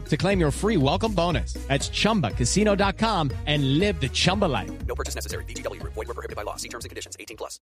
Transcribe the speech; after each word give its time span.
to 0.00 0.16
claim 0.16 0.40
your 0.40 0.50
free 0.50 0.76
welcome 0.76 1.12
bonus. 1.12 1.54
That's 1.68 1.88
ChumbaCasino.com 1.88 3.30
and 3.46 3.78
live 3.78 4.00
the 4.00 4.08
Chumba 4.08 4.46
life. 4.46 4.70
No 4.86 4.94
purchase 4.94 5.14
necessary. 5.14 5.44
VGW. 5.44 5.80
Void 5.84 5.96
were 5.96 6.04
prohibited 6.06 6.36
by 6.36 6.42
law. 6.42 6.56
See 6.56 6.68
terms 6.68 6.84
and 6.84 6.90
conditions. 6.90 7.16
18 7.20 7.36
plus. 7.36 7.60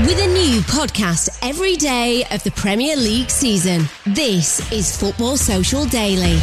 With 0.00 0.20
a 0.20 0.26
new 0.26 0.60
podcast 0.62 1.28
every 1.48 1.76
day 1.76 2.24
of 2.30 2.42
the 2.44 2.50
Premier 2.52 2.96
League 2.96 3.30
season, 3.30 3.82
this 4.04 4.72
is 4.72 4.96
Football 4.96 5.36
Social 5.36 5.84
Daily. 5.86 6.38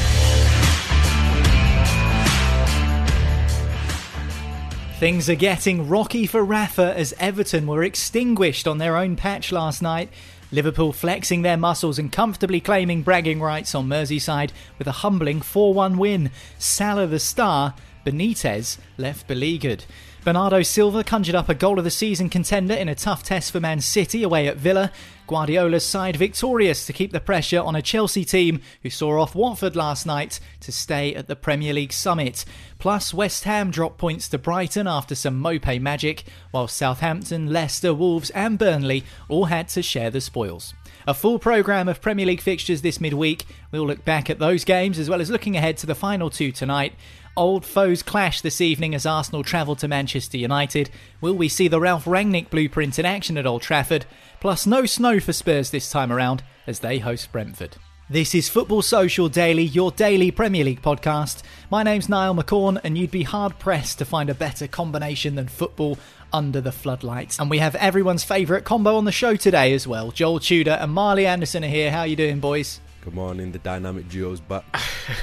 Things 5.00 5.30
are 5.30 5.36
getting 5.36 5.88
rocky 5.88 6.28
for 6.28 6.44
Rafa 6.44 6.94
as 6.94 7.14
Everton 7.20 7.68
were 7.68 7.84
extinguished 7.84 8.68
on 8.68 8.80
their 8.80 8.98
own 8.98 9.16
patch 9.16 9.52
last 9.52 9.82
night. 9.82 10.10
Liverpool 10.52 10.92
flexing 10.94 11.44
their 11.44 11.58
muscles 11.58 12.00
and 12.00 12.12
comfortably 12.12 12.60
claiming 12.60 13.04
bragging 13.04 13.40
rights 13.40 13.76
on 13.76 13.88
Merseyside 13.88 14.52
with 14.78 14.88
a 14.88 15.04
humbling 15.04 15.42
4 15.42 15.74
1 15.74 15.98
win. 15.98 16.32
Salah 16.58 17.08
the 17.08 17.20
star, 17.20 17.76
Benitez 18.06 18.78
left 18.98 19.28
beleaguered. 19.28 19.86
Bernardo 20.26 20.62
Silva 20.64 21.04
conjured 21.04 21.34
up 21.34 21.48
a 21.48 21.56
goal 21.56 21.78
of 21.78 21.86
the 21.86 21.90
season 21.90 22.30
contender 22.30 22.74
in 22.74 22.90
a 22.90 22.96
tough 22.96 23.24
test 23.24 23.52
for 23.52 23.62
Man 23.62 23.80
City 23.80 24.22
away 24.22 24.48
at 24.48 24.58
Villa. 24.58 24.92
Guardiola's 25.28 25.86
side 25.86 26.18
victorious 26.18 26.86
to 26.86 26.94
keep 26.94 27.12
the 27.14 27.22
pressure 27.22 27.62
on 27.62 27.76
a 27.76 27.82
Chelsea 27.82 28.26
team 28.26 28.62
who 28.84 28.90
saw 28.90 29.22
off 29.22 29.34
Watford 29.34 29.78
last 29.78 30.06
night 30.06 30.40
to 30.60 30.72
stay 30.74 31.16
at 31.16 31.28
the 31.28 31.38
Premier 31.38 31.72
League 31.72 31.94
summit. 31.94 32.44
Plus, 32.80 33.14
West 33.14 33.46
Ham 33.46 33.72
dropped 33.72 33.98
points 33.98 34.28
to 34.30 34.38
Brighton 34.38 34.88
after 34.88 35.16
some 35.16 35.42
Maupay 35.42 35.80
magic, 35.80 36.24
while 36.52 36.68
Southampton, 36.68 37.54
Leicester, 37.54 37.94
Wolves, 37.94 38.30
and 38.32 38.58
Burnley 38.58 39.06
all 39.30 39.46
had 39.46 39.70
to 39.70 39.82
share 39.82 40.10
the 40.10 40.20
spoils. 40.20 40.74
A 41.08 41.14
full 41.14 41.40
programme 41.40 41.88
of 41.88 42.02
Premier 42.02 42.26
League 42.26 42.42
fixtures 42.42 42.82
this 42.82 43.00
midweek. 43.00 43.46
We'll 43.72 43.88
look 43.88 44.04
back 44.04 44.30
at 44.30 44.40
those 44.40 44.66
games 44.66 45.00
as 45.00 45.10
well 45.10 45.22
as 45.22 45.30
looking 45.30 45.56
ahead 45.56 45.78
to 45.78 45.88
the 45.88 45.96
final 45.96 46.30
two 46.30 46.52
tonight. 46.52 46.94
Old 47.38 47.66
foes 47.66 48.04
clash 48.04 48.42
this 48.42 48.60
evening 48.60 48.94
as 48.94 49.06
Arsenal 49.06 49.44
travel 49.44 49.76
to 49.78 49.88
Manchester 49.88 50.38
United. 50.38 50.90
Will 51.22 51.36
we 51.36 51.48
see 51.48 51.68
the 51.68 51.80
Ralf 51.80 52.06
Rangnick 52.06 52.50
blueprint 52.50 53.00
in 53.00 53.06
action 53.06 53.38
at 53.38 53.46
Old 53.46 53.62
Trafford? 53.62 54.06
Plus, 54.42 54.66
no 54.66 54.86
snow 54.86 55.20
for 55.20 55.32
Spurs 55.32 55.70
this 55.70 55.90
time 55.90 56.12
around 56.12 56.44
as 56.68 56.80
they 56.80 57.00
host 57.00 57.32
Brentford. 57.32 57.78
This 58.10 58.34
is 58.34 58.50
Football 58.50 58.82
Social 58.82 59.30
Daily, 59.30 59.64
your 59.64 59.92
daily 59.92 60.32
Premier 60.32 60.66
League 60.66 60.82
podcast. 60.82 61.44
My 61.70 61.84
name's 61.84 62.10
Niall 62.10 62.36
McCorn, 62.36 62.82
and 62.84 62.98
you'd 62.98 63.12
be 63.12 63.24
hard 63.24 63.60
pressed 63.60 64.00
to 64.00 64.06
find 64.06 64.30
a 64.30 64.34
better 64.34 64.68
combination 64.68 65.36
than 65.36 65.48
football 65.48 65.98
under 66.34 66.60
the 66.60 66.72
floodlights. 66.72 67.40
And 67.40 67.50
we 67.50 67.60
have 67.60 67.76
everyone's 67.76 68.24
favourite 68.24 68.66
combo 68.66 68.98
on 68.98 69.06
the 69.06 69.12
show 69.12 69.36
today 69.36 69.74
as 69.74 69.88
well. 69.88 70.12
Joel 70.12 70.40
Tudor 70.40 70.72
and 70.72 70.92
Marley 70.92 71.28
Anderson 71.28 71.64
are 71.64 71.68
here. 71.68 71.92
How 71.92 72.00
are 72.00 72.08
you 72.08 72.16
doing, 72.16 72.40
boys? 72.40 72.82
Good 73.02 73.14
morning, 73.14 73.54
the 73.54 73.60
dynamic 73.60 74.10
duo's 74.10 74.42
back. 74.42 74.66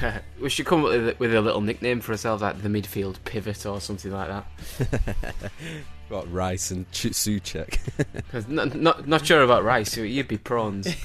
we 0.41 0.49
should 0.49 0.65
come 0.65 0.85
up 0.85 0.93
with 0.93 1.09
a, 1.09 1.17
with 1.19 1.35
a 1.35 1.41
little 1.43 1.61
nickname 1.61 2.01
for 2.01 2.13
ourselves, 2.13 2.41
like 2.41 2.63
the 2.63 2.71
midfield 2.71 3.17
pivot 3.25 3.67
or 3.67 3.83
something 3.83 4.13
like 4.13 4.29
that. 4.29 5.51
Got 6.11 6.33
rice 6.33 6.71
and 6.71 6.91
ch- 6.91 7.09
Soucek. 7.09 7.79
not, 8.49 8.75
not, 8.75 9.07
not 9.07 9.27
sure 9.27 9.43
about 9.43 9.63
rice. 9.63 9.95
You'd 9.95 10.27
be 10.27 10.39
prawns. 10.39 10.97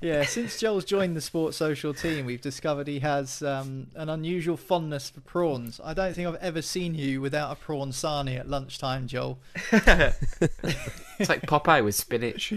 yeah, 0.00 0.24
since 0.24 0.60
Joel's 0.60 0.84
joined 0.84 1.16
the 1.16 1.20
Sports 1.20 1.56
Social 1.56 1.92
team, 1.92 2.24
we've 2.24 2.40
discovered 2.40 2.86
he 2.86 3.00
has 3.00 3.42
um, 3.42 3.88
an 3.96 4.10
unusual 4.10 4.56
fondness 4.56 5.10
for 5.10 5.22
prawns. 5.22 5.80
I 5.82 5.92
don't 5.92 6.14
think 6.14 6.28
I've 6.28 6.36
ever 6.36 6.62
seen 6.62 6.94
you 6.94 7.20
without 7.20 7.50
a 7.50 7.56
prawn 7.56 7.90
sarnie 7.90 8.38
at 8.38 8.48
lunchtime, 8.48 9.08
Joel. 9.08 9.40
it's 9.72 11.28
like 11.28 11.42
Popeye 11.42 11.84
with 11.84 11.96
spinach 11.96 12.54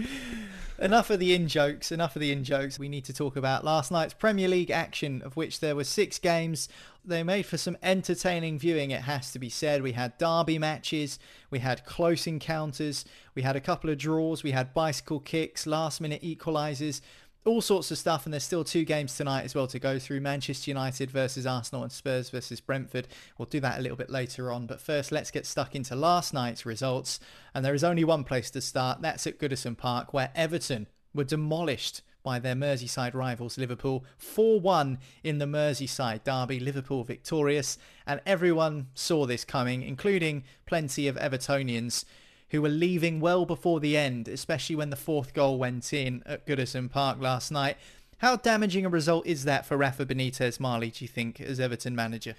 enough 0.78 1.10
of 1.10 1.20
the 1.20 1.34
in 1.34 1.48
jokes. 1.48 1.92
Enough 1.92 2.16
of 2.16 2.20
the 2.20 2.32
in 2.32 2.44
jokes. 2.44 2.78
We 2.78 2.88
need 2.88 3.04
to 3.04 3.12
talk 3.12 3.36
about 3.36 3.64
last 3.64 3.90
night's 3.90 4.14
Premier 4.14 4.48
League 4.48 4.70
action, 4.70 5.22
of 5.22 5.36
which 5.36 5.60
there 5.60 5.76
were 5.76 5.84
six 5.84 6.18
games. 6.18 6.68
They 7.04 7.22
made 7.22 7.44
for 7.44 7.58
some 7.58 7.76
entertaining 7.82 8.58
viewing, 8.58 8.90
it 8.90 9.02
has 9.02 9.30
to 9.32 9.38
be 9.38 9.50
said. 9.50 9.82
We 9.82 9.92
had 9.92 10.16
derby 10.16 10.58
matches, 10.58 11.18
we 11.50 11.58
had 11.58 11.84
close 11.84 12.26
encounters, 12.26 13.04
we 13.34 13.42
had 13.42 13.56
a 13.56 13.60
couple 13.60 13.90
of 13.90 13.98
draws, 13.98 14.42
we 14.42 14.52
had 14.52 14.72
bicycle 14.72 15.20
kicks, 15.20 15.66
last 15.66 16.00
minute 16.00 16.22
equalisers 16.22 17.02
all 17.44 17.60
sorts 17.60 17.90
of 17.90 17.98
stuff, 17.98 18.24
and 18.24 18.32
there's 18.32 18.44
still 18.44 18.64
two 18.64 18.84
games 18.84 19.16
tonight 19.16 19.44
as 19.44 19.54
well 19.54 19.66
to 19.66 19.78
go 19.78 19.98
through 19.98 20.20
Manchester 20.20 20.70
United 20.70 21.10
versus 21.10 21.46
Arsenal 21.46 21.82
and 21.82 21.92
Spurs 21.92 22.30
versus 22.30 22.60
Brentford. 22.60 23.06
We'll 23.36 23.46
do 23.46 23.60
that 23.60 23.78
a 23.78 23.82
little 23.82 23.96
bit 23.96 24.10
later 24.10 24.50
on, 24.50 24.66
but 24.66 24.80
first, 24.80 25.12
let's 25.12 25.30
get 25.30 25.46
stuck 25.46 25.74
into 25.74 25.94
last 25.94 26.32
night's 26.32 26.64
results. 26.64 27.20
And 27.54 27.64
there 27.64 27.74
is 27.74 27.84
only 27.84 28.04
one 28.04 28.24
place 28.24 28.50
to 28.52 28.60
start 28.60 29.02
that's 29.02 29.26
at 29.26 29.38
Goodison 29.38 29.76
Park, 29.76 30.14
where 30.14 30.30
Everton 30.34 30.86
were 31.14 31.24
demolished 31.24 32.02
by 32.24 32.38
their 32.38 32.54
Merseyside 32.54 33.14
rivals 33.14 33.58
Liverpool 33.58 34.04
4-1 34.18 34.96
in 35.22 35.38
the 35.38 35.44
Merseyside 35.44 36.24
derby 36.24 36.58
Liverpool 36.58 37.04
victorious 37.04 37.76
and 38.06 38.18
everyone 38.24 38.86
saw 38.94 39.26
this 39.26 39.44
coming 39.44 39.82
including 39.82 40.42
plenty 40.64 41.06
of 41.06 41.16
Evertonians 41.16 42.06
who 42.54 42.62
were 42.62 42.68
leaving 42.68 43.18
well 43.18 43.44
before 43.44 43.80
the 43.80 43.96
end, 43.96 44.28
especially 44.28 44.76
when 44.76 44.90
the 44.90 44.96
fourth 44.96 45.34
goal 45.34 45.58
went 45.58 45.92
in 45.92 46.22
at 46.24 46.46
Goodison 46.46 46.88
Park 46.88 47.20
last 47.20 47.50
night. 47.50 47.76
How 48.18 48.36
damaging 48.36 48.86
a 48.86 48.88
result 48.88 49.26
is 49.26 49.42
that 49.42 49.66
for 49.66 49.76
Rafa 49.76 50.06
Benitez, 50.06 50.60
Marley, 50.60 50.90
do 50.90 51.04
you 51.04 51.08
think, 51.08 51.40
as 51.40 51.58
Everton 51.58 51.96
manager? 51.96 52.36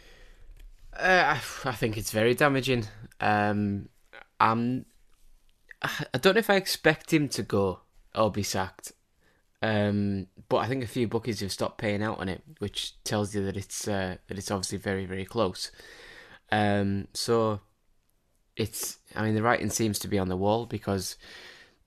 Uh, 0.97 1.37
I 1.65 1.71
think 1.73 1.97
it's 1.97 2.11
very 2.11 2.33
damaging. 2.33 2.87
Um, 3.19 3.89
I'm, 4.39 4.85
I 5.81 6.17
don't 6.17 6.35
know 6.35 6.39
if 6.39 6.49
I 6.49 6.55
expect 6.55 7.11
him 7.11 7.27
to 7.27 7.43
go 7.43 7.81
or 8.15 8.31
be 8.31 8.41
sacked. 8.41 8.93
Um, 9.61 10.27
but 10.47 10.59
I 10.59 10.67
think 10.67 10.81
a 10.81 10.87
few 10.87 11.09
bookies 11.09 11.41
have 11.41 11.51
stopped 11.51 11.77
paying 11.77 12.01
out 12.01 12.19
on 12.19 12.29
it, 12.29 12.41
which 12.59 13.03
tells 13.03 13.35
you 13.35 13.43
that 13.43 13.57
it's 13.57 13.85
uh, 13.85 14.15
that 14.27 14.37
it's 14.37 14.49
obviously 14.49 14.77
very 14.77 15.05
very 15.05 15.25
close. 15.25 15.71
Um, 16.53 17.09
so 17.13 17.59
it's 18.55 18.97
I 19.15 19.23
mean 19.23 19.35
the 19.35 19.43
writing 19.43 19.69
seems 19.69 19.99
to 19.99 20.07
be 20.07 20.19
on 20.19 20.29
the 20.29 20.37
wall 20.37 20.65
because 20.65 21.17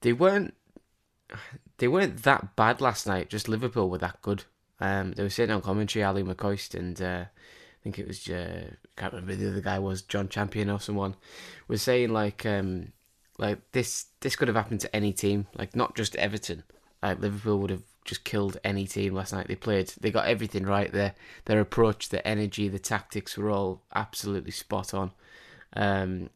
they 0.01 0.13
weren't 0.13 0.53
they 1.77 1.87
weren't 1.87 2.23
that 2.23 2.55
bad 2.55 2.81
last 2.81 3.07
night. 3.07 3.29
Just 3.29 3.47
Liverpool 3.47 3.89
were 3.89 3.97
that 3.99 4.21
good. 4.21 4.43
Um, 4.79 5.13
they 5.13 5.23
were 5.23 5.29
sitting 5.29 5.53
on 5.53 5.61
commentary, 5.61 6.03
Ally 6.03 6.21
McCoist 6.21 6.77
and 6.77 7.01
uh, 7.01 7.25
I 7.25 7.83
think 7.83 7.99
it 7.99 8.07
was 8.07 8.27
uh, 8.29 8.71
can't 8.95 9.13
remember 9.13 9.35
the 9.35 9.49
other 9.49 9.61
guy 9.61 9.79
was 9.79 10.01
John 10.01 10.29
Champion 10.29 10.69
or 10.69 10.79
someone 10.79 11.15
was 11.67 11.81
saying 11.81 12.11
like 12.11 12.45
um, 12.45 12.91
like 13.37 13.59
this 13.71 14.07
this 14.19 14.35
could 14.35 14.47
have 14.47 14.57
happened 14.57 14.81
to 14.81 14.95
any 14.95 15.13
team, 15.13 15.47
like 15.57 15.75
not 15.75 15.95
just 15.95 16.15
Everton. 16.17 16.63
Like 17.01 17.19
Liverpool 17.19 17.59
would 17.59 17.69
have 17.69 17.83
just 18.03 18.25
killed 18.25 18.57
any 18.63 18.85
team 18.85 19.13
last 19.13 19.31
night. 19.31 19.47
They 19.47 19.55
played, 19.55 19.93
they 20.01 20.11
got 20.11 20.27
everything 20.27 20.65
right. 20.65 20.91
Their 20.91 21.13
their 21.45 21.61
approach, 21.61 22.09
their 22.09 22.27
energy, 22.27 22.67
the 22.67 22.79
tactics 22.79 23.37
were 23.37 23.49
all 23.49 23.83
absolutely 23.95 24.51
spot 24.51 24.93
on. 24.93 25.11
Um, 25.75 26.29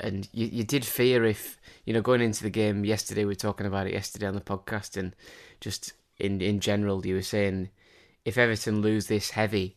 and 0.00 0.28
you 0.32 0.46
you 0.46 0.64
did 0.64 0.84
fear 0.84 1.24
if 1.24 1.60
you 1.84 1.92
know 1.92 2.00
going 2.00 2.20
into 2.20 2.42
the 2.42 2.50
game 2.50 2.84
yesterday. 2.84 3.24
We 3.24 3.30
were 3.30 3.34
talking 3.34 3.66
about 3.66 3.86
it 3.86 3.92
yesterday 3.92 4.26
on 4.26 4.34
the 4.34 4.40
podcast, 4.40 4.96
and 4.96 5.14
just 5.60 5.92
in 6.18 6.40
in 6.40 6.60
general, 6.60 7.04
you 7.06 7.14
were 7.14 7.22
saying 7.22 7.70
if 8.24 8.38
Everton 8.38 8.82
lose 8.82 9.06
this 9.06 9.30
heavy, 9.30 9.76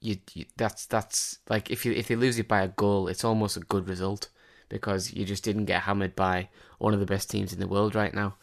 you, 0.00 0.16
you 0.34 0.46
that's 0.56 0.86
that's 0.86 1.38
like 1.48 1.70
if 1.70 1.84
you 1.84 1.92
if 1.92 2.08
they 2.08 2.16
lose 2.16 2.38
it 2.38 2.48
by 2.48 2.62
a 2.62 2.68
goal, 2.68 3.08
it's 3.08 3.24
almost 3.24 3.56
a 3.56 3.60
good 3.60 3.88
result 3.88 4.28
because 4.68 5.12
you 5.12 5.24
just 5.24 5.44
didn't 5.44 5.66
get 5.66 5.82
hammered 5.82 6.16
by 6.16 6.48
one 6.78 6.94
of 6.94 7.00
the 7.00 7.06
best 7.06 7.30
teams 7.30 7.52
in 7.52 7.60
the 7.60 7.68
world 7.68 7.94
right 7.94 8.14
now. 8.14 8.34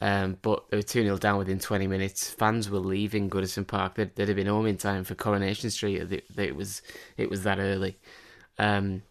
Um, 0.00 0.36
but 0.42 0.68
they 0.68 0.76
were 0.76 0.82
2 0.82 1.04
0 1.04 1.16
down 1.16 1.38
within 1.38 1.58
20 1.58 1.86
minutes. 1.86 2.28
Fans 2.30 2.68
were 2.68 2.78
leaving 2.78 3.30
Goodison 3.30 3.66
Park. 3.66 3.94
They'd, 3.94 4.14
they'd 4.14 4.28
have 4.28 4.36
been 4.36 4.46
home 4.46 4.66
in 4.66 4.76
time 4.76 5.04
for 5.04 5.14
Coronation 5.14 5.70
Street. 5.70 6.12
It, 6.12 6.24
it 6.36 6.56
was 6.56 6.82
it 7.16 7.30
was 7.30 7.44
that 7.44 7.58
early. 7.58 7.96
Um, 8.58 9.02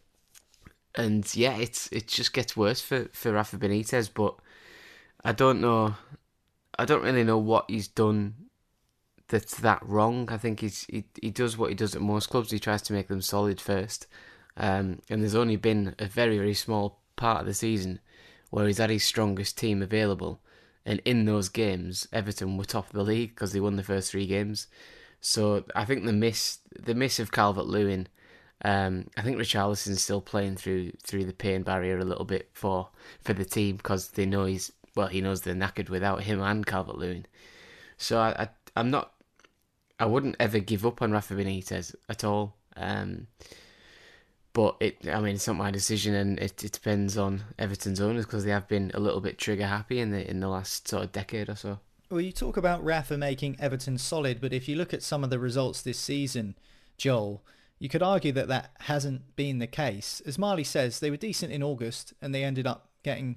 and 0.97 1.35
yeah, 1.35 1.57
it's 1.57 1.87
it 1.91 2.07
just 2.07 2.33
gets 2.33 2.55
worse 2.55 2.81
for, 2.81 3.07
for 3.11 3.33
Rafa 3.33 3.57
Benitez. 3.57 4.09
But 4.13 4.35
I 5.23 5.31
don't 5.31 5.61
know. 5.61 5.95
I 6.77 6.85
don't 6.85 7.03
really 7.03 7.23
know 7.23 7.37
what 7.37 7.65
he's 7.69 7.87
done 7.87 8.35
that's 9.27 9.55
that 9.59 9.81
wrong. 9.83 10.29
I 10.31 10.37
think 10.37 10.59
he's 10.59 10.85
he, 10.85 11.05
he 11.21 11.31
does 11.31 11.57
what 11.57 11.69
he 11.69 11.75
does 11.75 11.95
at 11.95 12.01
most 12.01 12.29
clubs. 12.29 12.51
He 12.51 12.59
tries 12.59 12.81
to 12.83 12.93
make 12.93 13.07
them 13.07 13.21
solid 13.21 13.59
first. 13.59 14.07
Um, 14.57 14.99
and 15.09 15.21
there's 15.21 15.35
only 15.35 15.57
been 15.57 15.95
a 15.99 16.05
very 16.05 16.37
very 16.37 16.53
small 16.53 17.01
part 17.15 17.41
of 17.41 17.45
the 17.45 17.53
season 17.53 17.99
where 18.51 18.67
he's 18.67 18.77
had 18.77 18.89
his 18.89 19.03
strongest 19.03 19.57
team 19.57 19.81
available 19.81 20.39
and 20.85 21.01
in 21.03 21.25
those 21.25 21.49
games, 21.49 22.07
Everton 22.13 22.57
were 22.57 22.65
top 22.65 22.87
of 22.87 22.93
the 22.93 23.03
league 23.03 23.31
because 23.31 23.53
they 23.53 23.59
won 23.59 23.75
the 23.75 23.83
first 23.83 24.11
three 24.11 24.27
games. 24.27 24.67
So 25.19 25.65
I 25.75 25.83
think 25.83 26.05
the 26.05 26.13
miss, 26.13 26.59
the 26.79 26.93
miss 26.93 27.19
of 27.19 27.31
Calvert 27.31 27.65
Lewin, 27.65 28.07
um, 28.63 29.07
I 29.17 29.21
think 29.21 29.37
Richarlison's 29.37 30.01
still 30.01 30.21
playing 30.21 30.55
through 30.55 30.91
through 31.03 31.25
the 31.25 31.33
pain 31.33 31.63
barrier 31.63 31.97
a 31.97 32.05
little 32.05 32.25
bit 32.25 32.49
for 32.53 32.89
for 33.21 33.33
the 33.33 33.45
team 33.45 33.77
because 33.77 34.09
they 34.09 34.25
know 34.25 34.45
he's 34.45 34.71
well, 34.95 35.07
he 35.07 35.21
knows 35.21 35.41
they're 35.41 35.53
knackered 35.53 35.89
without 35.89 36.23
him 36.23 36.41
and 36.41 36.65
Calvert 36.65 36.97
Lewin. 36.97 37.25
So 37.97 38.19
I, 38.19 38.43
I 38.43 38.49
I'm 38.75 38.89
not, 38.91 39.11
I 39.99 40.05
wouldn't 40.05 40.35
ever 40.39 40.59
give 40.59 40.85
up 40.85 41.01
on 41.01 41.11
Rafa 41.11 41.33
Benitez 41.33 41.95
at 42.09 42.23
all. 42.23 42.55
Um, 42.75 43.27
but 44.53 44.77
it, 44.79 45.07
I 45.07 45.19
mean, 45.19 45.35
it's 45.35 45.47
not 45.47 45.57
my 45.57 45.69
decision, 45.69 46.15
and 46.15 46.39
it, 46.39 46.63
it 46.63 46.71
depends 46.71 47.17
on 47.17 47.43
Everton's 47.59 47.99
owners 47.99 48.25
because 48.25 48.45
they 48.45 48.51
have 48.51 48.69
been 48.69 48.89
a 48.93 48.99
little 48.99 49.19
bit 49.19 49.37
trigger 49.37 49.67
happy 49.67 49.99
in 49.99 50.11
the 50.11 50.29
in 50.29 50.39
the 50.39 50.47
last 50.47 50.87
sort 50.87 51.03
of 51.03 51.11
decade 51.11 51.49
or 51.49 51.55
so. 51.55 51.79
Well, 52.09 52.21
you 52.21 52.31
talk 52.31 52.55
about 52.55 52.83
Rafa 52.83 53.17
making 53.17 53.57
Everton 53.59 53.97
solid, 53.97 54.39
but 54.39 54.53
if 54.53 54.69
you 54.69 54.75
look 54.77 54.93
at 54.93 55.03
some 55.03 55.23
of 55.23 55.29
the 55.29 55.39
results 55.39 55.81
this 55.81 55.99
season, 55.99 56.55
Joel, 56.97 57.43
you 57.85 57.89
could 57.89 58.01
argue 58.01 58.31
that 58.31 58.47
that 58.47 58.71
hasn't 58.79 59.35
been 59.35 59.59
the 59.59 59.67
case. 59.67 60.19
As 60.25 60.39
Marley 60.39 60.63
says, 60.63 60.99
they 60.99 61.11
were 61.11 61.17
decent 61.17 61.53
in 61.53 61.61
August, 61.61 62.15
and 62.19 62.33
they 62.33 62.43
ended 62.43 62.65
up 62.65 62.89
getting 63.03 63.35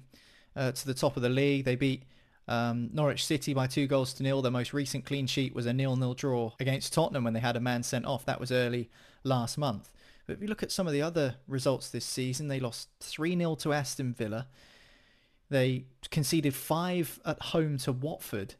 uh, 0.55 0.71
to 0.71 0.87
the 0.87 0.95
top 0.95 1.15
of 1.15 1.21
the 1.21 1.29
league. 1.29 1.65
They 1.65 1.75
beat 1.75 2.01
um, 2.47 2.89
Norwich 2.91 3.23
City 3.23 3.53
by 3.53 3.67
two 3.67 3.85
goals 3.85 4.11
to 4.13 4.23
nil. 4.23 4.41
Their 4.41 4.51
most 4.51 4.73
recent 4.73 5.05
clean 5.05 5.27
sheet 5.27 5.53
was 5.53 5.67
a 5.67 5.71
nil-nil 5.71 6.15
draw 6.15 6.53
against 6.59 6.93
Tottenham 6.93 7.25
when 7.25 7.33
they 7.33 7.39
had 7.41 7.57
a 7.57 7.59
man 7.59 7.83
sent 7.83 8.07
off. 8.07 8.25
That 8.25 8.39
was 8.39 8.51
early 8.51 8.89
last 9.23 9.55
month. 9.55 9.91
But 10.25 10.33
if 10.33 10.41
you 10.41 10.47
look 10.47 10.63
at 10.63 10.71
some 10.71 10.87
of 10.87 10.93
the 10.93 11.03
other 11.03 11.35
results 11.47 11.91
this 11.91 12.05
season, 12.05 12.47
they 12.47 12.59
lost 12.59 12.89
3 13.01 13.37
0 13.37 13.53
to 13.53 13.71
Aston 13.71 14.15
Villa. 14.15 14.47
They 15.51 15.85
conceded 16.09 16.55
five 16.55 17.19
at 17.23 17.39
home 17.39 17.77
to 17.77 17.91
Watford. 17.91 18.55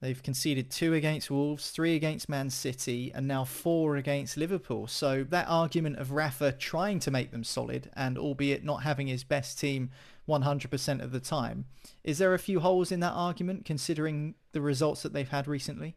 They've 0.00 0.22
conceded 0.22 0.70
two 0.70 0.94
against 0.94 1.30
Wolves, 1.30 1.70
three 1.70 1.96
against 1.96 2.28
Man 2.28 2.50
City, 2.50 3.10
and 3.12 3.26
now 3.26 3.44
four 3.44 3.96
against 3.96 4.36
Liverpool. 4.36 4.86
So 4.86 5.24
that 5.30 5.46
argument 5.48 5.98
of 5.98 6.12
Rafa 6.12 6.52
trying 6.52 7.00
to 7.00 7.10
make 7.10 7.32
them 7.32 7.42
solid, 7.42 7.90
and 7.94 8.16
albeit 8.16 8.64
not 8.64 8.84
having 8.84 9.08
his 9.08 9.24
best 9.24 9.58
team 9.58 9.90
100% 10.28 11.02
of 11.02 11.10
the 11.10 11.20
time, 11.20 11.64
is 12.04 12.18
there 12.18 12.32
a 12.32 12.38
few 12.38 12.60
holes 12.60 12.92
in 12.92 13.00
that 13.00 13.12
argument 13.12 13.64
considering 13.64 14.34
the 14.52 14.60
results 14.60 15.02
that 15.02 15.12
they've 15.12 15.28
had 15.28 15.48
recently? 15.48 15.96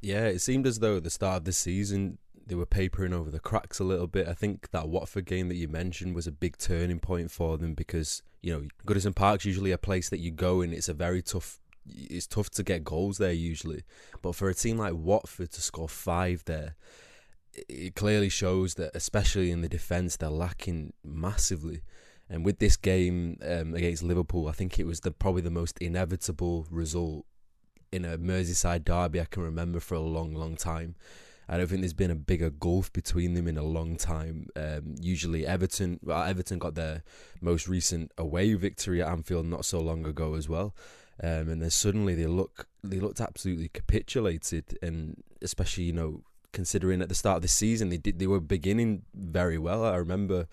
Yeah, 0.00 0.26
it 0.26 0.40
seemed 0.40 0.66
as 0.66 0.78
though 0.78 0.98
at 0.98 1.04
the 1.04 1.10
start 1.10 1.38
of 1.38 1.44
the 1.44 1.52
season 1.52 2.18
they 2.48 2.54
were 2.54 2.66
papering 2.66 3.12
over 3.12 3.30
the 3.30 3.40
cracks 3.40 3.78
a 3.78 3.84
little 3.84 4.06
bit. 4.06 4.26
I 4.26 4.32
think 4.32 4.70
that 4.70 4.88
Watford 4.88 5.26
game 5.26 5.48
that 5.48 5.56
you 5.56 5.68
mentioned 5.68 6.14
was 6.14 6.26
a 6.26 6.32
big 6.32 6.56
turning 6.56 6.98
point 6.98 7.30
for 7.30 7.58
them 7.58 7.74
because 7.74 8.22
you 8.42 8.52
know 8.52 8.68
Goodison 8.86 9.14
Park's 9.14 9.44
usually 9.44 9.70
a 9.70 9.78
place 9.78 10.08
that 10.08 10.20
you 10.20 10.30
go 10.30 10.60
and 10.62 10.72
it's 10.72 10.88
a 10.88 10.94
very 10.94 11.22
tough. 11.22 11.60
It's 11.90 12.26
tough 12.26 12.50
to 12.50 12.62
get 12.62 12.84
goals 12.84 13.18
there 13.18 13.32
usually, 13.32 13.82
but 14.22 14.34
for 14.34 14.48
a 14.48 14.54
team 14.54 14.78
like 14.78 14.94
Watford 14.94 15.52
to 15.52 15.60
score 15.60 15.88
five 15.88 16.44
there, 16.44 16.76
it 17.68 17.94
clearly 17.94 18.28
shows 18.28 18.74
that, 18.74 18.94
especially 18.94 19.50
in 19.50 19.60
the 19.60 19.68
defence, 19.68 20.16
they're 20.16 20.30
lacking 20.30 20.92
massively. 21.04 21.82
And 22.30 22.44
with 22.44 22.58
this 22.58 22.76
game 22.76 23.38
um, 23.42 23.74
against 23.74 24.02
Liverpool, 24.02 24.48
I 24.48 24.52
think 24.52 24.78
it 24.78 24.86
was 24.86 25.00
the 25.00 25.10
probably 25.10 25.42
the 25.42 25.50
most 25.50 25.78
inevitable 25.78 26.66
result 26.70 27.24
in 27.90 28.04
a 28.04 28.18
Merseyside 28.18 28.84
derby 28.84 29.20
I 29.20 29.24
can 29.24 29.42
remember 29.42 29.80
for 29.80 29.94
a 29.94 30.00
long, 30.00 30.34
long 30.34 30.56
time. 30.56 30.94
I 31.48 31.56
don't 31.56 31.66
think 31.66 31.80
there's 31.80 31.94
been 31.94 32.10
a 32.10 32.14
bigger 32.14 32.50
gulf 32.50 32.92
between 32.92 33.32
them 33.32 33.48
in 33.48 33.56
a 33.56 33.62
long 33.62 33.96
time. 33.96 34.48
Um, 34.54 34.96
usually, 35.00 35.46
Everton, 35.46 35.98
well, 36.02 36.22
Everton 36.22 36.58
got 36.58 36.74
their 36.74 37.02
most 37.40 37.66
recent 37.66 38.12
away 38.18 38.52
victory 38.52 39.02
at 39.02 39.08
Anfield 39.08 39.46
not 39.46 39.64
so 39.64 39.80
long 39.80 40.04
ago 40.04 40.34
as 40.34 40.46
well, 40.46 40.74
um, 41.22 41.48
and 41.48 41.62
then 41.62 41.70
suddenly 41.70 42.14
they 42.14 42.26
look 42.26 42.68
they 42.84 43.00
looked 43.00 43.20
absolutely 43.20 43.68
capitulated, 43.68 44.78
and 44.82 45.22
especially 45.42 45.84
you 45.84 45.92
know 45.92 46.22
considering 46.52 47.02
at 47.02 47.08
the 47.08 47.14
start 47.14 47.36
of 47.36 47.42
the 47.42 47.48
season 47.48 47.90
they 47.90 47.98
did 47.98 48.18
they 48.18 48.26
were 48.26 48.40
beginning 48.40 49.02
very 49.14 49.58
well. 49.58 49.84
I 49.84 49.96
remember, 49.96 50.46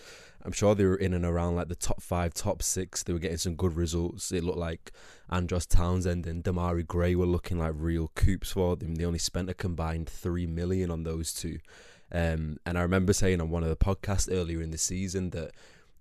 I'm 0.43 0.51
sure 0.51 0.75
they 0.75 0.85
were 0.85 0.95
in 0.95 1.13
and 1.13 1.25
around 1.25 1.55
like 1.55 1.69
the 1.69 1.75
top 1.75 2.01
five, 2.01 2.33
top 2.33 2.61
six. 2.61 3.03
They 3.03 3.13
were 3.13 3.19
getting 3.19 3.37
some 3.37 3.55
good 3.55 3.75
results. 3.75 4.31
It 4.31 4.43
looked 4.43 4.57
like 4.57 4.91
Andros 5.29 5.65
Townsend 5.65 6.27
and 6.27 6.43
Demarai 6.43 6.85
Gray 6.85 7.15
were 7.15 7.25
looking 7.25 7.59
like 7.59 7.73
real 7.75 8.11
coups 8.15 8.51
for 8.51 8.75
them. 8.75 8.95
They 8.95 9.05
only 9.05 9.19
spent 9.19 9.49
a 9.49 9.53
combined 9.53 10.09
three 10.09 10.47
million 10.47 10.91
on 10.91 11.03
those 11.03 11.33
two. 11.33 11.59
Um, 12.11 12.57
and 12.65 12.77
I 12.77 12.81
remember 12.81 13.13
saying 13.13 13.41
on 13.41 13.49
one 13.49 13.63
of 13.63 13.69
the 13.69 13.75
podcasts 13.75 14.31
earlier 14.31 14.61
in 14.61 14.71
the 14.71 14.77
season 14.77 15.31
that 15.31 15.51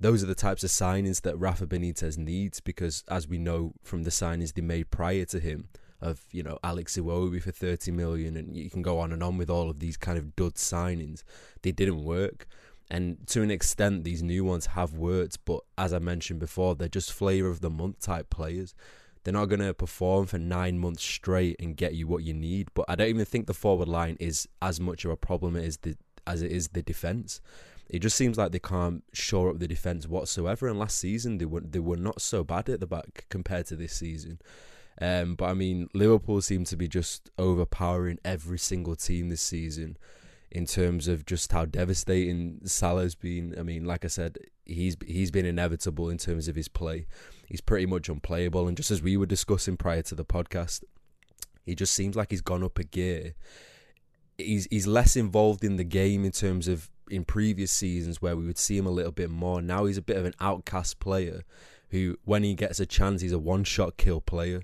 those 0.05 0.23
are 0.23 0.27
the 0.27 0.35
types 0.35 0.62
of 0.62 0.69
signings 0.69 1.23
that 1.23 1.35
Rafa 1.39 1.67
Benitez 1.67 2.19
needs 2.19 2.61
because, 2.61 3.05
as 3.09 3.27
we 3.27 3.39
know 3.39 3.73
from 3.83 4.03
the 4.03 4.11
signings 4.11 4.53
they 4.53 4.61
made 4.61 4.91
prior 4.91 5.25
to 5.25 5.41
him, 5.41 5.69
of 5.99 6.21
you 6.31 6.43
know 6.43 6.59
Alex 6.62 6.99
Iwobi 6.99 7.43
for 7.43 7.53
30 7.53 7.91
million 7.91 8.37
and 8.37 8.55
you 8.55 8.69
can 8.69 8.83
go 8.83 8.99
on 8.99 9.12
and 9.12 9.23
on 9.23 9.39
with 9.39 9.49
all 9.49 9.71
of 9.71 9.79
these 9.79 9.97
kind 9.97 10.19
of 10.19 10.37
dud 10.37 10.56
signings 10.56 11.23
they 11.62 11.73
didn't 11.73 12.05
work. 12.05 12.47
And 12.91 13.27
to 13.29 13.41
an 13.41 13.51
extent 13.51 14.05
these 14.05 14.23
new 14.23 14.45
ones 14.45 14.67
have 14.67 14.93
worked 14.93 15.39
but 15.47 15.61
as 15.79 15.95
I 15.95 16.01
mentioned 16.01 16.39
before 16.39 16.75
they're 16.75 16.89
just 16.89 17.11
flavor 17.11 17.49
of 17.49 17.62
the 17.62 17.71
month 17.71 18.01
type 18.01 18.29
players. 18.29 18.75
They're 19.23 19.32
not 19.32 19.46
going 19.46 19.61
to 19.61 19.73
perform 19.73 20.27
for 20.27 20.37
9 20.37 20.79
months 20.79 21.03
straight 21.03 21.56
and 21.58 21.75
get 21.75 21.94
you 21.94 22.06
what 22.06 22.25
you 22.25 22.34
need 22.34 22.69
but 22.75 22.84
I 22.89 22.94
don't 22.94 23.08
even 23.08 23.25
think 23.25 23.46
the 23.46 23.55
forward 23.55 23.89
line 23.89 24.19
is 24.20 24.46
as 24.61 24.79
much 24.79 25.06
of 25.06 25.11
a 25.11 25.17
problem 25.17 25.56
as 25.56 25.79
the 25.79 25.96
as 26.27 26.43
it 26.43 26.53
is 26.53 26.69
the 26.69 26.82
defense 26.82 27.41
it 27.94 28.03
just 28.03 28.17
seems 28.17 28.36
like 28.36 28.53
they 28.53 28.58
can't 28.58 29.05
shore 29.13 29.51
up 29.51 29.58
the 29.58 29.69
defense 29.69 30.08
whatsoever 30.08 30.69
and 30.69 30.79
last 30.79 30.98
season 30.98 31.39
they 31.39 31.44
were 31.44 31.60
they 31.60 31.79
were 31.79 31.96
not 31.96 32.20
so 32.20 32.43
bad 32.43 32.69
at 32.69 32.81
the 32.81 32.86
back 32.86 33.27
compared 33.29 33.67
to 33.67 33.77
this 33.77 33.93
season 33.93 34.39
um, 35.01 35.34
but 35.34 35.46
I 35.46 35.55
mean, 35.55 35.89
Liverpool 35.93 36.41
seem 36.41 36.65
to 36.65 36.77
be 36.77 36.89
just 36.89 37.31
overpowering 37.39 38.19
every 38.24 38.58
single 38.58 38.94
team 38.94 39.29
this 39.29 39.43
season 39.43 39.96
in 40.51 40.67
terms 40.67 41.08
of 41.08 41.27
just 41.27 41.51
how 41.51 41.65
devastating 41.65 42.60
Salah's 42.65 43.15
been. 43.15 43.55
I 43.58 43.63
mean, 43.63 43.84
like 43.84 44.05
I 44.05 44.08
said, 44.08 44.39
he's 44.65 44.96
he's 45.05 45.31
been 45.31 45.46
inevitable 45.46 46.08
in 46.10 46.19
terms 46.19 46.46
of 46.46 46.55
his 46.55 46.69
play. 46.69 47.06
He's 47.48 47.60
pretty 47.60 47.86
much 47.86 48.08
unplayable, 48.08 48.69
and 48.69 48.77
just 48.77 48.91
as 48.91 49.03
we 49.03 49.17
were 49.17 49.27
discussing 49.27 49.77
prior 49.77 50.03
to 50.03 50.15
the 50.15 50.24
podcast, 50.24 50.84
he 51.67 51.74
just 51.74 51.93
seems 51.93 52.15
like 52.15 52.31
he's 52.31 52.41
gone 52.41 52.63
up 52.63 52.79
a 52.79 52.84
gear. 52.84 53.34
He's 54.39 54.69
he's 54.70 54.86
less 54.86 55.17
involved 55.17 55.65
in 55.65 55.77
the 55.77 55.84
game 55.84 56.24
in 56.24 56.32
terms 56.32 56.69
of 56.69 56.89
in 57.11 57.25
previous 57.25 57.70
seasons 57.70 58.23
where 58.23 58.37
we 58.37 58.46
would 58.46 58.58
see 58.58 58.77
him 58.77 58.87
a 58.87 58.91
little 58.91 59.13
bit 59.13 59.31
more. 59.31 59.61
Now 59.61 59.84
he's 59.84 59.99
a 59.99 60.03
bit 60.03 60.17
of 60.17 60.25
an 60.25 60.34
outcast 60.41 61.01
player 61.01 61.43
who, 61.91 62.19
when 62.25 62.43
he 62.43 62.55
gets 62.55 62.81
a 62.81 62.87
chance, 62.87 63.23
he's 63.23 63.32
a 63.32 63.39
one 63.39 63.65
shot 63.65 63.96
kill 63.96 64.20
player. 64.20 64.63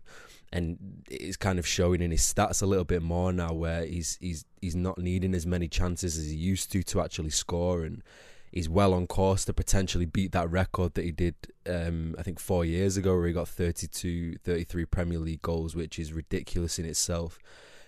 And 0.53 1.05
it's 1.09 1.37
kind 1.37 1.61
of 1.61 1.67
showing 1.67 2.03
in 2.03 2.11
his 2.11 2.23
stats 2.23 2.61
a 2.61 2.67
little 2.67 2.85
bit 2.85 3.03
more 3.03 3.33
now, 3.33 3.53
where 3.53 3.87
he's 3.87 4.19
he's 4.21 4.45
he's 4.61 4.75
not 4.75 4.99
needing 4.99 5.33
as 5.33 5.47
many 5.47 5.69
chances 5.69 6.19
as 6.19 6.29
he 6.29 6.35
used 6.35 6.73
to 6.73 6.83
to 6.83 7.01
actually 7.01 7.31
score, 7.31 7.85
and 7.85 8.03
he's 8.51 8.69
well 8.69 8.93
on 8.93 9.07
course 9.07 9.45
to 9.45 9.53
potentially 9.53 10.07
beat 10.07 10.33
that 10.33 10.51
record 10.51 10.95
that 10.95 11.05
he 11.05 11.13
did, 11.13 11.37
um, 11.69 12.17
I 12.19 12.25
think, 12.25 12.41
four 12.41 12.65
years 12.65 12.97
ago, 12.97 13.15
where 13.15 13.29
he 13.29 13.33
got 13.33 13.47
32, 13.47 14.39
33 14.39 14.85
Premier 14.87 15.21
League 15.21 15.43
goals, 15.43 15.77
which 15.77 16.01
is 16.01 16.13
ridiculous 16.13 16.81
in 16.81 16.85
itself. 16.85 17.39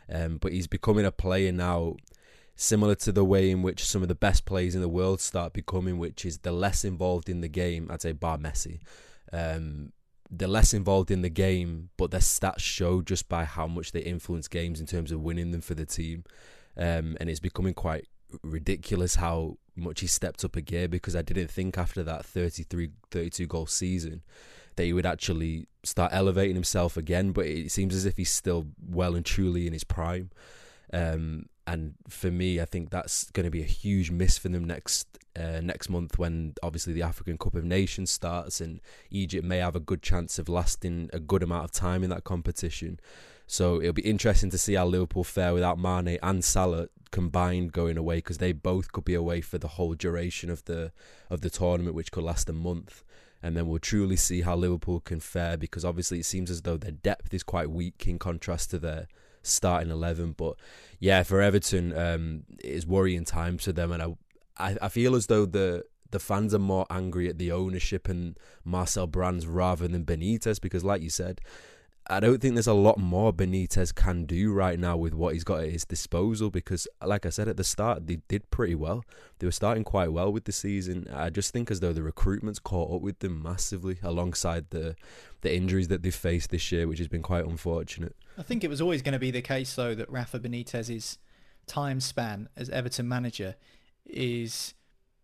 Um, 0.09 0.37
but 0.37 0.53
he's 0.53 0.69
becoming 0.69 1.05
a 1.05 1.13
player 1.13 1.51
now 1.51 1.97
similar 2.55 2.95
to 2.95 3.13
the 3.13 3.25
way 3.25 3.51
in 3.51 3.63
which 3.63 3.85
some 3.85 4.03
of 4.03 4.09
the 4.09 4.15
best 4.15 4.45
players 4.45 4.75
in 4.75 4.81
the 4.81 4.89
world 4.89 5.21
start 5.21 5.53
becoming, 5.53 5.99
which 5.99 6.25
is 6.25 6.39
the 6.39 6.53
less 6.53 6.85
involved 6.85 7.29
in 7.29 7.41
the 7.41 7.49
game, 7.49 7.89
I'd 7.91 8.03
say, 8.03 8.13
bar 8.13 8.39
Messi. 8.39 8.81
Um, 9.33 9.93
less 10.41 10.73
involved 10.73 11.11
in 11.11 11.23
the 11.23 11.29
game, 11.29 11.91
but 11.97 12.11
their 12.11 12.21
stats 12.21 12.61
show 12.61 13.03
just 13.03 13.29
by 13.29 13.45
how 13.45 13.67
much 13.67 13.93
they 13.93 14.01
influence 14.01 14.49
games 14.49 14.81
in 14.81 14.87
terms 14.87 15.13
of 15.13 15.21
winning 15.21 15.51
them 15.51 15.61
for 15.61 15.75
the 15.75 15.87
team. 15.87 16.25
Um, 16.77 17.17
and 17.21 17.29
it's 17.29 17.41
becoming 17.41 17.75
quite 17.75 18.09
ridiculous 18.43 19.17
how 19.17 19.59
much 19.77 20.01
he 20.01 20.07
stepped 20.07 20.45
up 20.45 20.57
a 20.57 20.61
gear 20.61 20.89
because 20.89 21.17
I 21.17 21.23
didn't 21.23 21.51
think 21.51 21.79
after 21.79 22.03
that 22.03 22.25
33 22.25 22.91
32 23.11 23.47
goal 23.47 23.67
season 23.67 24.23
that 24.77 24.85
he 24.85 24.93
would 24.93 25.07
actually 25.07 25.67
start 25.83 26.13
elevating 26.15 26.55
himself 26.55 26.97
again 26.97 27.33
but 27.33 27.47
it 27.47 27.71
seems 27.71 27.95
as 27.95 28.07
if 28.07 28.17
he's 28.17 28.31
still 28.31 28.67
well 28.87 29.15
and 29.15 29.25
truly 29.25 29.67
in 29.67 29.73
his 29.73 29.85
prime 29.85 30.31
um, 30.93 31.47
and 31.67 31.95
for 32.09 32.31
me 32.31 32.61
I 32.61 32.65
think 32.65 32.91
that's 32.91 33.31
going 33.31 33.45
to 33.45 33.51
be 33.51 33.63
a 33.63 33.67
huge 33.67 34.11
miss 34.11 34.39
for 34.39 34.49
them 34.49 34.65
next 34.65 35.07
uh, 35.35 35.61
next 35.63 35.89
month 35.89 36.19
when 36.19 36.55
obviously 36.63 36.93
the 36.93 37.03
African 37.03 37.39
Cup 37.39 37.55
of 37.55 37.65
Nations 37.65 38.11
starts 38.11 38.61
and 38.61 38.81
Egypt 39.11 39.45
may 39.45 39.59
have 39.59 39.77
a 39.77 39.81
good 39.81 40.03
chance 40.03 40.39
of 40.39 40.49
lasting 40.49 41.09
a 41.13 41.21
good 41.21 41.43
amount 41.43 41.65
of 41.65 41.73
time 41.73 42.05
in 42.05 42.11
that 42.11 42.25
competition 42.25 43.01
so 43.47 43.81
it'll 43.81 43.93
be 43.93 44.03
interesting 44.03 44.51
to 44.51 44.59
see 44.59 44.75
how 44.75 44.87
Liverpool 44.87 45.25
fare 45.25 45.53
without 45.53 45.79
Mane 45.79 46.19
and 46.23 46.45
Salah 46.45 46.89
combined 47.11 47.73
going 47.73 47.99
away 47.99 48.17
because 48.17 48.39
they 48.39 48.53
both 48.53 48.93
could 48.93 49.05
be 49.05 49.15
away 49.15 49.41
for 49.41 49.59
the 49.59 49.69
whole 49.69 49.95
duration 49.95 50.51
of 50.51 50.65
the 50.65 50.91
of 51.31 51.43
the 51.43 51.51
tournament, 51.51 51.95
which 51.95 52.11
could 52.11 52.25
last 52.25 52.49
a 52.49 52.53
month. 52.53 53.05
And 53.43 53.57
then 53.57 53.67
we'll 53.67 53.81
truly 53.81 54.17
see 54.17 54.41
how 54.43 54.57
Liverpool 54.57 55.01
can 55.01 55.21
fare 55.21 55.57
because 55.57 55.85
obviously 55.85 56.21
it 56.21 56.25
seems 56.25 56.51
as 56.51 56.63
though 56.63 56.77
their 56.77 56.93
depth 56.93 57.35
is 57.35 57.43
quite 57.43 57.71
weak 57.71 58.07
in 58.07 58.19
contrast 58.19 58.71
to 58.71 58.79
their 58.79 59.07
starting 59.43 59.91
eleven. 59.91 60.33
But 60.33 60.57
yeah, 60.99 61.23
for 61.23 61.41
Everton, 61.41 61.97
um, 61.97 62.45
it 62.59 62.71
is 62.71 62.87
worrying 62.87 63.25
times 63.25 63.65
for 63.65 63.73
them, 63.73 63.93
and 63.93 64.03
I, 64.03 64.17
I, 64.57 64.77
I 64.83 64.89
feel 64.89 65.15
as 65.15 65.27
though 65.27 65.47
the 65.47 65.85
the 66.11 66.21
fans 66.21 66.55
are 66.55 66.59
more 66.59 66.87
angry 66.91 67.29
at 67.29 67.39
the 67.39 67.51
ownership 67.51 68.09
and 68.09 68.39
Marcel 68.65 69.07
Brands 69.07 69.47
rather 69.47 69.89
than 69.89 70.05
Benitez 70.05 70.61
because, 70.61 70.85
like 70.85 71.03
you 71.03 71.11
said, 71.11 71.41
I 72.09 72.19
don't 72.19 72.41
think 72.41 72.55
there's 72.55 72.67
a 72.67 72.73
lot 72.73 72.99
more 72.99 73.33
Benitez 73.33 73.95
can 73.95 74.25
do 74.25 74.53
right 74.53 74.79
now 74.79 74.97
with 74.97 75.15
what 75.15 75.35
he's 75.35 75.45
got 75.45 75.63
at 75.63 75.71
his 75.71 75.85
disposal 75.85 76.51
because, 76.51 76.89
like 77.05 77.25
I 77.25 77.29
said 77.29 77.49
at 77.49 77.57
the 77.57 77.65
start, 77.65 78.07
they 78.07 78.17
did 78.29 78.51
pretty 78.51 78.75
well. 78.75 79.05
They 79.39 79.47
were 79.47 79.53
starting 79.53 79.85
quite 79.85 80.13
well 80.13 80.33
with 80.33 80.45
the 80.45 80.53
season. 80.53 81.07
I 81.13 81.31
just 81.31 81.53
think 81.53 81.71
as 81.71 81.81
though 81.81 81.93
the 81.93 82.03
recruitment's 82.03 82.59
caught 82.59 82.93
up 82.93 83.03
with 83.03 83.21
them 83.21 83.43
massively 83.43 83.99
alongside 84.03 84.71
the 84.71 84.97
the 85.43 85.55
injuries 85.55 85.89
that 85.89 86.03
they've 86.03 86.15
faced 86.15 86.51
this 86.51 86.73
year, 86.73 86.89
which 86.89 86.99
has 86.99 87.09
been 87.09 87.23
quite 87.23 87.45
unfortunate. 87.45 88.17
I 88.37 88.43
think 88.43 88.65
it 88.65 88.69
was 88.69 88.81
always 88.81 89.03
going 89.03 89.13
to 89.13 89.19
be 89.19 89.31
the 89.31 89.43
case, 89.43 89.75
though, 89.75 89.95
that 89.95 90.11
Rafa 90.11 90.39
Benitez's 90.39 91.19
time 91.67 92.01
span 92.01 92.49
as 92.57 92.69
Everton 92.71 93.09
manager 93.09 93.57
is 94.07 94.75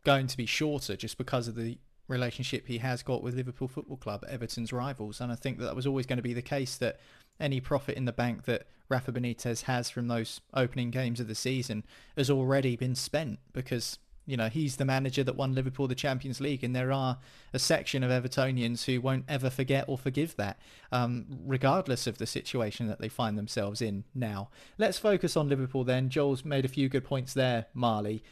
going 0.04 0.26
to 0.28 0.37
be 0.37 0.47
shorter 0.47 0.97
just 0.97 1.18
because 1.18 1.49
of 1.49 1.54
the 1.54 1.78
relationship 2.08 2.66
he 2.66 2.78
has 2.78 3.02
got 3.02 3.22
with 3.22 3.34
Liverpool 3.34 3.68
Football 3.68 3.98
Club, 3.98 4.24
Everton's 4.28 4.72
rivals. 4.72 5.20
And 5.20 5.30
I 5.30 5.36
think 5.36 5.58
that, 5.58 5.66
that 5.66 5.76
was 5.76 5.86
always 5.86 6.06
going 6.06 6.16
to 6.16 6.22
be 6.22 6.34
the 6.34 6.42
case 6.42 6.76
that 6.76 6.98
any 7.38 7.60
profit 7.60 7.96
in 7.96 8.06
the 8.06 8.12
bank 8.12 8.44
that 8.44 8.66
Rafa 8.88 9.12
Benitez 9.12 9.62
has 9.62 9.90
from 9.90 10.08
those 10.08 10.40
opening 10.54 10.90
games 10.90 11.20
of 11.20 11.28
the 11.28 11.34
season 11.34 11.84
has 12.16 12.30
already 12.30 12.76
been 12.76 12.94
spent 12.94 13.38
because 13.52 13.98
you 14.26 14.36
know 14.36 14.48
he's 14.48 14.76
the 14.76 14.84
manager 14.84 15.24
that 15.24 15.36
won 15.36 15.54
Liverpool 15.54 15.88
the 15.88 15.94
Champions 15.94 16.40
League, 16.40 16.62
and 16.62 16.76
there 16.76 16.92
are 16.92 17.18
a 17.52 17.58
section 17.58 18.02
of 18.02 18.10
Evertonians 18.10 18.84
who 18.84 19.00
won't 19.00 19.24
ever 19.28 19.50
forget 19.50 19.86
or 19.88 19.96
forgive 19.96 20.36
that, 20.36 20.58
um, 20.92 21.26
regardless 21.44 22.06
of 22.06 22.18
the 22.18 22.26
situation 22.26 22.88
that 22.88 23.00
they 23.00 23.08
find 23.08 23.38
themselves 23.38 23.80
in 23.80 24.04
now. 24.14 24.50
Let's 24.76 24.98
focus 24.98 25.36
on 25.36 25.48
Liverpool 25.48 25.84
then. 25.84 26.10
Joel's 26.10 26.44
made 26.44 26.64
a 26.64 26.68
few 26.68 26.88
good 26.88 27.04
points 27.04 27.32
there, 27.32 27.66
Marley. 27.72 28.22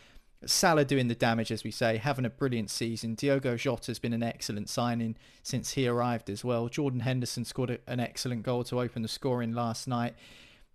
Salah 0.46 0.84
doing 0.84 1.08
the 1.08 1.14
damage, 1.14 1.50
as 1.50 1.64
we 1.64 1.70
say, 1.70 1.96
having 1.96 2.24
a 2.24 2.30
brilliant 2.30 2.70
season. 2.70 3.14
Diogo 3.14 3.56
Jota 3.56 3.88
has 3.88 3.98
been 3.98 4.12
an 4.12 4.22
excellent 4.22 4.68
signing 4.68 5.16
since 5.42 5.72
he 5.72 5.86
arrived 5.86 6.30
as 6.30 6.44
well. 6.44 6.68
Jordan 6.68 7.00
Henderson 7.00 7.44
scored 7.44 7.78
an 7.86 8.00
excellent 8.00 8.42
goal 8.42 8.64
to 8.64 8.80
open 8.80 9.02
the 9.02 9.08
scoring 9.08 9.52
last 9.52 9.86
night. 9.86 10.14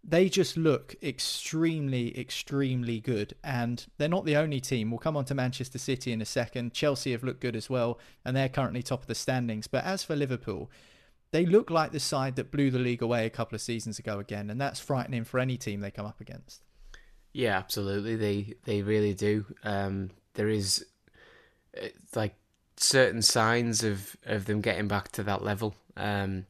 They 0.04 0.30
just 0.30 0.58
look 0.58 0.96
extremely, 1.04 2.18
extremely 2.20 3.00
good. 3.00 3.36
And 3.44 3.86
they're 3.98 4.08
not 4.10 4.26
the 4.26 4.38
only 4.38 4.60
team. 4.60 4.92
We'll 4.92 5.00
come 5.00 5.18
on 5.18 5.26
to 5.26 5.36
Manchester 5.36 5.78
City 5.78 6.12
in 6.12 6.22
a 6.22 6.26
second. 6.26 6.74
Chelsea 6.74 7.12
have 7.12 7.24
looked 7.24 7.42
good 7.42 7.56
as 7.56 7.70
well, 7.70 8.00
and 8.26 8.36
they're 8.36 8.50
currently 8.50 8.82
top 8.82 9.02
of 9.02 9.08
the 9.08 9.16
standings. 9.16 9.68
But 9.68 9.86
as 9.86 10.04
for 10.04 10.16
Liverpool, 10.16 10.72
they 11.32 11.46
look 11.46 11.70
like 11.70 11.92
the 11.92 12.00
side 12.00 12.36
that 12.36 12.52
blew 12.52 12.72
the 12.72 12.80
league 12.80 13.02
away 13.02 13.26
a 13.26 13.30
couple 13.30 13.56
of 13.56 13.62
seasons 13.62 14.00
ago 14.00 14.20
again. 14.20 14.50
And 14.50 14.60
that's 14.60 14.80
frightening 14.80 15.24
for 15.24 15.40
any 15.40 15.58
team 15.58 15.82
they 15.82 15.92
come 15.92 16.06
up 16.06 16.20
against. 16.20 16.64
Yeah, 17.34 17.58
absolutely. 17.58 18.16
They 18.16 18.54
they 18.66 18.82
really 18.82 19.14
do. 19.14 19.46
Um, 19.64 20.12
there 20.34 20.50
is 20.50 20.86
like 22.16 22.36
certain 22.78 23.22
signs 23.22 23.84
of, 23.84 24.16
of 24.26 24.46
them 24.46 24.62
getting 24.62 24.88
back 24.88 25.12
to 25.14 25.24
that 25.24 25.44
level. 25.44 25.76
Um, 25.98 26.46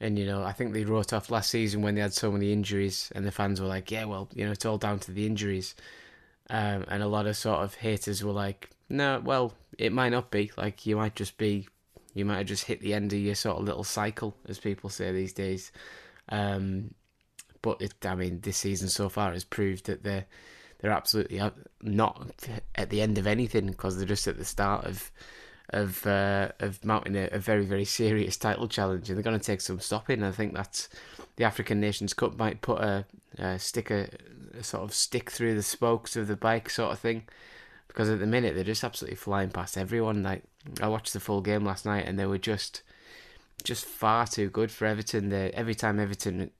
and 0.00 0.18
you 0.18 0.26
know, 0.26 0.42
I 0.42 0.52
think 0.52 0.72
they 0.72 0.84
wrote 0.84 1.12
off 1.12 1.30
last 1.30 1.50
season 1.50 1.82
when 1.82 1.94
they 1.94 2.00
had 2.00 2.12
so 2.12 2.32
many 2.32 2.52
injuries, 2.52 3.10
and 3.14 3.24
the 3.26 3.30
fans 3.32 3.60
were 3.60 3.68
like, 3.68 3.90
"Yeah, 3.90 4.04
well, 4.04 4.28
you 4.34 4.44
know, 4.44 4.52
it's 4.52 4.66
all 4.66 4.78
down 4.78 4.98
to 5.00 5.12
the 5.12 5.26
injuries." 5.26 5.74
Um, 6.50 6.84
and 6.88 7.02
a 7.02 7.08
lot 7.08 7.26
of 7.26 7.36
sort 7.36 7.60
of 7.60 7.74
haters 7.76 8.24
were 8.24 8.32
like, 8.32 8.70
"No, 8.88 9.20
well, 9.24 9.54
it 9.78 9.92
might 9.92 10.10
not 10.10 10.30
be. 10.30 10.50
Like, 10.56 10.86
you 10.86 10.96
might 10.96 11.14
just 11.16 11.38
be, 11.38 11.68
you 12.14 12.24
might 12.24 12.38
have 12.38 12.46
just 12.46 12.64
hit 12.64 12.80
the 12.80 12.94
end 12.94 13.12
of 13.12 13.20
your 13.20 13.34
sort 13.36 13.58
of 13.58 13.64
little 13.64 13.84
cycle, 13.84 14.36
as 14.48 14.58
people 14.58 14.90
say 14.90 15.12
these 15.12 15.32
days." 15.32 15.72
Um, 16.30 16.94
but 17.62 17.80
it, 17.80 17.94
I 18.04 18.14
mean, 18.14 18.40
this 18.40 18.58
season 18.58 18.88
so 18.88 19.08
far 19.08 19.32
has 19.32 19.44
proved 19.44 19.86
that 19.86 20.02
they're 20.02 20.26
they're 20.80 20.90
absolutely 20.90 21.40
not 21.80 22.32
at 22.74 22.90
the 22.90 23.00
end 23.00 23.16
of 23.16 23.26
anything 23.26 23.66
because 23.66 23.96
they're 23.96 24.06
just 24.06 24.26
at 24.26 24.36
the 24.36 24.44
start 24.44 24.84
of 24.84 25.12
of 25.70 26.06
uh, 26.06 26.48
of 26.58 26.84
mounting 26.84 27.16
a, 27.16 27.28
a, 27.32 27.38
very 27.38 27.64
very 27.64 27.84
serious 27.84 28.36
title 28.36 28.68
challenge, 28.68 29.08
and 29.08 29.16
they're 29.16 29.22
going 29.22 29.38
to 29.38 29.44
take 29.44 29.60
some 29.60 29.80
stopping. 29.80 30.22
I 30.22 30.32
think 30.32 30.54
that's 30.54 30.88
the 31.36 31.44
African 31.44 31.80
Nations 31.80 32.12
Cup 32.12 32.36
might 32.36 32.60
put 32.60 32.80
a, 32.80 33.06
a 33.38 33.58
stick 33.58 33.90
a, 33.90 34.08
a, 34.58 34.62
sort 34.62 34.82
of 34.82 34.92
stick 34.92 35.30
through 35.30 35.54
the 35.54 35.62
spokes 35.62 36.16
of 36.16 36.26
the 36.26 36.36
bike 36.36 36.68
sort 36.68 36.92
of 36.92 36.98
thing, 36.98 37.22
because 37.88 38.10
at 38.10 38.18
the 38.18 38.26
minute 38.26 38.54
they're 38.54 38.64
just 38.64 38.84
absolutely 38.84 39.16
flying 39.16 39.50
past 39.50 39.78
everyone. 39.78 40.22
Like 40.22 40.42
I 40.82 40.88
watched 40.88 41.12
the 41.12 41.20
full 41.20 41.40
game 41.40 41.64
last 41.64 41.86
night, 41.86 42.06
and 42.06 42.18
they 42.18 42.26
were 42.26 42.38
just 42.38 42.82
just 43.64 43.84
far 43.84 44.26
too 44.26 44.50
good 44.50 44.70
for 44.70 44.86
Everton. 44.86 45.30
They, 45.30 45.50
every 45.52 45.74
time 45.74 46.00
Everton 46.00 46.50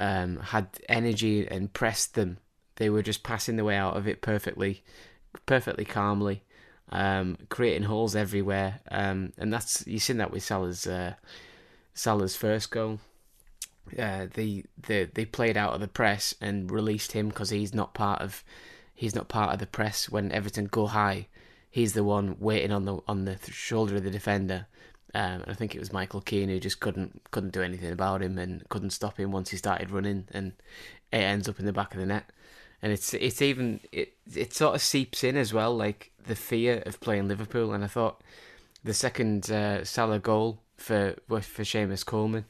um, 0.00 0.38
had 0.38 0.68
energy 0.88 1.46
and 1.46 1.72
pressed 1.72 2.14
them, 2.14 2.38
they 2.76 2.90
were 2.90 3.02
just 3.02 3.22
passing 3.22 3.56
the 3.56 3.64
way 3.64 3.76
out 3.76 3.96
of 3.96 4.08
it 4.08 4.20
perfectly, 4.20 4.82
perfectly 5.46 5.84
calmly, 5.84 6.42
um, 6.90 7.36
creating 7.48 7.84
holes 7.84 8.16
everywhere. 8.16 8.80
Um, 8.90 9.32
and 9.38 9.52
that's 9.52 9.86
you've 9.86 10.02
seen 10.02 10.18
that 10.18 10.30
with 10.30 10.42
Salah's 10.42 10.86
uh, 10.86 11.14
Salah's 11.94 12.36
first 12.36 12.70
goal. 12.70 13.00
Uh, 13.98 14.26
they, 14.32 14.64
they 14.86 15.04
they 15.04 15.24
played 15.24 15.56
out 15.56 15.74
of 15.74 15.80
the 15.80 15.88
press 15.88 16.34
and 16.40 16.70
released 16.70 17.12
him 17.12 17.28
because 17.28 17.50
he's 17.50 17.74
not 17.74 17.94
part 17.94 18.20
of 18.22 18.42
he's 18.94 19.14
not 19.14 19.28
part 19.28 19.52
of 19.52 19.58
the 19.58 19.66
press 19.66 20.08
when 20.08 20.32
Everton 20.32 20.66
go 20.66 20.86
high. 20.86 21.28
He's 21.70 21.92
the 21.92 22.04
one 22.04 22.36
waiting 22.38 22.72
on 22.72 22.84
the 22.84 22.98
on 23.06 23.24
the 23.24 23.38
shoulder 23.50 23.96
of 23.96 24.04
the 24.04 24.10
defender, 24.10 24.66
um, 25.14 25.44
I 25.46 25.54
think 25.54 25.74
it 25.74 25.78
was 25.78 25.92
Michael 25.92 26.20
Keane 26.20 26.48
who 26.48 26.58
just 26.58 26.80
couldn't 26.80 27.22
couldn't 27.30 27.52
do 27.52 27.62
anything 27.62 27.92
about 27.92 28.22
him 28.22 28.36
and 28.36 28.68
couldn't 28.68 28.90
stop 28.90 29.18
him 29.18 29.30
once 29.30 29.50
he 29.50 29.56
started 29.56 29.90
running, 29.90 30.26
and 30.32 30.52
it 31.12 31.18
ends 31.18 31.48
up 31.48 31.60
in 31.60 31.66
the 31.66 31.72
back 31.72 31.94
of 31.94 32.00
the 32.00 32.06
net. 32.06 32.30
And 32.82 32.92
it's 32.92 33.14
it's 33.14 33.40
even 33.40 33.80
it 33.92 34.14
it 34.34 34.52
sort 34.52 34.74
of 34.74 34.82
seeps 34.82 35.22
in 35.22 35.36
as 35.36 35.54
well, 35.54 35.74
like 35.74 36.10
the 36.26 36.34
fear 36.34 36.82
of 36.84 37.00
playing 37.00 37.28
Liverpool. 37.28 37.72
And 37.72 37.84
I 37.84 37.86
thought 37.86 38.20
the 38.82 38.92
second 38.92 39.50
uh, 39.50 39.84
Salah 39.84 40.18
goal 40.18 40.58
for 40.76 41.14
for 41.28 41.62
Seamus 41.62 42.04
Coleman, 42.04 42.44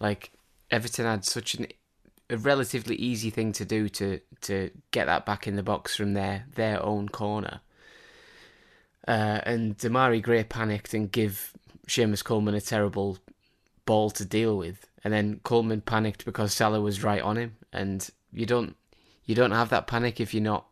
like 0.00 0.32
Everton 0.70 1.06
had 1.06 1.24
such 1.24 1.54
an 1.54 1.68
a 2.30 2.36
relatively 2.36 2.96
easy 2.96 3.30
thing 3.30 3.52
to 3.52 3.64
do 3.64 3.88
to 3.88 4.20
to 4.42 4.70
get 4.90 5.06
that 5.06 5.24
back 5.24 5.46
in 5.46 5.54
the 5.54 5.62
box 5.62 5.94
from 5.94 6.14
their 6.14 6.46
their 6.56 6.82
own 6.82 7.08
corner. 7.08 7.60
Uh, 9.06 9.40
and 9.44 9.78
Demarai 9.78 10.20
Gray 10.20 10.44
panicked 10.44 10.92
and 10.92 11.10
give 11.10 11.54
Seamus 11.88 12.22
Coleman 12.22 12.54
a 12.54 12.60
terrible 12.60 13.18
ball 13.84 14.10
to 14.10 14.24
deal 14.24 14.56
with, 14.56 14.86
and 15.02 15.12
then 15.12 15.40
Coleman 15.42 15.80
panicked 15.80 16.24
because 16.24 16.52
Salah 16.52 16.80
was 16.80 17.02
right 17.02 17.22
on 17.22 17.36
him, 17.36 17.56
and 17.72 18.08
you 18.32 18.46
don't 18.46 18.76
you 19.24 19.34
don't 19.34 19.50
have 19.50 19.70
that 19.70 19.86
panic 19.86 20.20
if 20.20 20.32
you're 20.32 20.42
not 20.42 20.66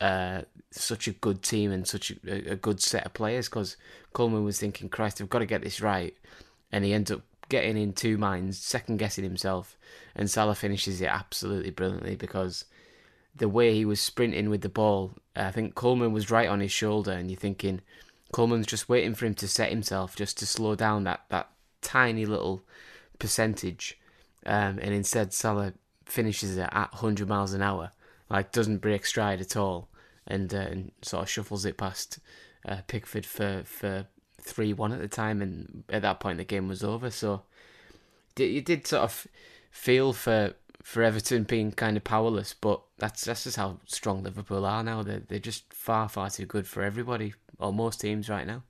uh, 0.00 0.42
such 0.70 1.06
a 1.06 1.12
good 1.12 1.42
team 1.42 1.70
and 1.70 1.86
such 1.86 2.10
a, 2.10 2.52
a 2.52 2.56
good 2.56 2.80
set 2.80 3.06
of 3.06 3.14
players. 3.14 3.48
Because 3.48 3.76
Coleman 4.12 4.44
was 4.44 4.58
thinking, 4.58 4.88
"Christ, 4.88 5.20
I've 5.20 5.30
got 5.30 5.40
to 5.40 5.46
get 5.46 5.62
this 5.62 5.80
right," 5.80 6.14
and 6.72 6.84
he 6.84 6.92
ends 6.92 7.10
up 7.10 7.22
getting 7.48 7.76
in 7.76 7.92
two 7.92 8.16
minds, 8.16 8.58
second 8.58 8.98
guessing 8.98 9.24
himself, 9.24 9.76
and 10.16 10.30
Salah 10.30 10.54
finishes 10.54 11.00
it 11.00 11.06
absolutely 11.06 11.70
brilliantly 11.70 12.16
because 12.16 12.64
the 13.36 13.48
way 13.48 13.74
he 13.74 13.84
was 13.84 14.00
sprinting 14.00 14.48
with 14.48 14.62
the 14.62 14.68
ball, 14.68 15.14
I 15.36 15.50
think 15.50 15.74
Coleman 15.74 16.12
was 16.12 16.30
right 16.30 16.48
on 16.48 16.60
his 16.60 16.72
shoulder, 16.72 17.12
and 17.12 17.30
you're 17.30 17.38
thinking 17.38 17.82
Coleman's 18.34 18.66
just 18.66 18.88
waiting 18.88 19.14
for 19.14 19.26
him 19.26 19.34
to 19.34 19.46
set 19.46 19.70
himself 19.70 20.16
just 20.16 20.36
to 20.38 20.44
slow 20.44 20.74
down 20.74 21.04
that, 21.04 21.20
that 21.28 21.50
tiny 21.82 22.26
little 22.26 22.64
percentage. 23.20 23.96
Um, 24.44 24.80
and 24.82 24.92
instead, 24.92 25.32
Salah 25.32 25.74
finishes 26.04 26.56
it 26.56 26.68
at 26.72 26.92
100 26.94 27.28
miles 27.28 27.52
an 27.52 27.62
hour, 27.62 27.92
like 28.28 28.50
doesn't 28.50 28.78
break 28.78 29.06
stride 29.06 29.40
at 29.40 29.56
all, 29.56 29.88
and, 30.26 30.52
uh, 30.52 30.56
and 30.56 30.90
sort 31.00 31.22
of 31.22 31.30
shuffles 31.30 31.64
it 31.64 31.76
past 31.76 32.18
uh, 32.68 32.78
Pickford 32.88 33.24
for, 33.24 33.62
for 33.64 34.08
3 34.40 34.72
1 34.72 34.90
at 34.90 35.00
the 35.00 35.06
time. 35.06 35.40
And 35.40 35.84
at 35.88 36.02
that 36.02 36.18
point, 36.18 36.38
the 36.38 36.44
game 36.44 36.66
was 36.66 36.82
over. 36.82 37.12
So 37.12 37.42
you 38.36 38.60
did 38.60 38.84
sort 38.88 39.04
of 39.04 39.28
feel 39.70 40.12
for 40.12 40.54
for 40.82 41.04
Everton 41.04 41.44
being 41.44 41.70
kind 41.70 41.96
of 41.96 42.02
powerless, 42.02 42.52
but 42.52 42.82
that's 42.98 43.24
that's 43.24 43.44
just 43.44 43.56
how 43.58 43.78
strong 43.86 44.24
Liverpool 44.24 44.66
are 44.66 44.82
now. 44.82 45.04
They're 45.04 45.20
they're 45.20 45.38
just 45.38 45.72
far 45.72 46.08
far 46.08 46.30
too 46.30 46.46
good 46.46 46.66
for 46.66 46.82
everybody 46.82 47.32
or 47.64 47.72
most 47.72 48.00
teams 48.00 48.28
right 48.28 48.46
now. 48.46 48.62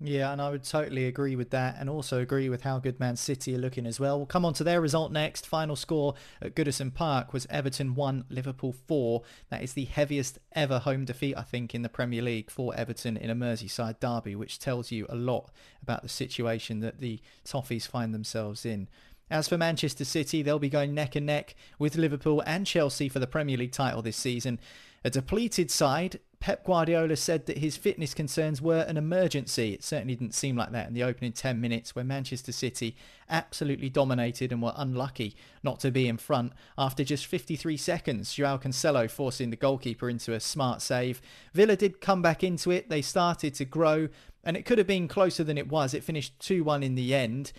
Yeah, 0.00 0.32
and 0.32 0.42
I 0.42 0.50
would 0.50 0.64
totally 0.64 1.06
agree 1.06 1.36
with 1.36 1.50
that, 1.50 1.76
and 1.78 1.88
also 1.88 2.20
agree 2.20 2.48
with 2.48 2.62
how 2.62 2.78
good 2.78 2.98
Man 2.98 3.16
City 3.16 3.54
are 3.54 3.58
looking 3.58 3.86
as 3.86 4.00
well. 4.00 4.18
We'll 4.18 4.26
come 4.26 4.44
on 4.44 4.52
to 4.54 4.64
their 4.64 4.80
result 4.80 5.12
next. 5.12 5.46
Final 5.46 5.76
score 5.76 6.14
at 6.42 6.54
Goodison 6.54 6.92
Park 6.92 7.32
was 7.32 7.46
Everton 7.48 7.94
1, 7.94 8.24
Liverpool 8.28 8.74
4. 8.86 9.22
That 9.50 9.62
is 9.62 9.72
the 9.72 9.84
heaviest 9.84 10.40
ever 10.52 10.80
home 10.80 11.04
defeat, 11.04 11.36
I 11.36 11.42
think, 11.42 11.74
in 11.74 11.82
the 11.82 11.88
Premier 11.88 12.22
League 12.22 12.50
for 12.50 12.74
Everton 12.74 13.16
in 13.16 13.30
a 13.30 13.36
Merseyside 13.36 14.00
derby, 14.00 14.34
which 14.34 14.58
tells 14.58 14.90
you 14.90 15.06
a 15.08 15.14
lot 15.14 15.52
about 15.80 16.02
the 16.02 16.08
situation 16.08 16.80
that 16.80 16.98
the 16.98 17.20
Toffees 17.44 17.86
find 17.86 18.12
themselves 18.12 18.66
in. 18.66 18.88
As 19.30 19.48
for 19.48 19.56
Manchester 19.56 20.04
City, 20.04 20.42
they'll 20.42 20.58
be 20.58 20.68
going 20.68 20.92
neck 20.92 21.16
and 21.16 21.24
neck 21.24 21.54
with 21.78 21.96
Liverpool 21.96 22.42
and 22.44 22.66
Chelsea 22.66 23.08
for 23.08 23.20
the 23.20 23.26
Premier 23.26 23.56
League 23.56 23.72
title 23.72 24.02
this 24.02 24.16
season. 24.16 24.58
A 25.02 25.10
depleted 25.10 25.70
side, 25.70 26.18
Pep 26.44 26.62
Guardiola 26.62 27.16
said 27.16 27.46
that 27.46 27.56
his 27.56 27.78
fitness 27.78 28.12
concerns 28.12 28.60
were 28.60 28.80
an 28.80 28.98
emergency. 28.98 29.72
It 29.72 29.82
certainly 29.82 30.14
didn't 30.14 30.34
seem 30.34 30.56
like 30.56 30.72
that 30.72 30.86
in 30.86 30.92
the 30.92 31.02
opening 31.02 31.32
10 31.32 31.58
minutes 31.58 31.96
where 31.96 32.04
Manchester 32.04 32.52
City 32.52 32.98
absolutely 33.30 33.88
dominated 33.88 34.52
and 34.52 34.60
were 34.60 34.74
unlucky 34.76 35.34
not 35.62 35.80
to 35.80 35.90
be 35.90 36.06
in 36.06 36.18
front 36.18 36.52
after 36.76 37.02
just 37.02 37.24
53 37.24 37.78
seconds. 37.78 38.34
Joao 38.34 38.58
Cancelo 38.58 39.10
forcing 39.10 39.48
the 39.48 39.56
goalkeeper 39.56 40.10
into 40.10 40.34
a 40.34 40.38
smart 40.38 40.82
save. 40.82 41.22
Villa 41.54 41.76
did 41.76 42.02
come 42.02 42.20
back 42.20 42.44
into 42.44 42.70
it. 42.70 42.90
They 42.90 43.00
started 43.00 43.54
to 43.54 43.64
grow 43.64 44.10
and 44.44 44.54
it 44.54 44.66
could 44.66 44.76
have 44.76 44.86
been 44.86 45.08
closer 45.08 45.44
than 45.44 45.56
it 45.56 45.70
was. 45.70 45.94
It 45.94 46.04
finished 46.04 46.38
2-1 46.40 46.84
in 46.84 46.94
the 46.94 47.14
end 47.14 47.52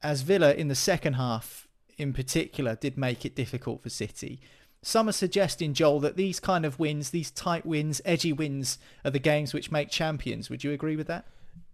as 0.00 0.22
Villa 0.22 0.54
in 0.54 0.68
the 0.68 0.76
second 0.76 1.14
half 1.14 1.66
in 1.98 2.12
particular 2.12 2.76
did 2.76 2.96
make 2.96 3.24
it 3.24 3.34
difficult 3.34 3.82
for 3.82 3.90
City. 3.90 4.40
Some 4.82 5.08
are 5.08 5.12
suggesting, 5.12 5.74
Joel, 5.74 6.00
that 6.00 6.16
these 6.16 6.40
kind 6.40 6.66
of 6.66 6.78
wins, 6.78 7.10
these 7.10 7.30
tight 7.30 7.64
wins, 7.64 8.02
edgy 8.04 8.32
wins, 8.32 8.78
are 9.04 9.12
the 9.12 9.20
games 9.20 9.54
which 9.54 9.70
make 9.70 9.90
champions. 9.90 10.50
Would 10.50 10.64
you 10.64 10.72
agree 10.72 10.96
with 10.96 11.06
that? 11.06 11.24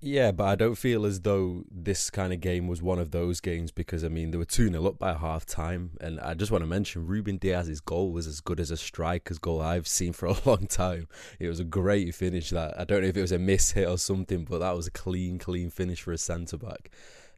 Yeah, 0.00 0.30
but 0.30 0.44
I 0.44 0.54
don't 0.54 0.76
feel 0.76 1.04
as 1.04 1.22
though 1.22 1.64
this 1.70 2.08
kind 2.08 2.32
of 2.32 2.40
game 2.40 2.68
was 2.68 2.80
one 2.80 3.00
of 3.00 3.10
those 3.10 3.40
games 3.40 3.72
because, 3.72 4.04
I 4.04 4.08
mean, 4.08 4.30
they 4.30 4.38
were 4.38 4.44
2 4.44 4.68
0 4.70 4.86
up 4.86 4.98
by 4.98 5.14
half 5.14 5.44
time. 5.44 5.92
And 6.00 6.20
I 6.20 6.34
just 6.34 6.52
want 6.52 6.62
to 6.62 6.68
mention 6.68 7.06
Ruben 7.06 7.36
Dias's 7.36 7.80
goal 7.80 8.12
was 8.12 8.28
as 8.28 8.40
good 8.40 8.60
as 8.60 8.70
a 8.70 8.76
striker's 8.76 9.38
goal 9.38 9.60
I've 9.60 9.88
seen 9.88 10.12
for 10.12 10.26
a 10.26 10.36
long 10.44 10.68
time. 10.68 11.08
It 11.40 11.48
was 11.48 11.58
a 11.58 11.64
great 11.64 12.14
finish. 12.14 12.50
That 12.50 12.78
I 12.78 12.84
don't 12.84 13.02
know 13.02 13.08
if 13.08 13.16
it 13.16 13.22
was 13.22 13.32
a 13.32 13.40
miss 13.40 13.72
hit 13.72 13.88
or 13.88 13.98
something, 13.98 14.44
but 14.44 14.58
that 14.58 14.76
was 14.76 14.86
a 14.86 14.92
clean, 14.92 15.38
clean 15.38 15.70
finish 15.70 16.02
for 16.02 16.12
a 16.12 16.18
centre 16.18 16.58
back. 16.58 16.90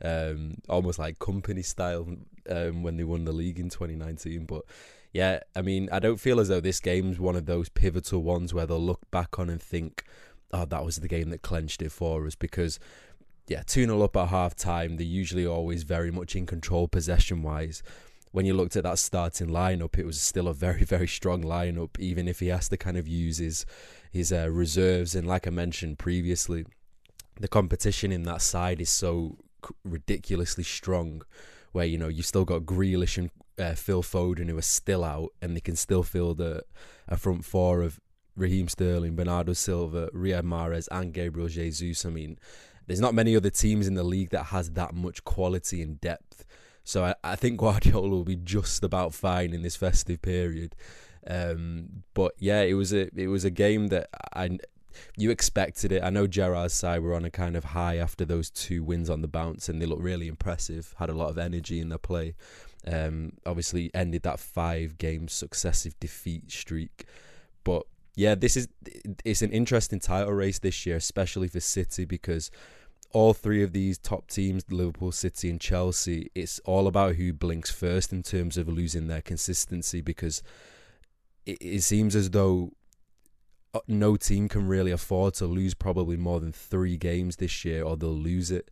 Um, 0.03 0.57
almost 0.69 0.99
like 0.99 1.19
Kompany 1.19 1.65
style 1.65 2.09
um, 2.51 2.83
when 2.83 2.97
they 2.99 3.05
won 3.05 3.25
the 3.25 3.33
league 3.33 3.59
in 3.59 3.71
2019. 3.71 4.45
But 4.45 4.65
yeah, 5.13 5.41
I 5.57 5.63
mean, 5.63 5.89
I 5.91 5.99
don't 5.99 6.21
feel 6.21 6.41
as 6.41 6.49
though 6.49 6.61
this 6.61 6.81
game's 6.81 7.19
one 7.19 7.37
of 7.37 7.47
those 7.47 7.69
pivotal 7.69 8.23
ones 8.23 8.55
where 8.55 8.67
they'll 8.67 8.81
look 8.81 9.11
back 9.11 9.39
on 9.39 9.51
and 9.51 9.61
think, 9.61 10.05
oh, 10.53 10.65
that 10.65 10.85
was 10.85 10.97
the 10.97 11.09
game 11.09 11.31
that 11.31 11.43
clenched 11.43 11.83
it 11.83 11.93
for 11.93 12.27
us 12.27 12.35
because. 12.35 12.79
Yeah, 13.49 13.65
2 13.67 13.87
0 13.87 14.01
up 14.03 14.17
at 14.17 14.29
half 14.29 14.55
time. 14.55 14.97
They're 14.97 15.05
usually 15.05 15.45
always 15.45 15.83
very 15.83 16.13
much 16.13 16.37
in 16.37 16.47
control 16.47 16.87
possession 16.87 17.43
wise 17.43 17.83
when 18.33 18.47
you 18.47 18.55
looked 18.55 18.77
at 18.77 18.85
that 18.85 18.99
starting 18.99 19.49
lineup, 19.49 19.99
it 19.99 20.07
was 20.07 20.21
still 20.21 20.49
a 20.49 20.55
very, 20.55 20.85
very 20.85 21.09
strong 21.09 21.43
lineup, 21.43 21.99
even 21.99 22.29
if 22.29 22.41
he 22.41 22.49
has 22.49 22.69
to 22.69 22.77
kind 22.77 22.97
of 22.97 23.09
use 23.09 23.39
his, 23.39 23.67
his 24.11 24.33
uh, 24.33 24.49
reserves. 24.51 25.15
And 25.15 25.27
like 25.27 25.47
I 25.47 25.51
mentioned 25.51 25.99
previously, 25.99 26.65
the 27.39 27.49
competition 27.49 28.13
in 28.13 28.23
that 28.25 28.43
side 28.43 28.81
is 28.81 28.91
so 28.91 29.39
ridiculously 29.85 30.65
strong, 30.65 31.23
where 31.73 31.87
you 31.87 31.99
know 31.99 32.09
you've 32.09 32.27
still 32.27 32.45
got 32.45 32.63
Grealish 32.63 33.19
and 33.19 33.31
uh, 33.59 33.75
Phil 33.75 34.03
Foden 34.03 34.49
who 34.49 34.59
are 34.59 34.63
still 34.63 35.05
out, 35.05 35.31
and 35.41 35.57
they 35.57 35.61
can 35.61 35.77
still 35.77 36.03
field 36.03 36.41
a, 36.41 36.63
a 37.09 37.17
front 37.17 37.45
four 37.45 37.83
of 37.83 38.01
Raheem 38.37 38.69
Sterling, 38.69 39.17
Bernardo 39.17 39.53
Silva, 39.53 40.09
Riyad 40.15 40.43
Mahrez, 40.43 40.89
and 40.91 41.13
Gabriel 41.13 41.49
Jesus. 41.49 42.05
I 42.05 42.11
mean, 42.11 42.39
there's 42.87 43.01
not 43.01 43.15
many 43.15 43.37
other 43.37 43.51
teams 43.51 43.87
in 43.87 43.95
the 43.95 44.03
league 44.03 44.31
that 44.31 44.45
has 44.45 44.71
that 44.73 44.95
much 44.95 45.25
quality 45.25 45.83
and 45.83 46.01
depth. 46.01 46.45
So 46.85 47.05
I, 47.05 47.15
I 47.23 47.37
think 47.37 47.59
Guardiola 47.61 48.09
will 48.09 48.25
be 48.25 48.37
just 48.37 48.83
about 48.83 49.15
fine 49.15 49.53
in 49.53 49.63
this 49.63 49.77
festive 49.77 50.23
period. 50.23 50.75
Um, 51.27 52.05
but 52.15 52.33
yeah, 52.39 52.63
it 52.63 52.75
was 52.75 52.93
a 52.93 53.11
it 53.15 53.29
was 53.29 53.45
a 53.45 53.51
game 53.51 53.89
that 53.89 54.09
I 54.35 54.59
you 55.17 55.31
expected 55.31 55.93
it. 55.93 56.03
I 56.03 56.11
know 56.11 56.27
Gerrard's 56.27 56.75
side 56.75 57.03
were 57.03 57.15
on 57.15 57.25
a 57.25 57.31
kind 57.31 57.57
of 57.57 57.65
high 57.65 57.97
after 57.97 58.25
those 58.25 58.51
two 58.51 58.83
wins 58.83 59.11
on 59.11 59.23
the 59.23 59.29
bounce, 59.29 59.69
and 59.69 59.81
they 59.81 59.87
looked 59.87 60.03
really 60.03 60.29
impressive. 60.29 60.95
Had 60.99 61.11
a 61.11 61.15
lot 61.15 61.31
of 61.31 61.39
energy 61.39 61.81
in 61.81 61.91
their 61.91 61.99
play. 61.99 62.35
Um, 62.87 63.33
obviously, 63.45 63.91
ended 63.95 64.23
that 64.23 64.41
five 64.41 64.99
game 64.99 65.29
successive 65.29 65.99
defeat 66.01 66.51
streak. 66.51 67.05
But 67.65 67.85
yeah, 68.17 68.35
this 68.35 68.57
is 68.57 68.69
it's 69.25 69.43
an 69.43 69.53
interesting 69.53 70.01
title 70.01 70.33
race 70.33 70.59
this 70.59 70.87
year, 70.87 70.97
especially 70.97 71.49
for 71.49 71.61
City 71.61 72.05
because 72.05 72.51
all 73.13 73.35
three 73.35 73.63
of 73.63 73.73
these 73.73 73.99
top 73.99 74.29
teams, 74.29 74.63
Liverpool, 74.71 75.13
City, 75.13 75.51
and 75.51 75.61
Chelsea, 75.61 76.31
it's 76.35 76.61
all 76.61 76.87
about 76.87 77.17
who 77.17 77.33
blinks 77.33 77.71
first 77.71 78.13
in 78.13 78.23
terms 78.23 78.57
of 78.57 78.69
losing 78.69 79.09
their 79.09 79.23
consistency 79.23 80.01
because 80.01 80.43
it, 81.45 81.59
it 81.61 81.83
seems 81.83 82.15
as 82.15 82.31
though 82.31 82.73
uh, 83.75 83.81
no 83.89 84.17
team 84.17 84.49
can 84.49 84.67
really 84.67 84.93
afford 84.93 85.35
to 85.35 85.47
lose 85.47 85.75
probably 85.75 86.17
more 86.17 86.41
than 86.41 86.53
three 86.53 86.97
games 86.97 87.37
this 87.37 87.65
year, 87.65 87.83
or 87.83 87.97
they'll 87.97 88.11
lose 88.11 88.51
it. 88.51 88.71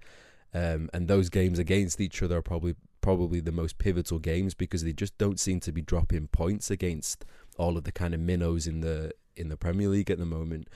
Um, 0.55 0.89
and 0.95 1.09
those 1.09 1.29
games 1.29 1.59
against 1.59 2.01
each 2.01 2.23
other 2.23 2.39
are 2.39 2.43
probably 2.43 2.75
probably 3.09 3.41
the 3.41 3.51
most 3.51 3.79
pivotal 3.79 4.19
games 4.19 4.53
because 4.53 4.85
they 4.85 4.93
just 4.93 5.17
don't 5.17 5.41
seem 5.41 5.61
to 5.61 5.73
be 5.73 5.81
dropping 5.81 6.27
points 6.27 6.71
against 6.71 7.25
all 7.57 7.79
of 7.79 7.85
the 7.85 7.91
kind 7.91 8.13
of 8.13 8.21
minnows 8.21 8.67
in 8.67 8.81
the 8.81 9.11
in 9.35 9.49
the 9.49 9.57
Premier 9.57 9.89
League 9.89 10.11
at 10.11 10.19
the 10.19 10.27
moment. 10.27 10.69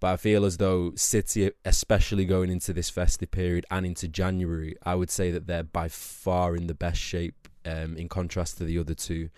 But 0.00 0.08
I 0.14 0.16
feel 0.16 0.44
as 0.44 0.56
though 0.56 0.94
City, 0.96 1.52
especially 1.64 2.24
going 2.24 2.50
into 2.50 2.72
this 2.72 2.90
festive 2.90 3.30
period 3.30 3.66
and 3.70 3.86
into 3.86 4.08
January, 4.08 4.74
I 4.82 4.96
would 4.96 5.10
say 5.10 5.30
that 5.30 5.46
they're 5.46 5.62
by 5.62 5.86
far 5.86 6.56
in 6.56 6.66
the 6.66 6.74
best 6.74 6.98
shape 7.00 7.46
um, 7.64 7.96
in 7.96 8.08
contrast 8.08 8.58
to 8.58 8.64
the 8.64 8.80
other 8.80 8.94
two 8.94 9.30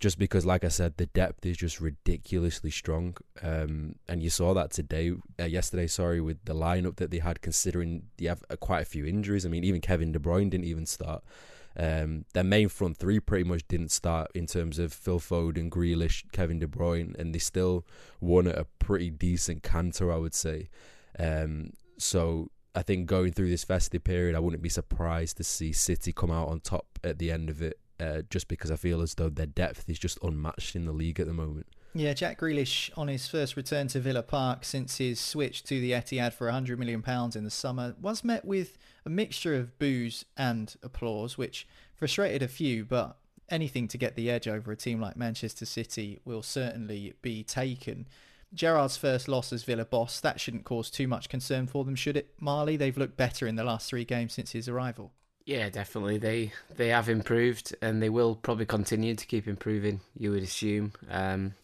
just 0.00 0.18
because, 0.18 0.44
like 0.44 0.64
I 0.64 0.68
said, 0.68 0.96
the 0.96 1.06
depth 1.06 1.46
is 1.46 1.56
just 1.56 1.80
ridiculously 1.80 2.72
strong. 2.72 3.16
Um, 3.42 3.94
and 4.08 4.24
you 4.24 4.28
saw 4.28 4.54
that 4.54 4.72
today, 4.72 5.12
uh, 5.38 5.44
yesterday, 5.44 5.86
sorry, 5.86 6.20
with 6.20 6.44
the 6.46 6.52
lineup 6.54 6.96
that 6.96 7.12
they 7.12 7.20
had, 7.20 7.40
considering 7.42 8.02
they 8.18 8.26
have 8.26 8.42
uh, 8.50 8.56
quite 8.56 8.82
a 8.82 8.84
few 8.84 9.06
injuries. 9.06 9.46
I 9.46 9.50
mean, 9.50 9.62
even 9.62 9.80
Kevin 9.80 10.10
De 10.10 10.18
Bruyne 10.18 10.50
didn't 10.50 10.66
even 10.66 10.84
start. 10.84 11.22
Um, 11.78 12.24
their 12.32 12.44
main 12.44 12.68
front 12.68 12.96
three 12.96 13.20
pretty 13.20 13.44
much 13.44 13.68
didn't 13.68 13.90
start 13.90 14.30
in 14.34 14.46
terms 14.46 14.78
of 14.78 14.92
Phil 14.92 15.20
Foden, 15.20 15.68
Grealish, 15.68 16.24
Kevin 16.32 16.58
De 16.58 16.66
Bruyne, 16.66 17.14
and 17.18 17.34
they 17.34 17.38
still 17.38 17.84
won 18.20 18.46
at 18.46 18.58
a 18.58 18.66
pretty 18.78 19.10
decent 19.10 19.62
canter, 19.62 20.10
I 20.10 20.16
would 20.16 20.34
say. 20.34 20.68
Um, 21.18 21.72
so 21.98 22.50
I 22.74 22.82
think 22.82 23.06
going 23.06 23.32
through 23.32 23.50
this 23.50 23.64
festive 23.64 24.04
period, 24.04 24.34
I 24.34 24.40
wouldn't 24.40 24.62
be 24.62 24.68
surprised 24.68 25.36
to 25.38 25.44
see 25.44 25.72
City 25.72 26.12
come 26.12 26.30
out 26.30 26.48
on 26.48 26.60
top 26.60 26.98
at 27.04 27.18
the 27.18 27.30
end 27.30 27.50
of 27.50 27.60
it 27.62 27.78
uh, 28.00 28.22
just 28.30 28.48
because 28.48 28.70
I 28.70 28.76
feel 28.76 29.02
as 29.02 29.14
though 29.14 29.28
their 29.28 29.46
depth 29.46 29.88
is 29.88 29.98
just 29.98 30.18
unmatched 30.22 30.76
in 30.76 30.84
the 30.84 30.92
league 30.92 31.20
at 31.20 31.26
the 31.26 31.32
moment. 31.32 31.66
Yeah, 31.98 32.12
Jack 32.12 32.40
Grealish 32.40 32.90
on 32.94 33.08
his 33.08 33.26
first 33.26 33.56
return 33.56 33.88
to 33.88 34.00
Villa 34.00 34.22
Park 34.22 34.66
since 34.66 34.98
his 34.98 35.18
switch 35.18 35.62
to 35.62 35.80
the 35.80 35.92
Etihad 35.92 36.34
for 36.34 36.46
£100 36.46 36.76
million 36.76 37.02
in 37.34 37.44
the 37.44 37.50
summer 37.50 37.94
was 37.98 38.22
met 38.22 38.44
with 38.44 38.76
a 39.06 39.08
mixture 39.08 39.54
of 39.54 39.78
boos 39.78 40.26
and 40.36 40.76
applause, 40.82 41.38
which 41.38 41.66
frustrated 41.94 42.42
a 42.42 42.48
few, 42.48 42.84
but 42.84 43.16
anything 43.48 43.88
to 43.88 43.96
get 43.96 44.14
the 44.14 44.30
edge 44.30 44.46
over 44.46 44.70
a 44.70 44.76
team 44.76 45.00
like 45.00 45.16
Manchester 45.16 45.64
City 45.64 46.20
will 46.26 46.42
certainly 46.42 47.14
be 47.22 47.42
taken. 47.42 48.06
Gerrard's 48.52 48.98
first 48.98 49.26
loss 49.26 49.50
as 49.50 49.64
Villa 49.64 49.86
boss, 49.86 50.20
that 50.20 50.38
shouldn't 50.38 50.64
cause 50.66 50.90
too 50.90 51.08
much 51.08 51.30
concern 51.30 51.66
for 51.66 51.82
them, 51.82 51.94
should 51.94 52.18
it? 52.18 52.34
Marley, 52.38 52.76
they've 52.76 52.98
looked 52.98 53.16
better 53.16 53.46
in 53.46 53.56
the 53.56 53.64
last 53.64 53.88
three 53.88 54.04
games 54.04 54.34
since 54.34 54.52
his 54.52 54.68
arrival. 54.68 55.12
Yeah, 55.46 55.68
definitely. 55.70 56.18
They 56.18 56.52
they 56.74 56.88
have 56.88 57.08
improved, 57.08 57.74
and 57.80 58.02
they 58.02 58.08
will 58.10 58.34
probably 58.34 58.66
continue 58.66 59.14
to 59.14 59.26
keep 59.26 59.46
improving. 59.46 60.00
You 60.18 60.32
would 60.32 60.42
assume. 60.42 60.92
Um, 61.08 61.54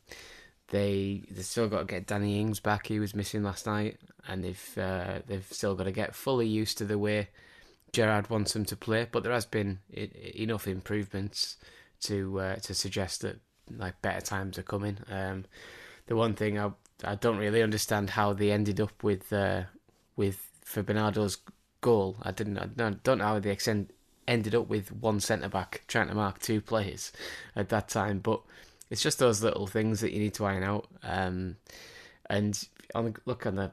they 0.69 1.25
they 1.31 1.43
still 1.43 1.69
got 1.69 1.81
to 1.81 1.85
get 1.87 2.07
Danny 2.07 2.41
Ings 2.41 2.61
back. 2.61 2.87
He 2.87 3.01
was 3.01 3.15
missing 3.15 3.43
last 3.43 3.67
night, 3.67 3.99
and 4.29 4.45
they've 4.45 4.79
uh, 4.79 5.21
they've 5.27 5.47
still 5.51 5.75
got 5.75 5.85
to 5.85 5.93
get 5.93 6.15
fully 6.15 6.47
used 6.49 6.79
to 6.79 6.85
the 6.85 6.99
way 6.99 7.31
Gerrard 7.93 8.31
wants 8.31 8.53
them 8.55 8.65
to 8.67 8.77
play. 8.77 9.09
But 9.11 9.25
there 9.25 9.33
has 9.33 9.47
been 9.47 9.81
enough 9.93 10.69
improvements 10.69 11.57
to 12.03 12.41
uh, 12.41 12.57
to 12.57 12.75
suggest 12.75 13.23
that 13.23 13.41
like 13.77 14.01
better 14.03 14.21
times 14.25 14.59
are 14.59 14.63
coming. 14.65 14.99
Um, 15.11 15.47
the 16.07 16.17
one 16.17 16.35
thing 16.35 16.59
I 16.59 16.71
I 17.05 17.17
don't 17.17 17.39
really 17.39 17.63
understand 17.63 18.11
how 18.11 18.33
they 18.33 18.53
ended 18.53 18.81
up 18.81 19.03
with 19.03 19.33
uh, 19.33 19.65
with 20.17 20.49
for 20.65 20.83
Bernardo's 20.85 21.39
goal. 21.83 22.17
I 22.23 22.31
didn't. 22.31 22.57
I 22.59 22.67
don't 23.03 23.19
know 23.19 23.25
how 23.25 23.39
they 23.39 23.51
extend, 23.51 23.93
ended 24.27 24.55
up 24.55 24.69
with 24.69 24.91
one 24.91 25.21
centre 25.21 25.51
back 25.51 25.85
trying 25.87 26.09
to 26.09 26.15
mark 26.15 26.39
two 26.39 26.63
players 26.63 27.13
at 27.55 27.69
that 27.69 27.91
time, 27.91 28.21
but 28.21 28.41
it's 28.89 29.03
just 29.03 29.19
those 29.19 29.43
little 29.43 29.67
things 29.67 30.01
that 30.01 30.13
you 30.13 30.21
need 30.21 30.35
to 30.35 30.47
iron 30.47 30.63
out. 30.63 30.89
Um, 31.03 31.57
and 32.31 32.67
on 32.95 33.15
look 33.27 33.45
on 33.45 33.57
the 33.57 33.71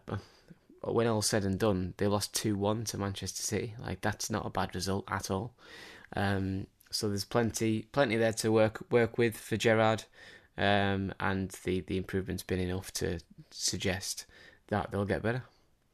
when 0.81 1.07
all 1.07 1.21
said 1.21 1.45
and 1.45 1.57
done, 1.59 1.93
they 1.97 2.07
lost 2.07 2.33
two 2.33 2.55
one 2.55 2.83
to 2.85 2.97
Manchester 2.97 3.41
City. 3.41 3.75
Like 3.79 4.01
that's 4.01 4.29
not 4.29 4.45
a 4.45 4.49
bad 4.49 4.75
result 4.75 5.05
at 5.07 5.31
all. 5.31 5.53
Um, 6.15 6.67
so 6.91 7.07
there's 7.07 7.25
plenty 7.25 7.83
plenty 7.91 8.17
there 8.17 8.33
to 8.33 8.51
work 8.51 8.83
work 8.91 9.17
with 9.17 9.37
for 9.37 9.57
Gerrard, 9.57 10.03
um, 10.57 11.13
and 11.19 11.49
the 11.63 11.81
the 11.81 11.97
improvement's 11.97 12.43
been 12.43 12.59
enough 12.59 12.91
to 12.93 13.19
suggest 13.51 14.25
that 14.67 14.91
they'll 14.91 15.05
get 15.05 15.21
better. 15.21 15.43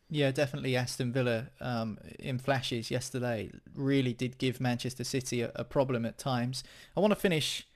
Yeah, 0.10 0.32
definitely. 0.32 0.76
Aston 0.76 1.12
Villa, 1.12 1.48
um, 1.60 1.98
in 2.20 2.38
flashes 2.38 2.92
yesterday, 2.92 3.52
really 3.74 4.14
did 4.14 4.38
give 4.38 4.62
Manchester 4.62 5.04
City 5.04 5.42
a, 5.42 5.52
a 5.56 5.64
problem 5.64 6.06
at 6.06 6.18
times. 6.18 6.64
I 6.96 7.00
want 7.00 7.12
to 7.12 7.20
finish 7.20 7.68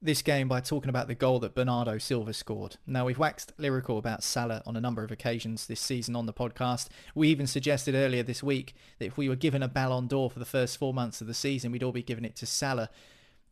this 0.00 0.22
game 0.22 0.48
by 0.48 0.60
talking 0.60 0.90
about 0.90 1.08
the 1.08 1.14
goal 1.14 1.40
that 1.40 1.54
Bernardo 1.54 1.96
Silva 1.98 2.32
scored. 2.32 2.76
Now, 2.86 3.06
we've 3.06 3.18
waxed 3.18 3.52
lyrical 3.58 3.96
about 3.98 4.22
Salah 4.22 4.62
on 4.66 4.76
a 4.76 4.80
number 4.80 5.02
of 5.02 5.10
occasions 5.10 5.66
this 5.66 5.80
season 5.80 6.14
on 6.14 6.26
the 6.26 6.32
podcast. 6.32 6.88
We 7.14 7.28
even 7.28 7.46
suggested 7.46 7.94
earlier 7.94 8.22
this 8.22 8.42
week 8.42 8.74
that 8.98 9.06
if 9.06 9.16
we 9.16 9.28
were 9.28 9.36
given 9.36 9.62
a 9.62 9.68
Ballon 9.68 10.06
d'Or 10.06 10.30
for 10.30 10.38
the 10.38 10.44
first 10.44 10.78
four 10.78 10.92
months 10.92 11.20
of 11.20 11.26
the 11.26 11.34
season, 11.34 11.72
we'd 11.72 11.82
all 11.82 11.92
be 11.92 12.02
giving 12.02 12.24
it 12.24 12.36
to 12.36 12.46
Salah. 12.46 12.90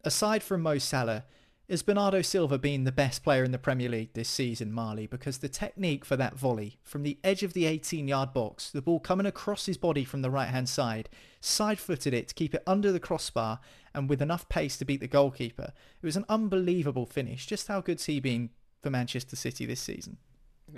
Aside 0.04 0.42
from 0.42 0.62
Mo 0.62 0.78
Salah, 0.78 1.24
has 1.72 1.82
Bernardo 1.82 2.20
Silva 2.20 2.58
been 2.58 2.84
the 2.84 2.92
best 2.92 3.24
player 3.24 3.42
in 3.42 3.50
the 3.50 3.58
Premier 3.58 3.88
League 3.88 4.12
this 4.12 4.28
season, 4.28 4.70
Marley? 4.70 5.06
Because 5.06 5.38
the 5.38 5.48
technique 5.48 6.04
for 6.04 6.16
that 6.16 6.38
volley 6.38 6.76
from 6.82 7.02
the 7.02 7.18
edge 7.24 7.42
of 7.42 7.54
the 7.54 7.64
18 7.64 8.06
yard 8.06 8.34
box, 8.34 8.70
the 8.70 8.82
ball 8.82 9.00
coming 9.00 9.24
across 9.24 9.64
his 9.64 9.78
body 9.78 10.04
from 10.04 10.20
the 10.20 10.30
right 10.30 10.50
hand 10.50 10.68
side, 10.68 11.08
side 11.40 11.78
footed 11.78 12.12
it 12.12 12.28
to 12.28 12.34
keep 12.34 12.54
it 12.54 12.62
under 12.66 12.92
the 12.92 13.00
crossbar 13.00 13.58
and 13.94 14.10
with 14.10 14.20
enough 14.20 14.50
pace 14.50 14.76
to 14.76 14.84
beat 14.84 15.00
the 15.00 15.08
goalkeeper. 15.08 15.72
It 16.02 16.04
was 16.04 16.14
an 16.14 16.26
unbelievable 16.28 17.06
finish. 17.06 17.46
Just 17.46 17.68
how 17.68 17.80
good's 17.80 18.04
he 18.04 18.20
been 18.20 18.50
for 18.82 18.90
Manchester 18.90 19.34
City 19.34 19.64
this 19.64 19.80
season? 19.80 20.18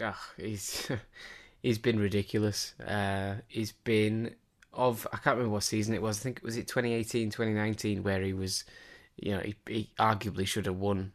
Oh, 0.01 0.15
he's 0.37 0.89
he's 1.61 1.79
been 1.79 1.99
ridiculous. 1.99 2.79
Uh, 2.81 3.39
he's 3.49 3.73
been 3.73 4.37
of 4.73 5.09
I 5.13 5.17
can't 5.17 5.39
remember 5.39 5.55
what 5.55 5.65
season 5.65 5.93
it 5.93 6.03
was. 6.03 6.21
I 6.21 6.23
think 6.23 6.37
it 6.37 6.45
was 6.45 6.57
it 6.57 6.69
2018, 6.69 7.31
2019 7.31 8.05
where 8.05 8.23
he 8.23 8.33
was 8.33 8.63
you 9.17 9.33
know, 9.33 9.41
he, 9.41 9.55
he 9.67 9.91
arguably 9.99 10.47
should 10.47 10.67
have 10.67 10.77
won 10.77 11.13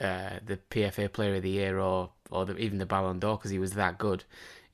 uh, 0.00 0.38
the 0.44 0.58
PFA 0.70 1.12
Player 1.12 1.36
of 1.36 1.42
the 1.42 1.50
Year 1.50 1.78
or 1.78 2.10
or 2.30 2.46
the, 2.46 2.56
even 2.58 2.78
the 2.78 2.86
Ballon 2.86 3.18
d'Or 3.18 3.36
because 3.36 3.50
he 3.50 3.58
was 3.58 3.72
that 3.72 3.98
good. 3.98 4.24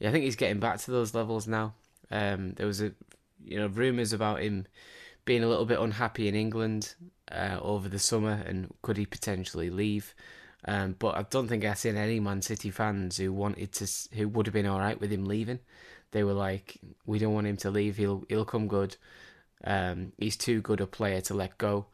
I 0.00 0.10
think 0.10 0.24
he's 0.24 0.36
getting 0.36 0.60
back 0.60 0.78
to 0.80 0.90
those 0.90 1.14
levels 1.14 1.46
now. 1.46 1.74
Um, 2.10 2.52
there 2.52 2.66
was 2.66 2.80
a 2.80 2.92
you 3.44 3.58
know 3.58 3.66
rumors 3.66 4.12
about 4.12 4.42
him 4.42 4.66
being 5.24 5.42
a 5.42 5.48
little 5.48 5.64
bit 5.64 5.80
unhappy 5.80 6.28
in 6.28 6.34
England 6.34 6.94
uh, 7.30 7.58
over 7.60 7.88
the 7.88 7.98
summer 7.98 8.42
and 8.46 8.72
could 8.82 8.96
he 8.96 9.06
potentially 9.06 9.70
leave. 9.70 10.14
Um, 10.64 10.96
but 10.98 11.16
I 11.16 11.22
don't 11.28 11.48
think 11.48 11.64
I've 11.64 11.78
seen 11.78 11.96
any 11.96 12.20
Man 12.20 12.42
City 12.42 12.70
fans 12.70 13.16
who 13.16 13.32
wanted 13.32 13.72
to 13.72 13.88
who 14.14 14.28
would 14.28 14.46
have 14.46 14.54
been 14.54 14.66
all 14.66 14.78
right 14.78 15.00
with 15.00 15.12
him 15.12 15.24
leaving. 15.24 15.60
They 16.12 16.24
were 16.24 16.32
like, 16.32 16.78
"We 17.04 17.18
don't 17.18 17.34
want 17.34 17.46
him 17.46 17.56
to 17.58 17.70
leave. 17.70 17.96
He'll 17.96 18.24
he'll 18.28 18.44
come 18.44 18.68
good. 18.68 18.96
Um, 19.64 20.12
he's 20.18 20.36
too 20.36 20.60
good 20.60 20.80
a 20.80 20.86
player 20.86 21.20
to 21.22 21.34
let 21.34 21.58
go." 21.58 21.86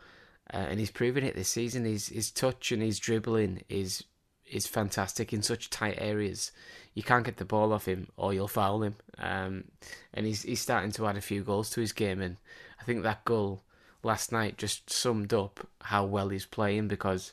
Uh, 0.52 0.56
and 0.56 0.78
he's 0.78 0.90
proven 0.90 1.24
it 1.24 1.34
this 1.34 1.48
season. 1.48 1.84
His 1.84 2.08
his 2.08 2.30
touch 2.30 2.72
and 2.72 2.82
his 2.82 2.98
dribbling 2.98 3.64
is 3.68 4.04
is 4.50 4.66
fantastic 4.66 5.32
in 5.32 5.42
such 5.42 5.70
tight 5.70 5.96
areas. 5.98 6.52
You 6.94 7.02
can't 7.02 7.24
get 7.24 7.38
the 7.38 7.44
ball 7.44 7.72
off 7.72 7.86
him, 7.86 8.08
or 8.16 8.34
you'll 8.34 8.48
foul 8.48 8.82
him. 8.82 8.96
Um, 9.18 9.64
and 10.12 10.26
he's 10.26 10.42
he's 10.42 10.60
starting 10.60 10.92
to 10.92 11.06
add 11.06 11.16
a 11.16 11.22
few 11.22 11.42
goals 11.42 11.70
to 11.70 11.80
his 11.80 11.92
game, 11.92 12.20
and 12.20 12.36
I 12.80 12.84
think 12.84 13.02
that 13.02 13.24
goal 13.24 13.62
last 14.02 14.32
night 14.32 14.58
just 14.58 14.90
summed 14.90 15.32
up 15.32 15.66
how 15.82 16.04
well 16.04 16.28
he's 16.28 16.46
playing. 16.46 16.88
Because 16.88 17.32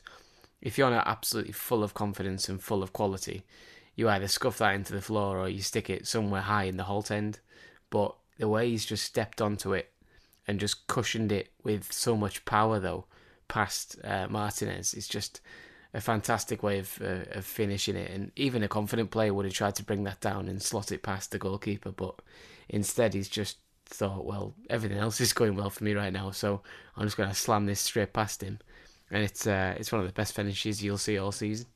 if 0.62 0.78
you're 0.78 0.90
not 0.90 1.06
absolutely 1.06 1.52
full 1.52 1.84
of 1.84 1.94
confidence 1.94 2.48
and 2.48 2.62
full 2.62 2.82
of 2.82 2.92
quality, 2.94 3.42
you 3.94 4.08
either 4.08 4.28
scuff 4.28 4.58
that 4.58 4.74
into 4.74 4.94
the 4.94 5.02
floor 5.02 5.38
or 5.38 5.48
you 5.48 5.60
stick 5.60 5.90
it 5.90 6.06
somewhere 6.06 6.42
high 6.42 6.64
in 6.64 6.78
the 6.78 6.84
Holte 6.84 7.10
end. 7.10 7.40
But 7.90 8.14
the 8.38 8.48
way 8.48 8.70
he's 8.70 8.86
just 8.86 9.04
stepped 9.04 9.42
onto 9.42 9.74
it 9.74 9.92
and 10.50 10.58
just 10.58 10.88
cushioned 10.88 11.30
it 11.30 11.52
with 11.62 11.92
so 11.92 12.16
much 12.16 12.44
power 12.44 12.80
though 12.80 13.04
past 13.46 13.96
uh, 14.02 14.26
Martinez 14.28 14.94
It's 14.94 15.06
just 15.06 15.40
a 15.94 16.00
fantastic 16.00 16.62
way 16.62 16.80
of 16.80 17.00
uh, 17.00 17.38
of 17.38 17.44
finishing 17.44 17.94
it. 17.94 18.10
And 18.10 18.32
even 18.34 18.64
a 18.64 18.68
confident 18.68 19.12
player 19.12 19.32
would 19.32 19.44
have 19.44 19.54
tried 19.54 19.76
to 19.76 19.84
bring 19.84 20.02
that 20.04 20.20
down 20.20 20.48
and 20.48 20.60
slot 20.60 20.90
it 20.90 21.04
past 21.04 21.30
the 21.30 21.38
goalkeeper, 21.38 21.92
but 21.92 22.16
instead 22.68 23.14
he's 23.14 23.28
just 23.28 23.58
thought, 23.86 24.24
well, 24.24 24.54
everything 24.68 24.98
else 24.98 25.20
is 25.20 25.32
going 25.32 25.54
well 25.54 25.70
for 25.70 25.84
me 25.84 25.94
right 25.94 26.12
now, 26.12 26.32
so 26.32 26.62
I'm 26.96 27.06
just 27.06 27.16
going 27.16 27.28
to 27.28 27.34
slam 27.34 27.66
this 27.66 27.80
straight 27.80 28.12
past 28.12 28.42
him. 28.42 28.58
And 29.10 29.22
it's 29.22 29.46
uh, 29.46 29.74
it's 29.78 29.92
one 29.92 30.00
of 30.00 30.06
the 30.08 30.12
best 30.12 30.34
finishes 30.34 30.82
you'll 30.82 30.98
see 30.98 31.16
all 31.16 31.32
season. 31.32 31.66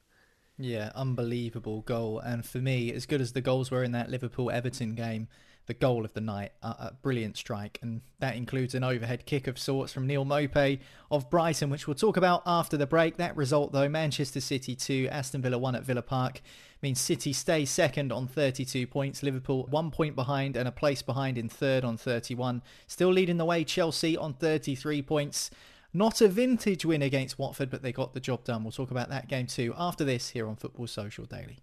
Yeah, 0.58 0.90
unbelievable 0.96 1.82
goal. 1.82 2.18
And 2.18 2.44
for 2.44 2.58
me, 2.58 2.92
as 2.92 3.06
good 3.06 3.20
as 3.20 3.32
the 3.32 3.40
goals 3.40 3.70
were 3.70 3.84
in 3.84 3.92
that 3.92 4.10
Liverpool 4.10 4.50
Everton 4.50 4.94
game, 4.96 5.28
the 5.66 5.74
goal 5.74 6.04
of 6.04 6.12
the 6.12 6.20
night, 6.20 6.52
a, 6.62 6.92
brilliant 7.02 7.36
strike, 7.36 7.78
and 7.80 8.02
that 8.18 8.36
includes 8.36 8.74
an 8.74 8.84
overhead 8.84 9.24
kick 9.24 9.46
of 9.46 9.58
sorts 9.58 9.92
from 9.92 10.06
Neal 10.06 10.24
Maupay 10.24 10.78
of 11.10 11.30
Brighton, 11.30 11.70
which 11.70 11.86
we'll 11.86 11.94
talk 11.94 12.16
about 12.16 12.42
after 12.44 12.76
the 12.76 12.86
break. 12.86 13.16
That 13.16 13.36
result, 13.36 13.72
though, 13.72 13.88
Manchester 13.88 14.40
City 14.40 14.74
2, 14.74 15.08
Aston 15.10 15.40
Villa 15.40 15.56
1 15.58 15.74
at 15.74 15.84
Villa 15.84 16.02
Park, 16.02 16.42
means 16.82 17.00
City 17.00 17.32
stay 17.32 17.64
second 17.64 18.12
on 18.12 18.26
32 18.26 18.86
points, 18.86 19.22
Liverpool 19.22 19.66
one 19.70 19.90
point 19.90 20.14
behind 20.14 20.54
and 20.56 20.68
a 20.68 20.72
place 20.72 21.00
behind 21.00 21.38
in 21.38 21.48
third 21.48 21.82
on 21.82 21.96
31. 21.96 22.62
Still 22.86 23.10
leading 23.10 23.38
the 23.38 23.44
way, 23.46 23.64
Chelsea 23.64 24.16
on 24.16 24.34
33 24.34 25.00
points. 25.02 25.50
Not 25.94 26.20
a 26.20 26.28
vintage 26.28 26.84
win 26.84 27.02
against 27.02 27.38
Watford, 27.38 27.70
but 27.70 27.82
they 27.82 27.92
got 27.92 28.12
the 28.12 28.20
job 28.20 28.44
done. 28.44 28.64
We'll 28.64 28.72
talk 28.72 28.90
about 28.90 29.08
that 29.10 29.28
game 29.28 29.46
too 29.46 29.72
after 29.78 30.04
this 30.04 30.30
here 30.30 30.46
on 30.46 30.56
Football 30.56 30.88
Social 30.88 31.24
Daily. 31.24 31.60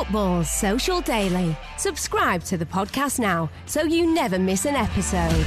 Football 0.00 0.44
Social 0.44 1.02
Daily. 1.02 1.54
Subscribe 1.76 2.42
to 2.44 2.56
the 2.56 2.64
podcast 2.64 3.18
now 3.18 3.50
so 3.66 3.82
you 3.82 4.14
never 4.14 4.38
miss 4.38 4.64
an 4.64 4.74
episode. 4.74 5.44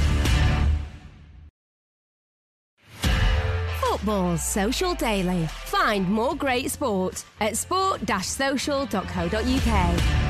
Football 3.80 4.38
Social 4.38 4.94
Daily. 4.94 5.48
Find 5.64 6.08
more 6.08 6.36
great 6.36 6.70
sport 6.70 7.24
at 7.40 7.56
sport-social.co.uk. 7.56 10.23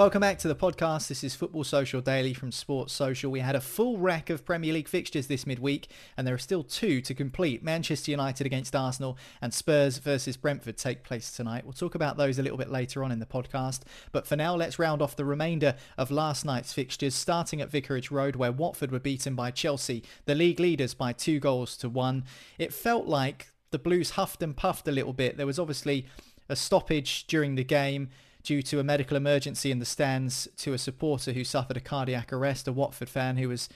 Welcome 0.00 0.22
back 0.22 0.38
to 0.38 0.48
the 0.48 0.56
podcast. 0.56 1.08
This 1.08 1.22
is 1.22 1.34
Football 1.34 1.62
Social 1.62 2.00
Daily 2.00 2.32
from 2.32 2.52
Sports 2.52 2.94
Social. 2.94 3.30
We 3.30 3.40
had 3.40 3.54
a 3.54 3.60
full 3.60 3.98
rack 3.98 4.30
of 4.30 4.46
Premier 4.46 4.72
League 4.72 4.88
fixtures 4.88 5.26
this 5.26 5.46
midweek, 5.46 5.88
and 6.16 6.26
there 6.26 6.34
are 6.34 6.38
still 6.38 6.62
two 6.62 7.02
to 7.02 7.12
complete. 7.12 7.62
Manchester 7.62 8.10
United 8.10 8.46
against 8.46 8.74
Arsenal 8.74 9.18
and 9.42 9.52
Spurs 9.52 9.98
versus 9.98 10.38
Brentford 10.38 10.78
take 10.78 11.04
place 11.04 11.30
tonight. 11.30 11.64
We'll 11.64 11.74
talk 11.74 11.94
about 11.94 12.16
those 12.16 12.38
a 12.38 12.42
little 12.42 12.56
bit 12.56 12.70
later 12.70 13.04
on 13.04 13.12
in 13.12 13.18
the 13.18 13.26
podcast. 13.26 13.80
But 14.10 14.26
for 14.26 14.36
now, 14.36 14.56
let's 14.56 14.78
round 14.78 15.02
off 15.02 15.16
the 15.16 15.26
remainder 15.26 15.76
of 15.98 16.10
last 16.10 16.46
night's 16.46 16.72
fixtures, 16.72 17.14
starting 17.14 17.60
at 17.60 17.70
Vicarage 17.70 18.10
Road, 18.10 18.36
where 18.36 18.52
Watford 18.52 18.92
were 18.92 19.00
beaten 19.00 19.34
by 19.34 19.50
Chelsea, 19.50 20.02
the 20.24 20.34
league 20.34 20.60
leaders, 20.60 20.94
by 20.94 21.12
two 21.12 21.38
goals 21.38 21.76
to 21.76 21.90
one. 21.90 22.24
It 22.56 22.72
felt 22.72 23.06
like 23.06 23.48
the 23.70 23.78
Blues 23.78 24.12
huffed 24.12 24.42
and 24.42 24.56
puffed 24.56 24.88
a 24.88 24.92
little 24.92 25.12
bit. 25.12 25.36
There 25.36 25.46
was 25.46 25.58
obviously 25.58 26.06
a 26.48 26.56
stoppage 26.56 27.26
during 27.26 27.56
the 27.56 27.64
game 27.64 28.08
due 28.42 28.62
to 28.62 28.80
a 28.80 28.84
medical 28.84 29.16
emergency 29.16 29.70
in 29.70 29.78
the 29.78 29.84
stands 29.84 30.48
to 30.56 30.72
a 30.72 30.78
supporter 30.78 31.32
who 31.32 31.44
suffered 31.44 31.76
a 31.76 31.80
cardiac 31.80 32.32
arrest, 32.32 32.68
a 32.68 32.72
Watford 32.72 33.08
fan 33.08 33.36
who 33.36 33.48
was 33.48 33.68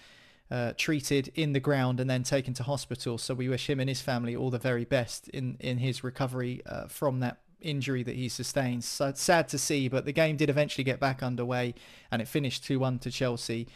uh, 0.51 0.73
treated 0.77 1.33
in 1.35 1.53
the 1.53 1.61
ground 1.61 2.01
and 2.01 2.09
then 2.09 2.23
taken 2.23 2.55
to 2.55 2.63
hospital. 2.63 3.19
So 3.19 3.35
we 3.35 3.49
wish 3.49 3.69
him 3.69 3.81
and 3.81 3.89
his 3.89 4.01
family 4.01 4.37
all 4.37 4.51
the 4.51 4.59
very 4.59 4.85
best 4.85 5.29
in, 5.29 5.57
in 5.61 5.79
his 5.79 6.05
recovery 6.05 6.63
uh, 6.67 6.87
from 6.87 7.21
that 7.21 7.39
injury 7.61 8.03
that 8.03 8.15
he 8.15 8.29
sustained. 8.29 8.85
So 8.85 9.13
sad 9.15 9.49
to 9.49 9.59
see, 9.59 9.89
but 9.89 10.05
the 10.05 10.13
game 10.13 10.37
did 10.37 10.51
eventually 10.51 10.85
get 10.85 11.01
back 11.01 11.23
underway 11.23 11.75
and 12.11 12.21
it 12.21 12.29
finished 12.29 12.63
2-1 12.65 13.01
to 13.03 13.11
Chelsea. 13.11 13.67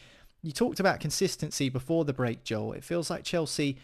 You 0.42 0.52
talked 0.52 0.78
about 0.78 1.00
consistency 1.00 1.68
before 1.68 2.04
the 2.04 2.12
break, 2.12 2.44
Joel. 2.44 2.74
It 2.74 2.84
feels 2.84 3.10
like 3.10 3.24
Chelsea 3.24 3.78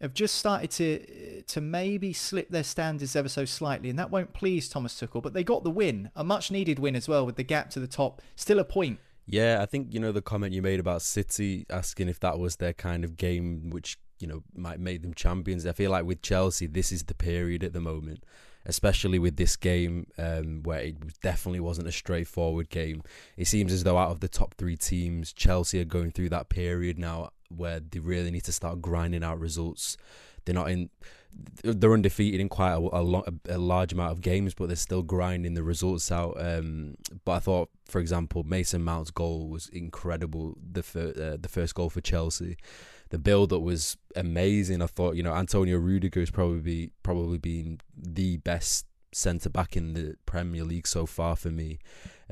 have 0.00 0.14
just 0.14 0.34
started 0.34 0.70
to 0.72 1.42
to 1.42 1.60
maybe 1.60 2.12
slip 2.12 2.50
their 2.50 2.64
standards 2.64 3.16
ever 3.16 3.28
so 3.28 3.44
slightly, 3.44 3.90
and 3.90 3.98
that 3.98 4.10
won't 4.10 4.32
please 4.32 4.68
Thomas 4.68 4.94
Tuchel. 5.00 5.22
But 5.22 5.32
they 5.32 5.44
got 5.44 5.64
the 5.64 5.70
win, 5.70 6.10
a 6.14 6.24
much 6.24 6.50
needed 6.50 6.78
win 6.78 6.96
as 6.96 7.08
well, 7.08 7.24
with 7.24 7.36
the 7.36 7.42
gap 7.42 7.70
to 7.70 7.80
the 7.80 7.86
top 7.86 8.20
still 8.34 8.58
a 8.58 8.64
point. 8.64 8.98
Yeah, 9.26 9.60
I 9.60 9.66
think 9.66 9.92
you 9.92 10.00
know 10.00 10.12
the 10.12 10.22
comment 10.22 10.54
you 10.54 10.62
made 10.62 10.80
about 10.80 11.02
City 11.02 11.66
asking 11.70 12.08
if 12.08 12.20
that 12.20 12.38
was 12.38 12.56
their 12.56 12.72
kind 12.72 13.04
of 13.04 13.16
game, 13.16 13.70
which 13.70 13.98
you 14.18 14.26
know 14.26 14.42
might 14.54 14.80
make 14.80 15.02
them 15.02 15.14
champions. 15.14 15.66
I 15.66 15.72
feel 15.72 15.90
like 15.90 16.04
with 16.04 16.22
Chelsea, 16.22 16.66
this 16.66 16.92
is 16.92 17.04
the 17.04 17.14
period 17.14 17.64
at 17.64 17.72
the 17.72 17.80
moment, 17.80 18.24
especially 18.66 19.18
with 19.18 19.36
this 19.36 19.56
game 19.56 20.06
um, 20.18 20.62
where 20.64 20.80
it 20.80 21.20
definitely 21.22 21.60
wasn't 21.60 21.88
a 21.88 21.92
straightforward 21.92 22.68
game. 22.68 23.02
It 23.36 23.46
seems 23.46 23.72
as 23.72 23.84
though 23.84 23.96
out 23.96 24.10
of 24.10 24.20
the 24.20 24.28
top 24.28 24.54
three 24.54 24.76
teams, 24.76 25.32
Chelsea 25.32 25.80
are 25.80 25.84
going 25.84 26.10
through 26.10 26.30
that 26.30 26.48
period 26.48 26.98
now 26.98 27.30
where 27.48 27.80
they 27.80 28.00
really 28.00 28.30
need 28.30 28.44
to 28.44 28.52
start 28.52 28.82
grinding 28.82 29.22
out 29.22 29.38
results. 29.38 29.96
They're 30.44 30.54
not 30.54 30.70
in. 30.70 30.90
They're 31.62 31.92
undefeated 31.92 32.40
in 32.40 32.48
quite 32.48 32.72
a, 32.72 32.78
a, 32.78 33.56
a 33.56 33.58
large 33.58 33.92
amount 33.92 34.12
of 34.12 34.22
games, 34.22 34.54
but 34.54 34.68
they're 34.68 34.76
still 34.76 35.02
grinding 35.02 35.52
the 35.52 35.62
results 35.62 36.10
out. 36.10 36.34
Um, 36.38 36.94
but 37.26 37.32
I 37.32 37.38
thought, 37.40 37.68
for 37.84 38.00
example, 38.00 38.42
Mason 38.42 38.82
Mount's 38.82 39.10
goal 39.10 39.48
was 39.48 39.68
incredible. 39.68 40.56
The 40.72 40.82
fir- 40.82 41.34
uh, 41.34 41.36
the 41.38 41.48
first 41.48 41.74
goal 41.74 41.90
for 41.90 42.00
Chelsea, 42.00 42.56
the 43.10 43.18
build 43.18 43.52
up 43.52 43.62
was 43.62 43.96
amazing. 44.14 44.82
I 44.82 44.86
thought, 44.86 45.16
you 45.16 45.22
know, 45.22 45.34
Antonio 45.34 45.78
Rudiger 45.78 46.20
has 46.20 46.30
probably 46.30 46.90
probably 47.02 47.38
been 47.38 47.80
the 47.96 48.38
best 48.38 48.86
centre 49.12 49.48
back 49.48 49.76
in 49.76 49.94
the 49.94 50.16
Premier 50.26 50.64
League 50.64 50.86
so 50.86 51.06
far 51.06 51.36
for 51.36 51.50
me. 51.50 51.78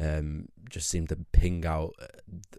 Um, 0.01 0.49
just 0.69 0.89
seemed 0.89 1.09
to 1.11 1.19
ping 1.33 1.65
out 1.65 1.95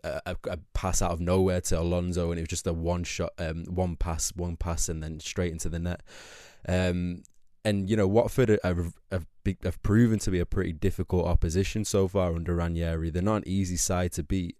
a, 0.04 0.22
a, 0.26 0.36
a, 0.50 0.58
pass 0.74 1.02
out 1.02 1.12
of 1.12 1.20
nowhere 1.20 1.62
to 1.62 1.80
Alonso, 1.80 2.32
and 2.32 2.40
it 2.40 2.44
was 2.44 2.50
just 2.50 2.68
a 2.68 2.74
one 2.74 3.04
shot, 3.04 3.34
um, 3.38 3.66
one 3.66 3.98
pass, 3.98 4.32
one 4.36 4.56
pass, 4.56 4.88
and 4.90 5.04
then 5.04 5.20
straight 5.20 5.52
into 5.52 5.70
the 5.70 5.80
net. 5.80 6.02
Um, 6.68 7.24
and 7.66 7.90
you 7.90 7.98
know 7.98 8.08
Watford 8.08 8.60
have, 8.64 8.94
have, 9.12 9.26
have 9.64 9.84
proven 9.84 10.20
to 10.20 10.32
be 10.32 10.40
a 10.40 10.46
pretty 10.46 10.72
difficult 10.72 11.26
opposition 11.26 11.84
so 11.84 12.08
far 12.08 12.36
under 12.36 12.56
Ranieri. 12.56 13.10
They're 13.10 13.22
not 13.22 13.38
an 13.38 13.48
easy 13.48 13.78
side 13.78 14.14
to 14.14 14.24
beat. 14.24 14.58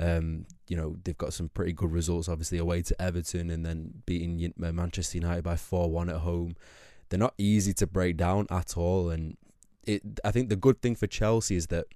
Um, 0.00 0.46
you 0.68 0.76
know 0.76 0.96
they've 1.02 1.18
got 1.18 1.32
some 1.32 1.48
pretty 1.48 1.72
good 1.72 1.92
results, 1.92 2.28
obviously 2.28 2.58
away 2.58 2.82
to 2.82 3.02
Everton 3.02 3.50
and 3.50 3.64
then 3.64 4.02
beating 4.06 4.52
Manchester 4.56 5.18
United 5.18 5.42
by 5.42 5.56
four 5.56 5.90
one 5.90 6.08
at 6.08 6.16
home. 6.16 6.56
They're 7.08 7.18
not 7.18 7.34
easy 7.38 7.72
to 7.74 7.86
break 7.86 8.16
down 8.16 8.46
at 8.50 8.76
all, 8.76 9.10
and 9.10 9.36
it. 9.84 10.02
I 10.24 10.30
think 10.30 10.48
the 10.48 10.56
good 10.56 10.80
thing 10.82 10.94
for 10.94 11.06
Chelsea 11.06 11.56
is 11.56 11.68
that 11.68 11.86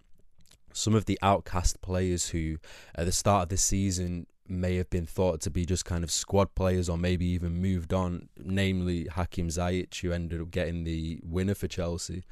some 0.73 0.95
of 0.95 1.05
the 1.05 1.19
outcast 1.23 1.83
players 1.83 2.31
who 2.31 2.57
at 2.95 3.07
the 3.07 3.12
start 3.12 3.45
of 3.45 3.49
the 3.51 3.57
season 3.57 4.27
may 4.49 4.77
have 4.77 4.91
been 4.91 5.07
thought 5.07 5.41
to 5.41 5.51
be 5.51 5.65
just 5.65 5.85
kind 5.85 6.05
of 6.05 6.11
squad 6.11 6.55
players 6.55 6.88
or 6.88 6.99
maybe 6.99 7.27
even 7.27 7.61
moved 7.61 7.93
on, 7.93 8.29
namely 8.37 9.07
Hakim 9.07 9.49
Ziyech, 9.49 10.01
who 10.01 10.12
ended 10.12 10.41
up 10.41 10.51
getting 10.51 10.85
the 10.85 11.21
winner 11.25 11.55
for 11.55 11.69
Chelsea. 11.69 12.25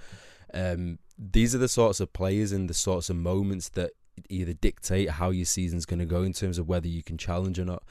Um, 0.53 0.99
these 1.17 1.55
are 1.55 1.59
the 1.59 1.69
sorts 1.69 2.01
of 2.01 2.13
players 2.13 2.53
and 2.53 2.69
the 2.69 2.75
sorts 2.75 3.09
of 3.11 3.17
moments 3.17 3.69
that 3.71 3.93
either 4.29 4.53
dictate 4.53 5.11
how 5.11 5.31
your 5.31 5.45
season's 5.45 5.87
going 5.87 5.99
to 5.99 6.07
go 6.07 6.23
in 6.23 6.33
terms 6.33 6.59
of 6.59 6.69
whether 6.69 6.89
you 6.89 7.03
can 7.03 7.19
challenge 7.19 7.59
or 7.59 7.65
not. 7.65 7.83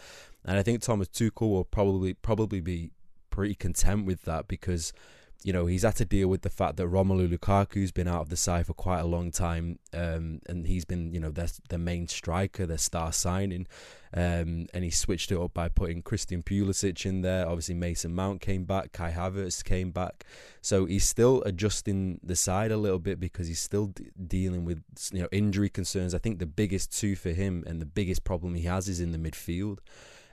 And 0.46 0.58
I 0.58 0.64
think 0.64 0.82
Thomas 0.82 1.08
Tuchel 1.08 1.50
will 1.50 1.66
probably 1.66 2.14
probably 2.14 2.62
be 2.62 2.92
pretty 3.30 3.56
content 3.56 4.06
with 4.06 4.24
that 4.24 4.48
because 4.48 4.94
you 5.42 5.54
know, 5.54 5.68
he's 5.68 5.84
had 5.84 5.96
to 5.96 6.06
deal 6.06 6.28
with 6.28 6.42
the 6.42 6.50
fact 6.50 6.76
that 6.78 6.88
Romelu 6.88 7.34
Lukaku's 7.34 7.94
been 7.94 8.10
out 8.10 8.22
of 8.22 8.30
the 8.30 8.36
side 8.36 8.68
for 8.68 8.74
quite 8.74 9.00
a 9.00 9.06
long 9.06 9.32
time, 9.32 9.80
um, 9.94 10.42
and 10.48 10.68
he's 10.68 10.84
been, 10.84 11.14
you 11.14 11.20
know, 11.20 11.32
their 11.32 11.48
the 11.70 11.78
main 11.78 12.10
striker, 12.10 12.66
their 12.66 12.78
star 12.78 13.14
signing, 13.14 13.66
um, 14.14 14.68
and 14.74 14.84
he 14.84 14.90
switched 14.90 15.32
it 15.32 15.40
up 15.40 15.54
by 15.54 15.70
putting 15.70 16.02
Christian 16.02 16.44
Pulisic 16.44 17.06
in 17.06 17.22
there. 17.22 17.48
Obviously, 17.48 17.76
Mason 17.76 18.14
Mount 18.14 18.42
came 18.42 18.66
back, 18.66 18.92
Kai 18.92 19.12
Havertz 19.12 19.64
came 19.64 19.92
back, 19.92 20.26
so 20.62 20.86
he's 20.86 21.08
still 21.08 21.42
adjusting 21.44 22.20
the 22.22 22.36
side 22.36 22.72
a 22.72 22.78
little 22.78 23.00
bit 23.00 23.18
because 23.18 23.48
he's 23.48 23.62
still 23.62 23.88
d- 23.88 24.08
dealing 24.28 24.66
with, 24.66 24.84
you 25.14 25.22
know, 25.22 25.30
injury 25.32 25.70
concerns. 25.70 26.14
I 26.14 26.18
think 26.18 26.40
the 26.40 26.48
biggest 26.48 26.98
two 26.98 27.16
for 27.16 27.30
him 27.30 27.64
and 27.66 27.82
the 27.82 27.86
biggest 27.86 28.26
problem 28.26 28.56
he 28.56 28.64
has 28.64 28.90
is 28.90 29.00
in 29.00 29.14
the 29.14 29.18
midfield. 29.18 29.78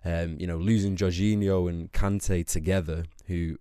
Um, 0.05 0.37
you 0.39 0.47
know, 0.47 0.57
losing 0.57 0.97
Jorginho 0.97 1.69
and 1.69 1.91
Kante 1.93 2.47
together, 2.47 3.05
who 3.27 3.59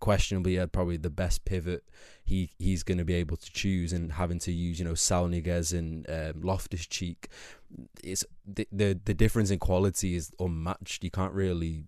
questionably 0.00 0.56
had 0.56 0.72
probably 0.72 0.96
the 0.96 1.10
best 1.10 1.44
pivot 1.44 1.84
he 2.24 2.50
he's 2.58 2.82
going 2.82 2.98
to 2.98 3.04
be 3.04 3.14
able 3.14 3.36
to 3.36 3.50
choose 3.52 3.92
and 3.92 4.12
having 4.12 4.38
to 4.38 4.52
use 4.52 4.78
you 4.78 4.84
know 4.84 4.94
Saul 4.94 5.26
and 5.26 6.06
um, 6.08 6.40
Loftus 6.42 6.86
Cheek 6.86 7.28
it's 8.02 8.24
the, 8.46 8.66
the 8.72 8.98
the 9.04 9.14
difference 9.14 9.50
in 9.50 9.58
quality 9.58 10.14
is 10.14 10.32
unmatched. 10.38 11.04
You 11.04 11.10
can't 11.10 11.32
really 11.32 11.84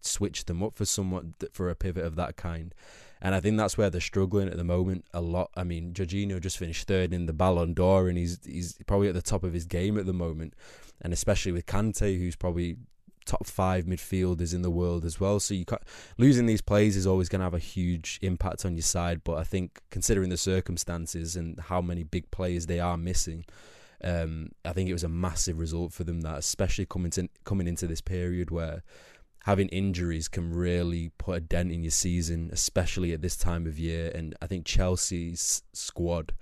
switch 0.00 0.44
them 0.44 0.62
up 0.62 0.74
for 0.76 0.84
someone 0.84 1.34
for 1.52 1.70
a 1.70 1.74
pivot 1.74 2.04
of 2.04 2.16
that 2.16 2.36
kind. 2.36 2.74
And 3.22 3.34
I 3.34 3.40
think 3.40 3.56
that's 3.56 3.78
where 3.78 3.88
they're 3.88 4.02
struggling 4.02 4.48
at 4.48 4.56
the 4.58 4.64
moment 4.64 5.06
a 5.14 5.20
lot. 5.20 5.50
I 5.56 5.64
mean 5.64 5.92
Jorginho 5.92 6.40
just 6.40 6.58
finished 6.58 6.86
third 6.86 7.12
in 7.12 7.26
the 7.26 7.32
Ballon 7.32 7.74
d'Or 7.74 8.08
and 8.08 8.18
he's 8.18 8.38
he's 8.44 8.76
probably 8.86 9.08
at 9.08 9.14
the 9.14 9.22
top 9.22 9.44
of 9.44 9.52
his 9.52 9.64
game 9.64 9.98
at 9.98 10.06
the 10.06 10.12
moment. 10.12 10.54
And 11.00 11.12
especially 11.12 11.52
with 11.52 11.66
Kante 11.66 12.18
who's 12.18 12.36
probably 12.36 12.76
top 13.24 13.46
five 13.46 13.84
midfielders 13.84 14.54
in 14.54 14.62
the 14.62 14.70
world 14.70 15.04
as 15.04 15.20
well. 15.20 15.40
So 15.40 15.54
you 15.54 15.64
losing 16.18 16.46
these 16.46 16.60
plays 16.60 16.96
is 16.96 17.06
always 17.06 17.28
going 17.28 17.40
to 17.40 17.44
have 17.44 17.54
a 17.54 17.58
huge 17.58 18.18
impact 18.22 18.64
on 18.64 18.74
your 18.74 18.82
side. 18.82 19.22
But 19.24 19.38
I 19.38 19.44
think 19.44 19.80
considering 19.90 20.30
the 20.30 20.36
circumstances 20.36 21.36
and 21.36 21.58
how 21.58 21.80
many 21.80 22.02
big 22.02 22.30
players 22.30 22.66
they 22.66 22.80
are 22.80 22.96
missing, 22.96 23.44
um, 24.02 24.50
I 24.64 24.72
think 24.72 24.88
it 24.88 24.94
was 24.94 25.04
a 25.04 25.08
massive 25.08 25.58
result 25.58 25.92
for 25.92 26.04
them. 26.04 26.20
That 26.22 26.38
especially 26.38 26.86
coming 26.86 27.10
to, 27.12 27.28
coming 27.44 27.66
into 27.66 27.86
this 27.86 28.00
period 28.00 28.50
where 28.50 28.82
having 29.44 29.68
injuries 29.68 30.28
can 30.28 30.54
really 30.54 31.10
put 31.18 31.36
a 31.36 31.40
dent 31.40 31.70
in 31.70 31.82
your 31.82 31.90
season, 31.90 32.50
especially 32.52 33.12
at 33.12 33.22
this 33.22 33.36
time 33.36 33.66
of 33.66 33.78
year. 33.78 34.10
And 34.14 34.34
I 34.40 34.46
think 34.46 34.66
Chelsea's 34.66 35.62
squad 35.72 36.32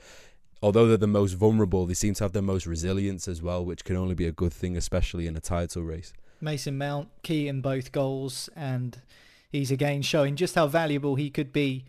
although 0.62 0.87
they're 0.87 0.97
the 0.97 1.07
most 1.07 1.33
vulnerable, 1.33 1.87
they 1.87 1.95
seem 1.95 2.14
to 2.14 2.25
have 2.25 2.33
the 2.33 2.40
most 2.40 2.66
resilience 2.66 3.27
as 3.27 3.42
well, 3.42 3.64
which 3.64 3.85
can 3.85 3.97
only 3.97 4.14
be 4.14 4.27
a 4.27 4.33
good 4.33 4.53
thing, 4.53 4.77
especially 4.77 5.27
in 5.27 5.37
a 5.37 5.40
title 5.40 5.83
race. 5.83 6.12
Mason 6.42 6.76
Mount 6.76 7.09
key 7.22 7.48
in 7.48 7.61
both 7.61 7.92
goals, 7.92 8.48
and 8.57 9.00
he's 9.50 9.70
again 9.70 10.02
showing 10.02 10.37
just 10.37 10.55
how 10.55 10.66
valuable 10.66 11.14
he 11.14 11.31
could 11.31 11.52
be 11.52 11.85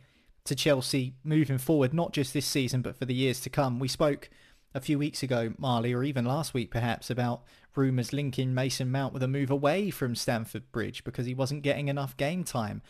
to 0.46 0.56
Chelsea 0.56 1.16
moving 1.24 1.58
forward, 1.58 1.94
not 1.94 2.13
just 2.13 2.34
this 2.34 2.46
season, 2.46 2.82
but 2.82 2.96
for 2.96 3.06
the 3.06 3.13
years 3.13 3.39
to 3.42 3.50
come. 3.50 3.80
We 3.80 3.88
spoke 3.88 4.30
a 4.76 4.82
few 4.82 4.98
weeks 4.98 5.24
ago, 5.24 5.54
Marley, 5.58 5.94
or 5.94 6.04
even 6.04 6.26
last 6.26 6.54
week 6.54 6.72
perhaps, 6.72 7.10
about 7.10 7.44
rumours 7.76 8.13
linking 8.13 8.54
Mason 8.54 8.92
Mount 8.92 9.13
with 9.13 9.24
a 9.24 9.28
move 9.28 9.50
away 9.50 9.89
from 9.89 10.16
Stamford 10.16 10.72
Bridge 10.72 11.04
because 11.04 11.26
he 11.26 11.34
wasn't 11.34 11.63
getting 11.63 11.88
enough 11.88 12.18
game 12.18 12.44
time. 12.44 12.82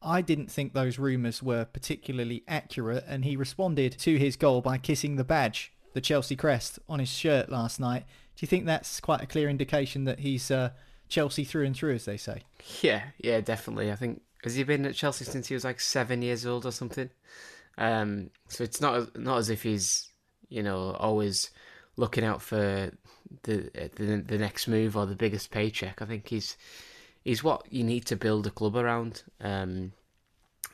I 0.00 0.20
didn't 0.20 0.50
think 0.50 0.72
those 0.72 0.98
rumours 0.98 1.42
were 1.42 1.64
particularly 1.64 2.42
accurate, 2.48 3.04
and 3.06 3.24
he 3.24 3.36
responded 3.36 3.98
to 4.00 4.18
his 4.18 4.36
goal 4.36 4.60
by 4.60 4.78
kissing 4.78 5.16
the 5.16 5.24
badge, 5.24 5.72
the 5.94 6.00
Chelsea 6.00 6.34
crest, 6.34 6.78
on 6.88 6.98
his 6.98 7.08
shirt 7.08 7.50
last 7.50 7.78
night. 7.78 8.04
Do 8.34 8.42
you 8.44 8.48
think 8.48 8.66
that's 8.66 8.98
quite 8.98 9.22
a 9.22 9.26
clear 9.26 9.48
indication 9.48 10.04
that 10.04 10.20
he's 10.20 10.50
uh, 10.50 10.70
Chelsea 11.12 11.44
through 11.44 11.66
and 11.66 11.76
through, 11.76 11.94
as 11.94 12.06
they 12.06 12.16
say. 12.16 12.40
Yeah, 12.80 13.02
yeah, 13.18 13.42
definitely. 13.42 13.92
I 13.92 13.96
think 13.96 14.22
has 14.44 14.54
he 14.54 14.64
been 14.64 14.86
at 14.86 14.94
Chelsea 14.94 15.26
since 15.26 15.46
he 15.46 15.54
was 15.54 15.62
like 15.62 15.78
seven 15.78 16.22
years 16.22 16.46
old 16.46 16.64
or 16.64 16.72
something? 16.72 17.10
Um, 17.76 18.30
so 18.48 18.64
it's 18.64 18.80
not 18.80 19.16
not 19.18 19.36
as 19.36 19.50
if 19.50 19.62
he's 19.62 20.08
you 20.48 20.62
know 20.62 20.96
always 20.98 21.50
looking 21.98 22.24
out 22.24 22.40
for 22.40 22.92
the, 23.42 23.70
the 23.96 24.24
the 24.26 24.38
next 24.38 24.66
move 24.66 24.96
or 24.96 25.04
the 25.04 25.14
biggest 25.14 25.50
paycheck. 25.50 26.00
I 26.00 26.06
think 26.06 26.28
he's 26.28 26.56
he's 27.22 27.44
what 27.44 27.70
you 27.70 27.84
need 27.84 28.06
to 28.06 28.16
build 28.16 28.46
a 28.46 28.50
club 28.50 28.74
around. 28.74 29.22
Um, 29.38 29.92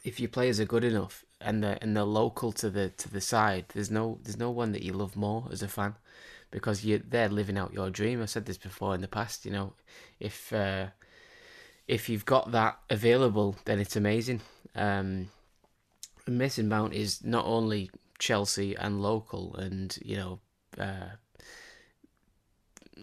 if 0.04 0.20
your 0.20 0.28
players 0.28 0.60
are 0.60 0.64
good 0.64 0.84
enough 0.84 1.24
and 1.40 1.64
they're 1.64 1.78
and 1.82 1.96
they're 1.96 2.04
local 2.04 2.52
to 2.52 2.70
the 2.70 2.90
to 2.90 3.10
the 3.10 3.20
side, 3.20 3.64
there's 3.74 3.90
no 3.90 4.20
there's 4.22 4.38
no 4.38 4.52
one 4.52 4.70
that 4.70 4.84
you 4.84 4.92
love 4.92 5.16
more 5.16 5.48
as 5.50 5.64
a 5.64 5.68
fan 5.68 5.96
because 6.50 6.84
you're 6.84 6.98
there 6.98 7.28
living 7.28 7.58
out 7.58 7.72
your 7.72 7.90
dream. 7.90 8.22
I 8.22 8.26
said 8.26 8.46
this 8.46 8.58
before 8.58 8.94
in 8.94 9.00
the 9.00 9.08
past. 9.08 9.44
You 9.44 9.52
know, 9.52 9.72
if 10.20 10.52
uh, 10.52 10.88
if 11.86 12.08
you've 12.08 12.24
got 12.24 12.52
that 12.52 12.78
available, 12.90 13.56
then 13.64 13.78
it's 13.78 13.96
amazing. 13.96 14.40
Um, 14.74 15.28
Mason 16.26 16.68
Mount 16.68 16.94
is 16.94 17.24
not 17.24 17.46
only 17.46 17.90
Chelsea 18.18 18.74
and 18.74 19.02
local, 19.02 19.54
and 19.56 19.96
you 20.04 20.16
know, 20.16 20.40
uh, 20.78 21.16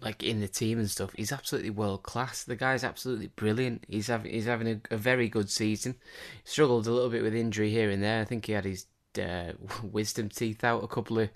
like 0.02 0.24
in 0.24 0.40
the 0.40 0.48
team 0.48 0.80
and 0.80 0.90
stuff. 0.90 1.12
He's 1.16 1.32
absolutely 1.32 1.72
world 1.72 2.04
class. 2.04 2.44
The 2.44 2.56
guy's 2.56 2.84
absolutely 2.84 3.28
brilliant. 3.28 3.86
He's 3.88 4.08
having 4.08 4.32
he's 4.32 4.46
having 4.46 4.68
a, 4.68 4.94
a 4.94 4.98
very 4.98 5.30
good 5.30 5.50
season. 5.50 5.96
Struggled 6.44 6.88
a 6.88 6.92
little 6.92 7.10
bit 7.10 7.24
with 7.24 7.36
injury 7.36 7.72
here 7.72 7.90
and 7.90 8.04
there. 8.04 8.22
I 8.22 8.26
think 8.26 8.46
he 8.46 8.54
had 8.54 8.66
his 8.66 8.86
uh, 9.20 9.54
wisdom 9.84 10.30
teeth 10.30 10.64
out 10.64 10.84
a 10.84 10.88
couple 10.88 11.20
of 11.20 11.30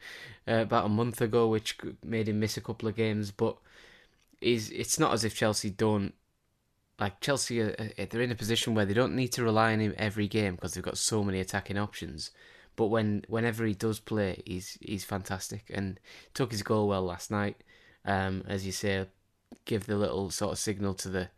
uh, 0.47 0.53
about 0.53 0.85
a 0.85 0.89
month 0.89 1.21
ago, 1.21 1.47
which 1.47 1.77
made 2.03 2.27
him 2.27 2.39
miss 2.39 2.57
a 2.57 2.61
couple 2.61 2.87
of 2.89 2.95
games. 2.95 3.31
But 3.31 3.57
is 4.41 4.69
it's 4.71 4.99
not 4.99 5.13
as 5.13 5.23
if 5.23 5.35
Chelsea 5.35 5.69
don't 5.69 6.13
like 6.99 7.19
Chelsea. 7.21 7.61
Are, 7.61 7.75
they're 7.97 8.21
in 8.21 8.31
a 8.31 8.35
position 8.35 8.75
where 8.75 8.85
they 8.85 8.93
don't 8.93 9.15
need 9.15 9.29
to 9.33 9.43
rely 9.43 9.73
on 9.73 9.79
him 9.79 9.93
every 9.97 10.27
game 10.27 10.55
because 10.55 10.73
they've 10.73 10.83
got 10.83 10.97
so 10.97 11.23
many 11.23 11.39
attacking 11.39 11.77
options. 11.77 12.31
But 12.75 12.87
when 12.87 13.23
whenever 13.27 13.65
he 13.65 13.73
does 13.73 13.99
play, 13.99 14.41
he's 14.45 14.77
he's 14.81 15.03
fantastic 15.03 15.65
and 15.73 15.99
took 16.33 16.51
his 16.51 16.63
goal 16.63 16.87
well 16.87 17.03
last 17.03 17.31
night. 17.31 17.57
Um, 18.05 18.43
as 18.47 18.65
you 18.65 18.71
say, 18.71 19.05
give 19.65 19.85
the 19.85 19.97
little 19.97 20.29
sort 20.29 20.53
of 20.53 20.59
signal 20.59 20.93
to 20.95 21.09
the 21.09 21.29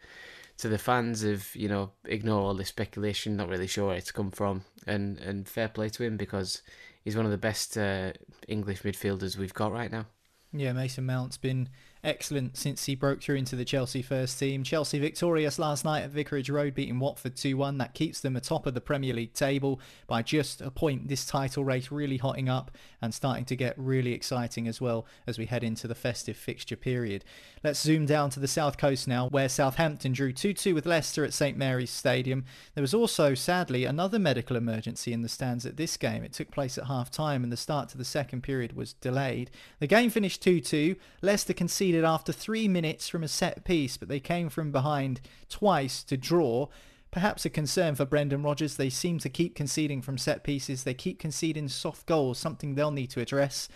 to 0.61 0.69
the 0.69 0.77
fans 0.77 1.23
of 1.23 1.55
you 1.55 1.67
know 1.67 1.91
ignore 2.05 2.41
all 2.41 2.53
the 2.53 2.65
speculation, 2.65 3.35
not 3.35 3.49
really 3.49 3.67
sure 3.67 3.87
where 3.87 3.97
it's 3.97 4.11
come 4.11 4.31
from, 4.31 4.63
and 4.87 5.17
and 5.19 5.47
fair 5.47 5.67
play 5.67 5.89
to 5.89 6.03
him 6.03 6.17
because 6.17 6.61
he's 7.03 7.15
one 7.15 7.25
of 7.25 7.31
the 7.31 7.37
best 7.37 7.77
uh, 7.77 8.13
English 8.47 8.83
midfielders 8.83 9.37
we've 9.37 9.53
got 9.53 9.71
right 9.71 9.91
now. 9.91 10.05
Yeah, 10.53 10.73
Mason 10.73 11.05
Mount's 11.05 11.37
been 11.37 11.69
excellent 12.03 12.57
since 12.57 12.85
he 12.85 12.95
broke 12.95 13.21
through 13.21 13.35
into 13.35 13.55
the 13.55 13.65
Chelsea 13.65 14.01
first 14.01 14.39
team. 14.39 14.63
Chelsea 14.63 14.99
victorious 14.99 15.59
last 15.59 15.85
night 15.85 16.01
at 16.01 16.09
Vicarage 16.09 16.49
Road, 16.49 16.73
beating 16.73 16.99
Watford 16.99 17.35
2 17.35 17.57
1. 17.57 17.77
That 17.77 17.93
keeps 17.93 18.19
them 18.19 18.35
atop 18.35 18.65
of 18.65 18.73
the 18.73 18.81
Premier 18.81 19.13
League 19.13 19.33
table 19.33 19.79
by 20.07 20.21
just 20.21 20.61
a 20.61 20.71
point. 20.71 21.07
This 21.07 21.25
title 21.25 21.63
race 21.63 21.91
really 21.91 22.17
hotting 22.17 22.49
up 22.49 22.71
and 23.01 23.13
starting 23.13 23.45
to 23.45 23.55
get 23.55 23.77
really 23.77 24.13
exciting 24.13 24.67
as 24.67 24.81
well 24.81 25.05
as 25.27 25.37
we 25.37 25.45
head 25.45 25.63
into 25.63 25.87
the 25.87 25.95
festive 25.95 26.37
fixture 26.37 26.75
period. 26.75 27.23
Let's 27.63 27.81
zoom 27.81 28.05
down 28.05 28.29
to 28.31 28.39
the 28.39 28.47
south 28.47 28.77
coast 28.77 29.07
now, 29.07 29.27
where 29.29 29.49
Southampton 29.49 30.13
drew 30.13 30.33
2 30.33 30.53
2 30.53 30.73
with 30.73 30.85
Leicester 30.85 31.23
at 31.23 31.33
St 31.33 31.57
Mary's 31.57 31.91
Stadium. 31.91 32.45
There 32.73 32.81
was 32.81 32.93
also, 32.93 33.35
sadly, 33.35 33.85
another 33.85 34.19
medical 34.19 34.55
emergency 34.55 35.13
in 35.13 35.21
the 35.21 35.29
stands 35.29 35.65
at 35.65 35.77
this 35.77 35.97
game. 35.97 36.23
It 36.23 36.33
took 36.33 36.51
place 36.51 36.77
at 36.77 36.85
half 36.85 37.11
time 37.11 37.43
and 37.43 37.51
the 37.51 37.57
start 37.57 37.89
to 37.89 37.97
the 37.97 38.05
second 38.05 38.41
period 38.41 38.75
was 38.75 38.93
delayed. 38.93 39.51
The 39.79 39.87
game 39.87 40.09
finished 40.09 40.41
2 40.41 40.61
2. 40.61 40.95
Leicester 41.21 41.53
conceded 41.53 41.90
conceded 41.91 42.07
after 42.07 42.31
three 42.31 42.69
minutes 42.69 43.09
from 43.09 43.21
a 43.21 43.27
set 43.27 43.65
piece, 43.65 43.97
but 43.97 44.07
they 44.07 44.21
came 44.21 44.47
from 44.47 44.71
behind 44.71 45.19
twice 45.49 46.03
to 46.03 46.15
draw. 46.15 46.67
perhaps 47.11 47.45
a 47.45 47.49
concern 47.49 47.95
for 47.95 48.05
Brendan 48.05 48.41
Rodgers. 48.41 48.77
They 48.77 48.89
seem 48.89 49.19
to 49.19 49.29
keep 49.29 49.53
conceding 49.53 50.01
from 50.01 50.17
set 50.17 50.43
pieces. 50.43 50.83
They 50.83 50.93
keep 50.93 51.19
conceding 51.19 51.67
soft 51.67 52.05
goals, 52.05 52.39
something 52.39 52.73
they'll 52.73 52.91
need 52.91 53.09
to 53.11 53.19
address. 53.19 53.67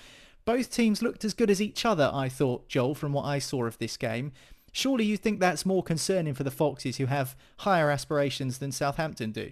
Both 0.45 0.71
teams 0.71 1.01
looked 1.01 1.25
as 1.25 1.33
good 1.33 1.49
as 1.49 1.61
each 1.61 1.85
other, 1.85 2.09
I 2.13 2.29
thought, 2.29 2.69
Joel, 2.69 2.95
from 2.95 3.13
what 3.13 3.25
I 3.25 3.39
saw 3.39 3.65
of 3.65 3.77
this 3.77 3.97
game. 3.97 4.31
Surely 4.71 5.05
you 5.05 5.17
think 5.17 5.39
that's 5.39 5.65
more 5.65 5.83
concerning 5.83 6.33
for 6.33 6.43
the 6.43 6.51
Foxes 6.51 6.97
who 6.97 7.05
have 7.07 7.35
higher 7.59 7.89
aspirations 7.89 8.57
than 8.59 8.71
Southampton 8.71 9.31
do? 9.31 9.51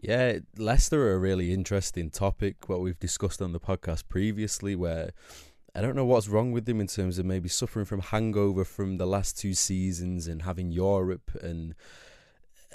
Yeah, 0.00 0.38
Leicester 0.56 1.08
are 1.08 1.14
a 1.14 1.18
really 1.18 1.52
interesting 1.52 2.10
topic, 2.10 2.68
what 2.68 2.80
we've 2.80 2.98
discussed 2.98 3.42
on 3.42 3.52
the 3.52 3.60
podcast 3.60 4.04
previously, 4.08 4.74
where 4.74 5.10
I 5.74 5.80
don't 5.80 5.96
know 5.96 6.04
what's 6.04 6.28
wrong 6.28 6.52
with 6.52 6.64
them 6.66 6.80
in 6.80 6.86
terms 6.86 7.18
of 7.18 7.26
maybe 7.26 7.48
suffering 7.48 7.86
from 7.86 8.00
hangover 8.00 8.64
from 8.64 8.98
the 8.98 9.06
last 9.06 9.38
two 9.38 9.54
seasons 9.54 10.26
and 10.26 10.42
having 10.42 10.72
Europe 10.72 11.30
and 11.40 11.74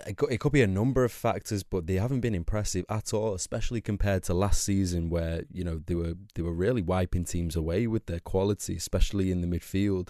it 0.05 0.39
could, 0.39 0.51
be 0.51 0.61
a 0.61 0.67
number 0.67 1.03
of 1.03 1.11
factors, 1.11 1.63
but 1.63 1.87
they 1.87 1.95
haven't 1.95 2.19
been 2.19 2.35
impressive 2.35 2.85
at 2.89 3.13
all, 3.13 3.33
especially 3.33 3.81
compared 3.81 4.23
to 4.23 4.33
last 4.33 4.63
season 4.63 5.09
where 5.09 5.43
you 5.51 5.63
know 5.63 5.81
they 5.85 5.95
were 5.95 6.15
they 6.33 6.41
were 6.41 6.53
really 6.53 6.81
wiping 6.81 7.23
teams 7.23 7.55
away 7.55 7.87
with 7.87 8.05
their 8.05 8.19
quality, 8.19 8.75
especially 8.75 9.31
in 9.31 9.41
the 9.41 9.47
midfield. 9.47 10.09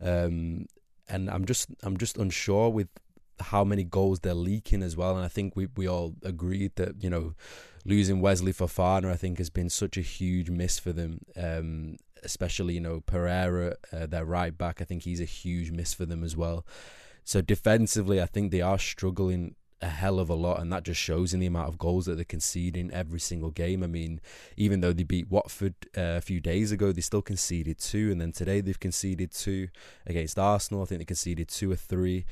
Um, 0.00 0.66
and 1.08 1.28
I'm 1.28 1.44
just 1.44 1.68
I'm 1.82 1.96
just 1.96 2.16
unsure 2.16 2.70
with 2.70 2.88
how 3.40 3.64
many 3.64 3.84
goals 3.84 4.20
they're 4.20 4.34
leaking 4.34 4.82
as 4.82 4.96
well. 4.96 5.16
And 5.16 5.24
I 5.24 5.28
think 5.28 5.56
we 5.56 5.66
we 5.76 5.88
all 5.88 6.14
agreed 6.22 6.76
that 6.76 7.02
you 7.02 7.10
know 7.10 7.34
losing 7.84 8.20
Wesley 8.20 8.52
Fofana 8.52 9.10
I 9.12 9.16
think 9.16 9.38
has 9.38 9.50
been 9.50 9.70
such 9.70 9.96
a 9.96 10.02
huge 10.02 10.50
miss 10.50 10.78
for 10.78 10.92
them. 10.92 11.20
Um, 11.36 11.96
especially 12.26 12.74
you 12.74 12.80
know 12.80 13.00
Pereira, 13.00 13.76
uh, 13.92 14.06
their 14.06 14.24
right 14.24 14.56
back. 14.56 14.80
I 14.80 14.84
think 14.84 15.02
he's 15.02 15.20
a 15.20 15.24
huge 15.24 15.70
miss 15.70 15.94
for 15.94 16.04
them 16.04 16.22
as 16.22 16.36
well. 16.36 16.66
So 17.24 17.40
defensively, 17.40 18.20
I 18.20 18.26
think 18.26 18.52
they 18.52 18.60
are 18.60 18.78
struggling 18.78 19.56
a 19.82 19.88
hell 19.88 20.18
of 20.18 20.30
a 20.30 20.34
lot, 20.34 20.60
and 20.60 20.72
that 20.72 20.84
just 20.84 21.00
shows 21.00 21.34
in 21.34 21.40
the 21.40 21.46
amount 21.46 21.68
of 21.68 21.78
goals 21.78 22.06
that 22.06 22.16
they 22.16 22.24
concede 22.24 22.76
in 22.76 22.90
every 22.92 23.20
single 23.20 23.50
game. 23.50 23.82
I 23.82 23.86
mean, 23.86 24.20
even 24.56 24.80
though 24.80 24.92
they 24.92 25.02
beat 25.02 25.30
Watford 25.30 25.74
uh, 25.96 26.16
a 26.16 26.20
few 26.20 26.40
days 26.40 26.72
ago, 26.72 26.92
they 26.92 27.00
still 27.00 27.22
conceded 27.22 27.78
two, 27.78 28.10
and 28.10 28.20
then 28.20 28.32
today 28.32 28.60
they've 28.60 28.78
conceded 28.78 29.32
two 29.32 29.68
against 30.06 30.38
Arsenal. 30.38 30.82
I 30.82 30.86
think 30.86 31.00
they 31.00 31.04
conceded 31.04 31.48
two 31.48 31.70
or 31.70 31.76
three. 31.76 32.24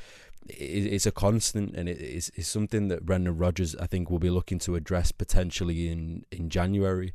It's 0.47 1.07
a 1.07 1.13
constant, 1.13 1.75
and 1.75 1.89
it's, 1.89 2.31
it's 2.35 2.49
something 2.49 2.89
that 2.89 3.05
Brendan 3.05 3.37
Rodgers, 3.37 3.75
I 3.77 3.87
think, 3.87 4.11
will 4.11 4.19
be 4.19 4.31
looking 4.31 4.59
to 4.61 4.77
address 4.77 5.13
potentially 5.13 5.89
in 5.89 6.25
in 6.31 6.51
January. 6.51 7.13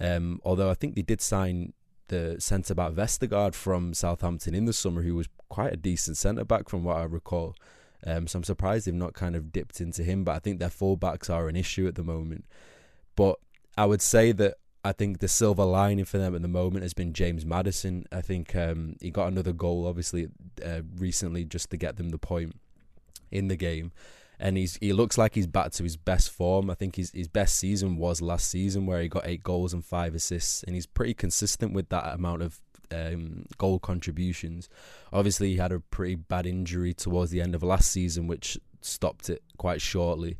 Um, 0.00 0.40
although 0.44 0.70
I 0.70 0.74
think 0.74 0.94
they 0.94 1.02
did 1.02 1.20
sign 1.20 1.74
the 2.12 2.36
centre 2.38 2.74
back 2.74 2.92
Vestergaard 2.92 3.54
from 3.54 3.94
Southampton 3.94 4.54
in 4.54 4.66
the 4.66 4.74
summer, 4.74 5.00
who 5.00 5.14
was 5.14 5.28
quite 5.48 5.72
a 5.72 5.78
decent 5.78 6.18
centre 6.18 6.44
back 6.44 6.68
from 6.68 6.84
what 6.84 6.98
I 6.98 7.04
recall. 7.04 7.56
Um, 8.06 8.26
so 8.26 8.38
I'm 8.38 8.44
surprised 8.44 8.86
they've 8.86 8.94
not 8.94 9.14
kind 9.14 9.34
of 9.34 9.50
dipped 9.50 9.80
into 9.80 10.02
him, 10.02 10.22
but 10.22 10.36
I 10.36 10.38
think 10.38 10.58
their 10.58 10.68
fullbacks 10.68 11.30
are 11.30 11.48
an 11.48 11.56
issue 11.56 11.86
at 11.88 11.94
the 11.94 12.04
moment. 12.04 12.44
But 13.16 13.36
I 13.78 13.86
would 13.86 14.02
say 14.02 14.32
that 14.32 14.56
I 14.84 14.92
think 14.92 15.20
the 15.20 15.28
silver 15.28 15.64
lining 15.64 16.04
for 16.04 16.18
them 16.18 16.34
at 16.34 16.42
the 16.42 16.48
moment 16.48 16.82
has 16.82 16.92
been 16.92 17.14
James 17.14 17.46
Maddison. 17.46 18.04
I 18.12 18.20
think 18.20 18.54
um, 18.54 18.96
he 19.00 19.10
got 19.10 19.28
another 19.28 19.54
goal, 19.54 19.86
obviously, 19.86 20.28
uh, 20.62 20.82
recently 20.96 21.46
just 21.46 21.70
to 21.70 21.78
get 21.78 21.96
them 21.96 22.10
the 22.10 22.18
point 22.18 22.56
in 23.30 23.48
the 23.48 23.56
game. 23.56 23.92
And 24.42 24.56
he's 24.56 24.76
he 24.80 24.92
looks 24.92 25.16
like 25.16 25.36
he's 25.36 25.46
back 25.46 25.70
to 25.72 25.84
his 25.84 25.96
best 25.96 26.28
form. 26.28 26.68
I 26.68 26.74
think 26.74 26.96
his 26.96 27.12
his 27.12 27.28
best 27.28 27.56
season 27.56 27.96
was 27.96 28.20
last 28.20 28.48
season, 28.48 28.86
where 28.86 29.00
he 29.00 29.08
got 29.08 29.24
eight 29.24 29.44
goals 29.44 29.72
and 29.72 29.84
five 29.84 30.16
assists, 30.16 30.64
and 30.64 30.74
he's 30.74 30.84
pretty 30.84 31.14
consistent 31.14 31.72
with 31.72 31.88
that 31.90 32.12
amount 32.12 32.42
of 32.42 32.60
um, 32.92 33.46
goal 33.56 33.78
contributions. 33.78 34.68
Obviously, 35.12 35.50
he 35.50 35.56
had 35.58 35.70
a 35.70 35.78
pretty 35.78 36.16
bad 36.16 36.44
injury 36.44 36.92
towards 36.92 37.30
the 37.30 37.40
end 37.40 37.54
of 37.54 37.62
last 37.62 37.90
season, 37.92 38.26
which 38.26 38.58
stopped 38.80 39.30
it 39.30 39.42
quite 39.58 39.80
shortly. 39.80 40.38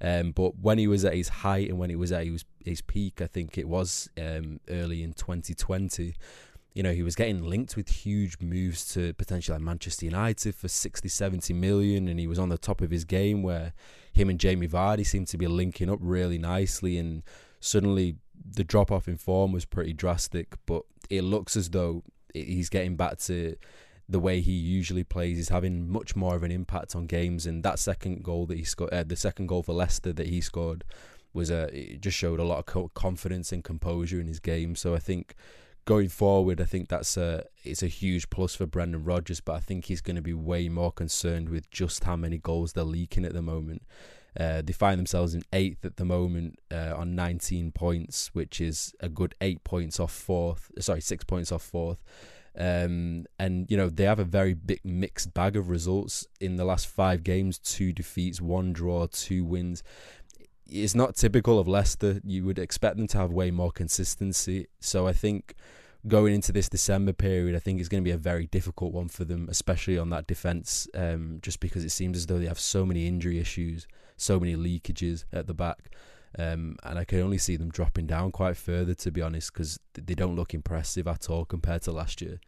Um, 0.00 0.32
but 0.32 0.58
when 0.58 0.78
he 0.78 0.88
was 0.88 1.04
at 1.04 1.14
his 1.14 1.28
height 1.28 1.68
and 1.68 1.78
when 1.78 1.90
he 1.90 1.96
was 1.96 2.12
at 2.12 2.26
his, 2.26 2.44
his 2.64 2.82
peak, 2.82 3.22
I 3.22 3.26
think 3.26 3.56
it 3.56 3.68
was 3.68 4.10
um, 4.18 4.60
early 4.68 5.02
in 5.02 5.12
2020. 5.12 6.14
You 6.74 6.82
know, 6.82 6.92
he 6.92 7.04
was 7.04 7.14
getting 7.14 7.42
linked 7.42 7.76
with 7.76 7.88
huge 7.88 8.40
moves 8.40 8.92
to 8.94 9.14
potentially 9.14 9.56
like 9.56 9.64
Manchester 9.64 10.06
United 10.06 10.56
for 10.56 10.66
60, 10.66 11.08
70 11.08 11.54
million, 11.54 12.08
and 12.08 12.18
he 12.18 12.26
was 12.26 12.38
on 12.38 12.48
the 12.48 12.58
top 12.58 12.80
of 12.80 12.90
his 12.90 13.04
game 13.04 13.42
where 13.42 13.72
him 14.12 14.28
and 14.28 14.40
Jamie 14.40 14.68
Vardy 14.68 15.06
seemed 15.06 15.28
to 15.28 15.38
be 15.38 15.46
linking 15.46 15.88
up 15.88 16.00
really 16.02 16.38
nicely. 16.38 16.98
And 16.98 17.22
suddenly 17.60 18.16
the 18.44 18.64
drop 18.64 18.90
off 18.90 19.06
in 19.06 19.16
form 19.16 19.52
was 19.52 19.64
pretty 19.64 19.92
drastic, 19.92 20.56
but 20.66 20.82
it 21.08 21.22
looks 21.22 21.56
as 21.56 21.70
though 21.70 22.02
he's 22.32 22.68
getting 22.68 22.96
back 22.96 23.18
to 23.18 23.56
the 24.08 24.20
way 24.20 24.40
he 24.40 24.52
usually 24.52 25.04
plays. 25.04 25.36
He's 25.36 25.48
having 25.48 25.90
much 25.90 26.14
more 26.14 26.34
of 26.34 26.42
an 26.42 26.50
impact 26.50 26.94
on 26.94 27.06
games, 27.06 27.46
and 27.46 27.62
that 27.62 27.78
second 27.78 28.22
goal 28.22 28.46
that 28.46 28.58
he 28.58 28.64
scored, 28.64 28.92
uh, 28.92 29.04
the 29.04 29.16
second 29.16 29.46
goal 29.46 29.62
for 29.62 29.72
Leicester 29.72 30.12
that 30.12 30.26
he 30.26 30.40
scored, 30.40 30.84
was 31.32 31.50
a 31.50 31.64
it 31.72 32.00
just 32.00 32.16
showed 32.16 32.38
a 32.38 32.44
lot 32.44 32.58
of 32.66 32.94
confidence 32.94 33.50
and 33.52 33.64
composure 33.64 34.20
in 34.20 34.26
his 34.26 34.40
game. 34.40 34.76
So 34.76 34.94
I 34.94 34.98
think 34.98 35.34
going 35.84 36.08
forward, 36.08 36.60
I 36.60 36.64
think 36.64 36.88
that's 36.88 37.16
a 37.16 37.44
it's 37.64 37.82
a 37.82 37.88
huge 37.88 38.30
plus 38.30 38.54
for 38.54 38.66
Brendan 38.66 39.04
Rodgers, 39.04 39.40
but 39.40 39.54
I 39.54 39.60
think 39.60 39.86
he's 39.86 40.00
going 40.00 40.16
to 40.16 40.22
be 40.22 40.34
way 40.34 40.68
more 40.68 40.92
concerned 40.92 41.48
with 41.48 41.70
just 41.70 42.04
how 42.04 42.16
many 42.16 42.38
goals 42.38 42.72
they're 42.72 42.84
leaking 42.84 43.24
at 43.24 43.32
the 43.32 43.42
moment. 43.42 43.82
Uh, 44.38 44.62
they 44.62 44.72
find 44.72 44.98
themselves 44.98 45.34
in 45.34 45.42
eighth 45.52 45.84
at 45.84 45.96
the 45.96 46.04
moment 46.04 46.58
uh, 46.72 46.92
on 46.96 47.14
19 47.14 47.70
points, 47.70 48.30
which 48.34 48.60
is 48.60 48.92
a 48.98 49.08
good 49.08 49.34
eight 49.40 49.62
points 49.62 50.00
off 50.00 50.12
fourth. 50.12 50.70
Sorry, 50.80 51.00
six 51.00 51.24
points 51.24 51.52
off 51.52 51.62
fourth. 51.62 52.02
Um, 52.56 53.26
and 53.38 53.68
you 53.68 53.76
know 53.76 53.88
they 53.88 54.04
have 54.04 54.20
a 54.20 54.24
very 54.24 54.54
big 54.54 54.80
mixed 54.84 55.34
bag 55.34 55.56
of 55.56 55.68
results 55.68 56.24
in 56.40 56.56
the 56.56 56.64
last 56.64 56.86
five 56.86 57.24
games: 57.24 57.58
two 57.58 57.92
defeats, 57.92 58.40
one 58.40 58.72
draw, 58.72 59.06
two 59.06 59.44
wins. 59.44 59.82
It's 60.68 60.94
not 60.94 61.16
typical 61.16 61.58
of 61.58 61.68
Leicester. 61.68 62.20
You 62.24 62.44
would 62.44 62.58
expect 62.58 62.96
them 62.96 63.06
to 63.08 63.18
have 63.18 63.30
way 63.30 63.50
more 63.50 63.70
consistency. 63.70 64.66
So 64.80 65.06
I 65.06 65.12
think 65.12 65.54
going 66.06 66.34
into 66.34 66.52
this 66.52 66.68
December 66.68 67.12
period, 67.12 67.54
I 67.54 67.58
think 67.58 67.80
it's 67.80 67.88
going 67.88 68.02
to 68.02 68.08
be 68.08 68.12
a 68.12 68.18
very 68.18 68.46
difficult 68.46 68.92
one 68.92 69.08
for 69.08 69.24
them, 69.24 69.48
especially 69.50 69.98
on 69.98 70.10
that 70.10 70.26
defence, 70.26 70.88
um, 70.94 71.38
just 71.42 71.60
because 71.60 71.84
it 71.84 71.90
seems 71.90 72.16
as 72.16 72.26
though 72.26 72.38
they 72.38 72.46
have 72.46 72.58
so 72.58 72.84
many 72.86 73.06
injury 73.06 73.38
issues 73.38 73.86
so 74.16 74.40
many 74.40 74.56
leakages 74.56 75.24
at 75.32 75.46
the 75.46 75.54
back. 75.54 75.90
Um, 76.36 76.76
and 76.82 76.98
I 76.98 77.04
can 77.04 77.20
only 77.20 77.38
see 77.38 77.56
them 77.56 77.70
dropping 77.70 78.06
down 78.06 78.32
quite 78.32 78.56
further, 78.56 78.94
to 78.94 79.10
be 79.10 79.22
honest, 79.22 79.52
because 79.52 79.78
they 79.94 80.14
don't 80.14 80.34
look 80.34 80.52
impressive 80.52 81.06
at 81.06 81.30
all 81.30 81.44
compared 81.44 81.82
to 81.82 81.92
last 81.92 82.20
year. 82.20 82.40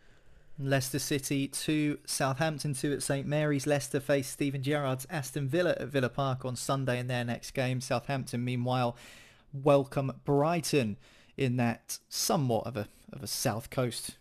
Leicester 0.58 0.98
City 0.98 1.48
2, 1.48 1.98
Southampton 2.06 2.72
2 2.72 2.94
at 2.94 3.02
St 3.02 3.26
Mary's. 3.26 3.66
Leicester 3.66 4.00
face 4.00 4.28
Steven 4.28 4.62
Gerrard's 4.62 5.06
Aston 5.10 5.48
Villa 5.48 5.76
at 5.78 5.88
Villa 5.88 6.08
Park 6.08 6.44
on 6.44 6.56
Sunday 6.56 6.98
in 6.98 7.08
their 7.08 7.24
next 7.24 7.50
game. 7.52 7.80
Southampton, 7.80 8.44
meanwhile, 8.44 8.96
welcome 9.52 10.12
Brighton 10.24 10.96
in 11.36 11.56
that 11.56 11.98
somewhat 12.08 12.66
of 12.66 12.76
a 12.76 12.88
of 13.12 13.22
a 13.22 13.26
South 13.26 13.70
Coast 13.70 14.16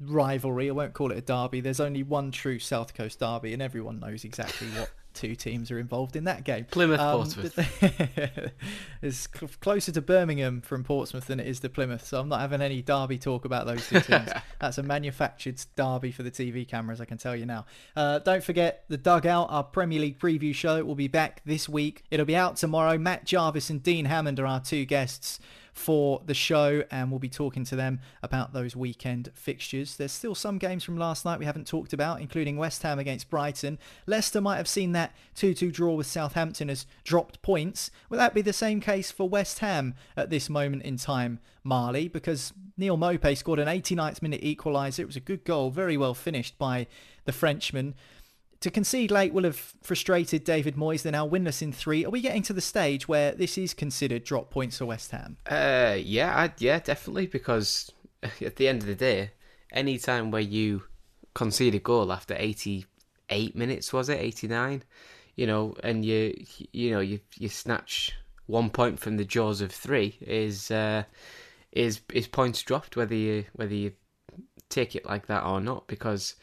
rivalry. 0.00 0.68
I 0.68 0.72
won't 0.72 0.94
call 0.94 1.10
it 1.10 1.18
a 1.18 1.22
derby. 1.22 1.60
There's 1.60 1.80
only 1.80 2.02
one 2.02 2.30
true 2.30 2.58
South 2.58 2.94
Coast 2.94 3.18
derby, 3.18 3.52
and 3.52 3.60
everyone 3.60 4.00
knows 4.00 4.24
exactly 4.24 4.68
what 4.68 4.90
two 5.14 5.34
teams 5.34 5.70
are 5.70 5.78
involved 5.78 6.16
in 6.16 6.24
that 6.24 6.44
game. 6.44 6.66
Plymouth, 6.70 7.00
um, 7.00 7.16
Portsmouth. 7.16 8.52
it's 9.02 9.26
closer 9.26 9.92
to 9.92 10.00
Birmingham 10.00 10.60
from 10.60 10.84
Portsmouth 10.84 11.26
than 11.26 11.40
it 11.40 11.46
is 11.46 11.60
to 11.60 11.68
Plymouth, 11.68 12.06
so 12.06 12.20
I'm 12.20 12.28
not 12.28 12.40
having 12.40 12.60
any 12.60 12.82
derby 12.82 13.18
talk 13.18 13.44
about 13.44 13.66
those 13.66 13.88
two 13.88 14.00
teams. 14.00 14.30
That's 14.60 14.78
a 14.78 14.82
manufactured 14.82 15.60
derby 15.76 16.12
for 16.12 16.22
the 16.22 16.30
TV 16.30 16.66
cameras, 16.66 17.00
I 17.00 17.04
can 17.04 17.18
tell 17.18 17.36
you 17.36 17.46
now. 17.46 17.66
Uh, 17.96 18.18
don't 18.20 18.42
forget 18.42 18.84
the 18.88 18.98
Dugout, 18.98 19.48
our 19.50 19.64
Premier 19.64 20.00
League 20.00 20.18
preview 20.18 20.54
show, 20.54 20.82
will 20.84 20.94
be 20.94 21.08
back 21.08 21.42
this 21.44 21.68
week. 21.68 22.04
It'll 22.10 22.26
be 22.26 22.36
out 22.36 22.56
tomorrow. 22.56 22.98
Matt 22.98 23.24
Jarvis 23.24 23.70
and 23.70 23.82
Dean 23.82 24.06
Hammond 24.06 24.38
are 24.40 24.46
our 24.46 24.60
two 24.60 24.84
guests 24.84 25.40
for 25.72 26.22
the 26.24 26.34
show, 26.34 26.84
and 26.90 27.10
we'll 27.10 27.18
be 27.18 27.28
talking 27.28 27.64
to 27.64 27.76
them 27.76 28.00
about 28.22 28.52
those 28.52 28.76
weekend 28.76 29.30
fixtures. 29.34 29.96
There's 29.96 30.12
still 30.12 30.34
some 30.34 30.58
games 30.58 30.84
from 30.84 30.96
last 30.96 31.24
night 31.24 31.38
we 31.38 31.44
haven't 31.44 31.66
talked 31.66 31.92
about, 31.92 32.20
including 32.20 32.56
West 32.56 32.82
Ham 32.82 32.98
against 32.98 33.30
Brighton. 33.30 33.78
Leicester 34.06 34.40
might 34.40 34.56
have 34.56 34.68
seen 34.68 34.92
that 34.92 35.14
2 35.36 35.54
2 35.54 35.70
draw 35.70 35.94
with 35.94 36.06
Southampton 36.06 36.70
as 36.70 36.86
dropped 37.04 37.42
points. 37.42 37.90
Will 38.08 38.18
that 38.18 38.34
be 38.34 38.42
the 38.42 38.52
same 38.52 38.80
case 38.80 39.10
for 39.10 39.28
West 39.28 39.60
Ham 39.60 39.94
at 40.16 40.30
this 40.30 40.50
moment 40.50 40.82
in 40.82 40.96
time, 40.96 41.40
Marley? 41.62 42.08
Because 42.08 42.52
Neal 42.76 42.96
Maupay 42.96 43.36
scored 43.36 43.58
an 43.58 43.68
89th 43.68 44.22
minute 44.22 44.42
equaliser. 44.42 45.00
It 45.00 45.06
was 45.06 45.16
a 45.16 45.20
good 45.20 45.44
goal, 45.44 45.70
very 45.70 45.96
well 45.96 46.14
finished 46.14 46.58
by 46.58 46.86
the 47.24 47.32
Frenchman 47.32 47.94
to 48.60 48.70
concede 48.70 49.10
late 49.10 49.32
will 49.32 49.44
have 49.44 49.74
frustrated 49.82 50.44
David 50.44 50.76
Moyes. 50.76 51.02
They're 51.02 51.12
now 51.12 51.28
winless 51.28 51.62
in 51.62 51.72
three. 51.72 52.04
Are 52.04 52.10
we 52.10 52.20
getting 52.20 52.42
to 52.42 52.52
the 52.52 52.60
stage 52.60 53.08
where 53.08 53.32
this 53.32 53.56
is 53.56 53.72
considered 53.72 54.24
drop 54.24 54.50
points 54.50 54.78
for 54.78 54.86
West 54.86 55.10
Ham? 55.12 55.38
Uh, 55.48 55.96
yeah, 55.98 56.36
I, 56.36 56.52
yeah, 56.58 56.78
definitely. 56.78 57.26
Because 57.26 57.90
at 58.22 58.56
the 58.56 58.68
end 58.68 58.82
of 58.82 58.86
the 58.86 58.94
day, 58.94 59.30
any 59.72 59.98
time 59.98 60.30
where 60.30 60.42
you 60.42 60.82
concede 61.34 61.74
a 61.74 61.78
goal 61.78 62.12
after 62.12 62.34
eighty-eight 62.38 63.56
minutes, 63.56 63.92
was 63.92 64.08
it 64.08 64.20
eighty-nine? 64.20 64.82
You 65.36 65.46
know, 65.46 65.74
and 65.82 66.04
you, 66.04 66.34
you 66.72 66.90
know, 66.90 67.00
you 67.00 67.20
you 67.38 67.48
snatch 67.48 68.12
one 68.46 68.68
point 68.68 68.98
from 68.98 69.16
the 69.16 69.24
jaws 69.24 69.60
of 69.62 69.72
three 69.72 70.18
is 70.20 70.70
uh, 70.70 71.04
is 71.72 72.00
is 72.12 72.26
points 72.26 72.62
dropped 72.62 72.96
whether 72.96 73.14
you 73.14 73.44
whether 73.54 73.74
you 73.74 73.92
take 74.68 74.94
it 74.94 75.06
like 75.06 75.26
that 75.26 75.44
or 75.44 75.60
not 75.60 75.86
because 75.86 76.34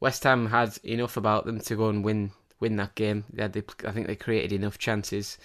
West 0.00 0.24
Ham 0.24 0.46
had 0.46 0.78
enough 0.84 1.16
about 1.16 1.46
them 1.46 1.60
to 1.60 1.76
go 1.76 1.88
and 1.88 2.04
win 2.04 2.32
win 2.60 2.76
that 2.76 2.94
game. 2.94 3.24
They, 3.32 3.48
they 3.48 3.62
I 3.84 3.92
think 3.92 4.06
they 4.06 4.16
created 4.16 4.52
enough 4.52 4.78
chances. 4.78 5.38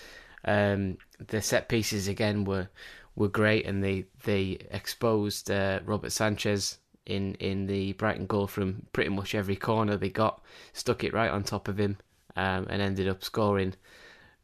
Um, 0.45 0.97
the 1.27 1.41
set 1.41 1.69
pieces 1.69 2.07
again 2.07 2.45
were 2.45 2.69
were 3.15 3.27
great, 3.27 3.65
and 3.65 3.83
they 3.83 4.05
they 4.23 4.57
exposed 4.71 5.51
uh, 5.51 5.79
Robert 5.85 6.11
Sanchez 6.11 6.79
in 7.05 7.35
in 7.35 7.67
the 7.67 7.93
Brighton 7.93 8.27
goal 8.27 8.47
from 8.47 8.85
pretty 8.93 9.09
much 9.09 9.35
every 9.35 9.55
corner 9.55 9.97
they 9.97 10.09
got, 10.09 10.41
stuck 10.73 11.03
it 11.03 11.13
right 11.13 11.31
on 11.31 11.43
top 11.43 11.67
of 11.67 11.79
him, 11.79 11.97
um, 12.35 12.67
and 12.69 12.81
ended 12.81 13.07
up 13.07 13.23
scoring. 13.23 13.75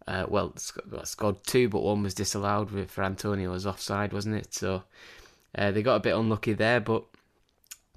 Uh, 0.08 0.26
well, 0.28 0.54
scored 1.04 1.44
two, 1.46 1.68
but 1.68 1.82
one 1.82 2.04
was 2.04 2.14
disallowed 2.14 2.70
for 2.92 3.04
Antonio 3.04 3.52
was 3.52 3.66
offside, 3.66 4.14
wasn't 4.14 4.36
it? 4.36 4.54
So 4.54 4.84
uh, 5.58 5.72
they 5.72 5.82
got 5.82 5.96
a 5.96 6.00
bit 6.02 6.16
unlucky 6.16 6.54
there, 6.54 6.80
but 6.80 7.06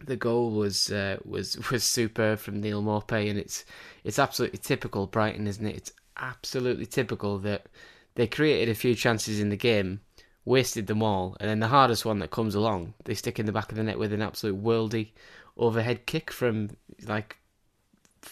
the 0.05 0.17
goal 0.17 0.51
was 0.51 0.91
uh, 0.91 1.19
was 1.25 1.71
was 1.71 1.85
superb 1.85 2.39
from 2.39 2.61
Neal 2.61 2.83
Maupay, 2.83 3.29
and 3.29 3.39
it's 3.39 3.65
it's 4.05 4.19
absolutely 4.19 4.59
typical 4.59 5.07
Brighton, 5.07 5.47
isn't 5.47 5.67
it? 5.67 5.77
It's 5.77 5.93
absolutely 6.17 6.87
typical 6.87 7.39
that 7.39 7.67
they 8.15 8.27
created 8.27 8.69
a 8.69 8.75
few 8.75 8.95
chances 8.95 9.41
in 9.41 9.51
the 9.51 9.57
game, 9.57 10.01
wasted 10.45 10.87
them 10.87 11.03
all, 11.03 11.37
and 11.41 11.49
then 11.49 11.61
the 11.61 11.69
hardest 11.69 12.05
one 12.05 12.19
that 12.19 12.31
comes 12.31 12.55
along, 12.55 12.95
they 13.05 13.15
stick 13.15 13.39
in 13.39 13.47
the 13.47 13.53
back 13.53 13.71
of 13.71 13.77
the 13.77 13.85
net 13.85 13.99
with 13.99 14.13
an 14.13 14.23
absolute 14.23 14.63
worldy 14.63 15.11
overhead 15.57 16.07
kick 16.07 16.31
from 16.31 16.71
like 17.07 17.37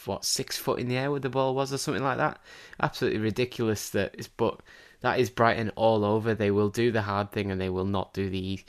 what 0.04 0.24
six 0.24 0.58
foot 0.58 0.78
in 0.78 0.88
the 0.88 0.96
air 0.96 1.10
with 1.10 1.22
the 1.22 1.28
ball 1.28 1.54
was 1.54 1.72
or 1.72 1.78
something 1.78 2.02
like 2.02 2.18
that. 2.18 2.40
Absolutely 2.80 3.20
ridiculous. 3.20 3.90
That 3.90 4.14
is, 4.18 4.28
but 4.28 4.60
that 5.00 5.20
is 5.20 5.30
Brighton 5.30 5.70
all 5.76 6.04
over. 6.04 6.34
They 6.34 6.50
will 6.50 6.68
do 6.68 6.90
the 6.90 7.02
hard 7.02 7.30
thing 7.30 7.50
and 7.50 7.60
they 7.60 7.68
will 7.68 7.84
not 7.84 8.14
do 8.14 8.30
the 8.30 8.60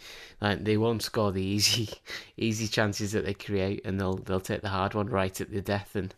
like 0.41 0.63
they 0.63 0.77
won't 0.77 1.03
score 1.03 1.31
the 1.31 1.43
easy 1.43 1.89
easy 2.37 2.67
chances 2.67 3.11
that 3.13 3.25
they 3.25 3.33
create 3.33 3.81
and 3.85 3.99
they'll 3.99 4.17
they'll 4.17 4.39
take 4.39 4.61
the 4.61 4.69
hard 4.69 4.93
one 4.93 5.07
right 5.07 5.39
at 5.39 5.51
the 5.51 5.61
death. 5.61 5.95
And 5.95 6.13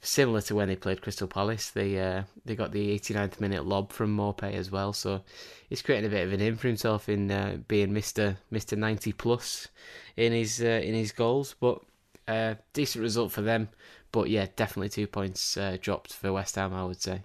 similar 0.00 0.40
to 0.42 0.54
when 0.54 0.68
they 0.68 0.76
played 0.76 1.00
Crystal 1.00 1.28
Palace 1.28 1.70
they 1.70 1.98
uh, 1.98 2.24
they 2.44 2.56
got 2.56 2.72
the 2.72 2.98
89th 2.98 3.40
minute 3.40 3.64
lob 3.64 3.92
from 3.92 4.16
Maupay 4.16 4.54
as 4.54 4.70
well. 4.70 4.92
So 4.92 5.22
he's 5.68 5.82
creating 5.82 6.06
a 6.06 6.10
bit 6.10 6.26
of 6.26 6.32
a 6.32 6.36
name 6.36 6.56
for 6.56 6.68
himself 6.68 7.08
in 7.08 7.30
uh, 7.30 7.58
being 7.68 7.92
Mr 7.92 8.36
Mr 8.52 8.76
90 8.76 9.12
plus 9.12 9.68
in 10.16 10.32
his 10.32 10.60
uh, 10.60 10.66
in 10.82 10.94
his 10.94 11.12
goals. 11.12 11.54
But 11.58 11.80
uh, 12.26 12.54
decent 12.72 13.02
result 13.02 13.32
for 13.32 13.42
them. 13.42 13.68
But 14.10 14.28
yeah 14.28 14.46
definitely 14.56 14.88
two 14.90 15.06
points 15.06 15.56
uh, 15.56 15.76
dropped 15.80 16.12
for 16.12 16.32
West 16.32 16.56
Ham 16.56 16.74
I 16.74 16.84
would 16.84 17.00
say 17.00 17.22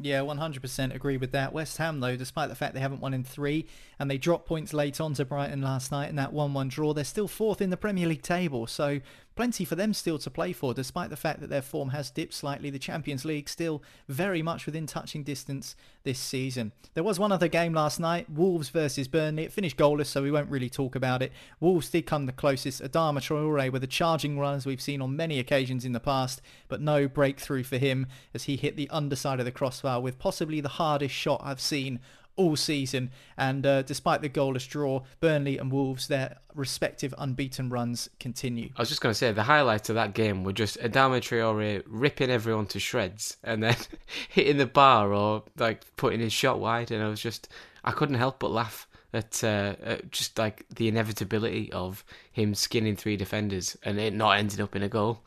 yeah, 0.00 0.20
100% 0.20 0.94
agree 0.94 1.16
with 1.16 1.32
that. 1.32 1.52
West 1.52 1.78
Ham, 1.78 2.00
though, 2.00 2.16
despite 2.16 2.48
the 2.48 2.54
fact 2.54 2.74
they 2.74 2.80
haven't 2.80 3.00
won 3.00 3.14
in 3.14 3.24
three 3.24 3.66
and 3.98 4.10
they 4.10 4.18
dropped 4.18 4.46
points 4.46 4.74
late 4.74 5.00
on 5.00 5.14
to 5.14 5.24
Brighton 5.24 5.62
last 5.62 5.90
night 5.90 6.10
in 6.10 6.16
that 6.16 6.32
1 6.32 6.52
1 6.52 6.68
draw, 6.68 6.92
they're 6.92 7.04
still 7.04 7.28
fourth 7.28 7.62
in 7.62 7.70
the 7.70 7.76
Premier 7.76 8.06
League 8.06 8.22
table. 8.22 8.66
So 8.66 9.00
plenty 9.36 9.64
for 9.64 9.76
them 9.76 9.94
still 9.94 10.18
to 10.18 10.30
play 10.30 10.52
for, 10.52 10.74
despite 10.74 11.10
the 11.10 11.16
fact 11.16 11.40
that 11.40 11.50
their 11.50 11.62
form 11.62 11.90
has 11.90 12.10
dipped 12.10 12.34
slightly. 12.34 12.70
The 12.70 12.78
Champions 12.78 13.24
League 13.24 13.48
still 13.48 13.82
very 14.08 14.42
much 14.42 14.66
within 14.66 14.86
touching 14.86 15.22
distance 15.22 15.76
this 16.02 16.18
season. 16.18 16.72
There 16.94 17.04
was 17.04 17.18
one 17.18 17.30
other 17.30 17.46
game 17.46 17.74
last 17.74 18.00
night, 18.00 18.28
Wolves 18.30 18.70
versus 18.70 19.06
Burnley. 19.06 19.44
It 19.44 19.52
finished 19.52 19.76
goalless, 19.76 20.06
so 20.06 20.22
we 20.22 20.30
won't 20.30 20.50
really 20.50 20.70
talk 20.70 20.96
about 20.96 21.22
it. 21.22 21.32
Wolves 21.60 21.90
did 21.90 22.06
come 22.06 22.26
the 22.26 22.32
closest. 22.32 22.82
Adama 22.82 23.20
Traore 23.20 23.70
with 23.70 23.84
a 23.84 23.88
charging 23.88 24.38
run, 24.38 24.54
as 24.54 24.66
we've 24.66 24.80
seen 24.80 25.02
on 25.02 25.14
many 25.14 25.38
occasions 25.38 25.84
in 25.84 25.92
the 25.92 26.00
past, 26.00 26.40
but 26.68 26.80
no 26.80 27.06
breakthrough 27.06 27.62
for 27.62 27.76
him 27.76 28.06
as 28.32 28.44
he 28.44 28.56
hit 28.56 28.76
the 28.76 28.88
underside 28.90 29.38
of 29.38 29.44
the 29.44 29.52
crossbar 29.52 30.00
with 30.00 30.18
possibly 30.18 30.60
the 30.60 30.68
hardest 30.68 31.14
shot 31.14 31.42
I've 31.44 31.60
seen 31.60 32.00
all 32.36 32.56
season. 32.56 33.10
And 33.36 33.66
uh, 33.66 33.82
despite 33.82 34.22
the 34.22 34.28
goalless 34.28 34.68
draw, 34.68 35.02
Burnley 35.20 35.58
and 35.58 35.72
Wolves, 35.72 36.08
their 36.08 36.38
respective 36.54 37.14
unbeaten 37.18 37.68
runs 37.68 38.08
continue. 38.20 38.70
I 38.76 38.82
was 38.82 38.88
just 38.88 39.00
going 39.00 39.12
to 39.12 39.18
say 39.18 39.32
the 39.32 39.42
highlights 39.42 39.88
of 39.88 39.94
that 39.96 40.14
game 40.14 40.44
were 40.44 40.52
just 40.52 40.78
Adama 40.80 41.20
Traore 41.20 41.82
ripping 41.86 42.30
everyone 42.30 42.66
to 42.66 42.78
shreds 42.78 43.36
and 43.42 43.62
then 43.62 43.76
hitting 44.28 44.58
the 44.58 44.66
bar 44.66 45.12
or 45.12 45.44
like 45.56 45.84
putting 45.96 46.20
his 46.20 46.32
shot 46.32 46.60
wide. 46.60 46.90
And 46.90 47.02
I 47.02 47.08
was 47.08 47.20
just, 47.20 47.48
I 47.84 47.92
couldn't 47.92 48.16
help 48.16 48.38
but 48.38 48.50
laugh. 48.50 48.86
At, 49.12 49.42
uh, 49.42 49.76
at 49.82 50.10
just 50.10 50.36
like 50.36 50.66
the 50.68 50.88
inevitability 50.88 51.72
of 51.72 52.04
him 52.32 52.54
skinning 52.54 52.96
three 52.96 53.16
defenders 53.16 53.74
and 53.82 53.98
it 53.98 54.12
not 54.12 54.32
ending 54.32 54.60
up 54.60 54.76
in 54.76 54.82
a 54.82 54.90
goal. 54.90 55.22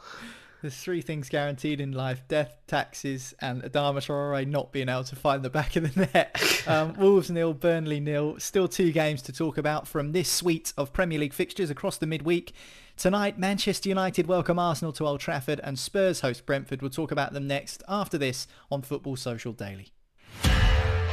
There's 0.62 0.76
three 0.76 1.02
things 1.02 1.30
guaranteed 1.30 1.80
in 1.80 1.94
life: 1.94 2.22
death, 2.28 2.58
taxes, 2.68 3.34
and 3.40 3.64
Adama 3.64 4.00
Traore 4.00 4.46
not 4.46 4.74
being 4.74 4.90
able 4.90 5.06
to 5.06 5.16
find 5.16 5.42
the 5.42 5.50
back 5.50 5.78
of 5.78 5.94
the 5.94 6.10
net. 6.14 6.64
Um, 6.68 6.94
Wolves 6.98 7.32
nil, 7.32 7.54
Burnley 7.54 8.02
nil. 8.02 8.36
Still 8.40 8.68
two 8.68 8.92
games 8.92 9.22
to 9.24 9.32
talk 9.32 9.58
about 9.58 9.88
from 9.88 10.12
this 10.12 10.30
suite 10.30 10.74
of 10.78 10.92
Premier 10.92 11.20
League 11.20 11.34
fixtures 11.34 11.70
across 11.70 11.98
the 11.98 12.08
midweek. 12.08 12.52
Tonight, 12.98 13.40
Manchester 13.40 13.88
United 13.88 14.28
welcome 14.28 14.60
Arsenal 14.60 14.92
to 14.94 15.08
Old 15.08 15.22
Trafford, 15.22 15.62
and 15.64 15.80
Spurs 15.80 16.20
host 16.20 16.46
Brentford. 16.46 16.82
We'll 16.82 16.92
talk 16.92 17.12
about 17.12 17.32
them 17.32 17.48
next 17.48 17.82
after 17.88 18.18
this 18.18 18.46
on 18.70 18.82
Football 18.82 19.16
Social 19.16 19.54
Daily. 19.54 19.94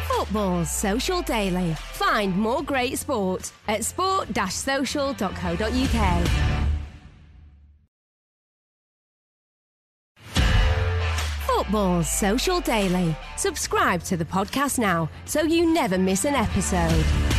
Football 0.08 0.64
Social 0.64 1.22
Daily. 1.22 1.74
Find 1.92 2.36
more 2.36 2.64
great 2.64 2.98
sport 2.98 3.52
at 3.68 3.84
sport-social.co.uk. 3.84 6.55
Football's 11.66 12.08
Social 12.08 12.60
Daily. 12.60 13.16
Subscribe 13.36 14.00
to 14.04 14.16
the 14.16 14.24
podcast 14.24 14.78
now 14.78 15.08
so 15.24 15.42
you 15.42 15.72
never 15.74 15.98
miss 15.98 16.24
an 16.24 16.34
episode. 16.34 17.35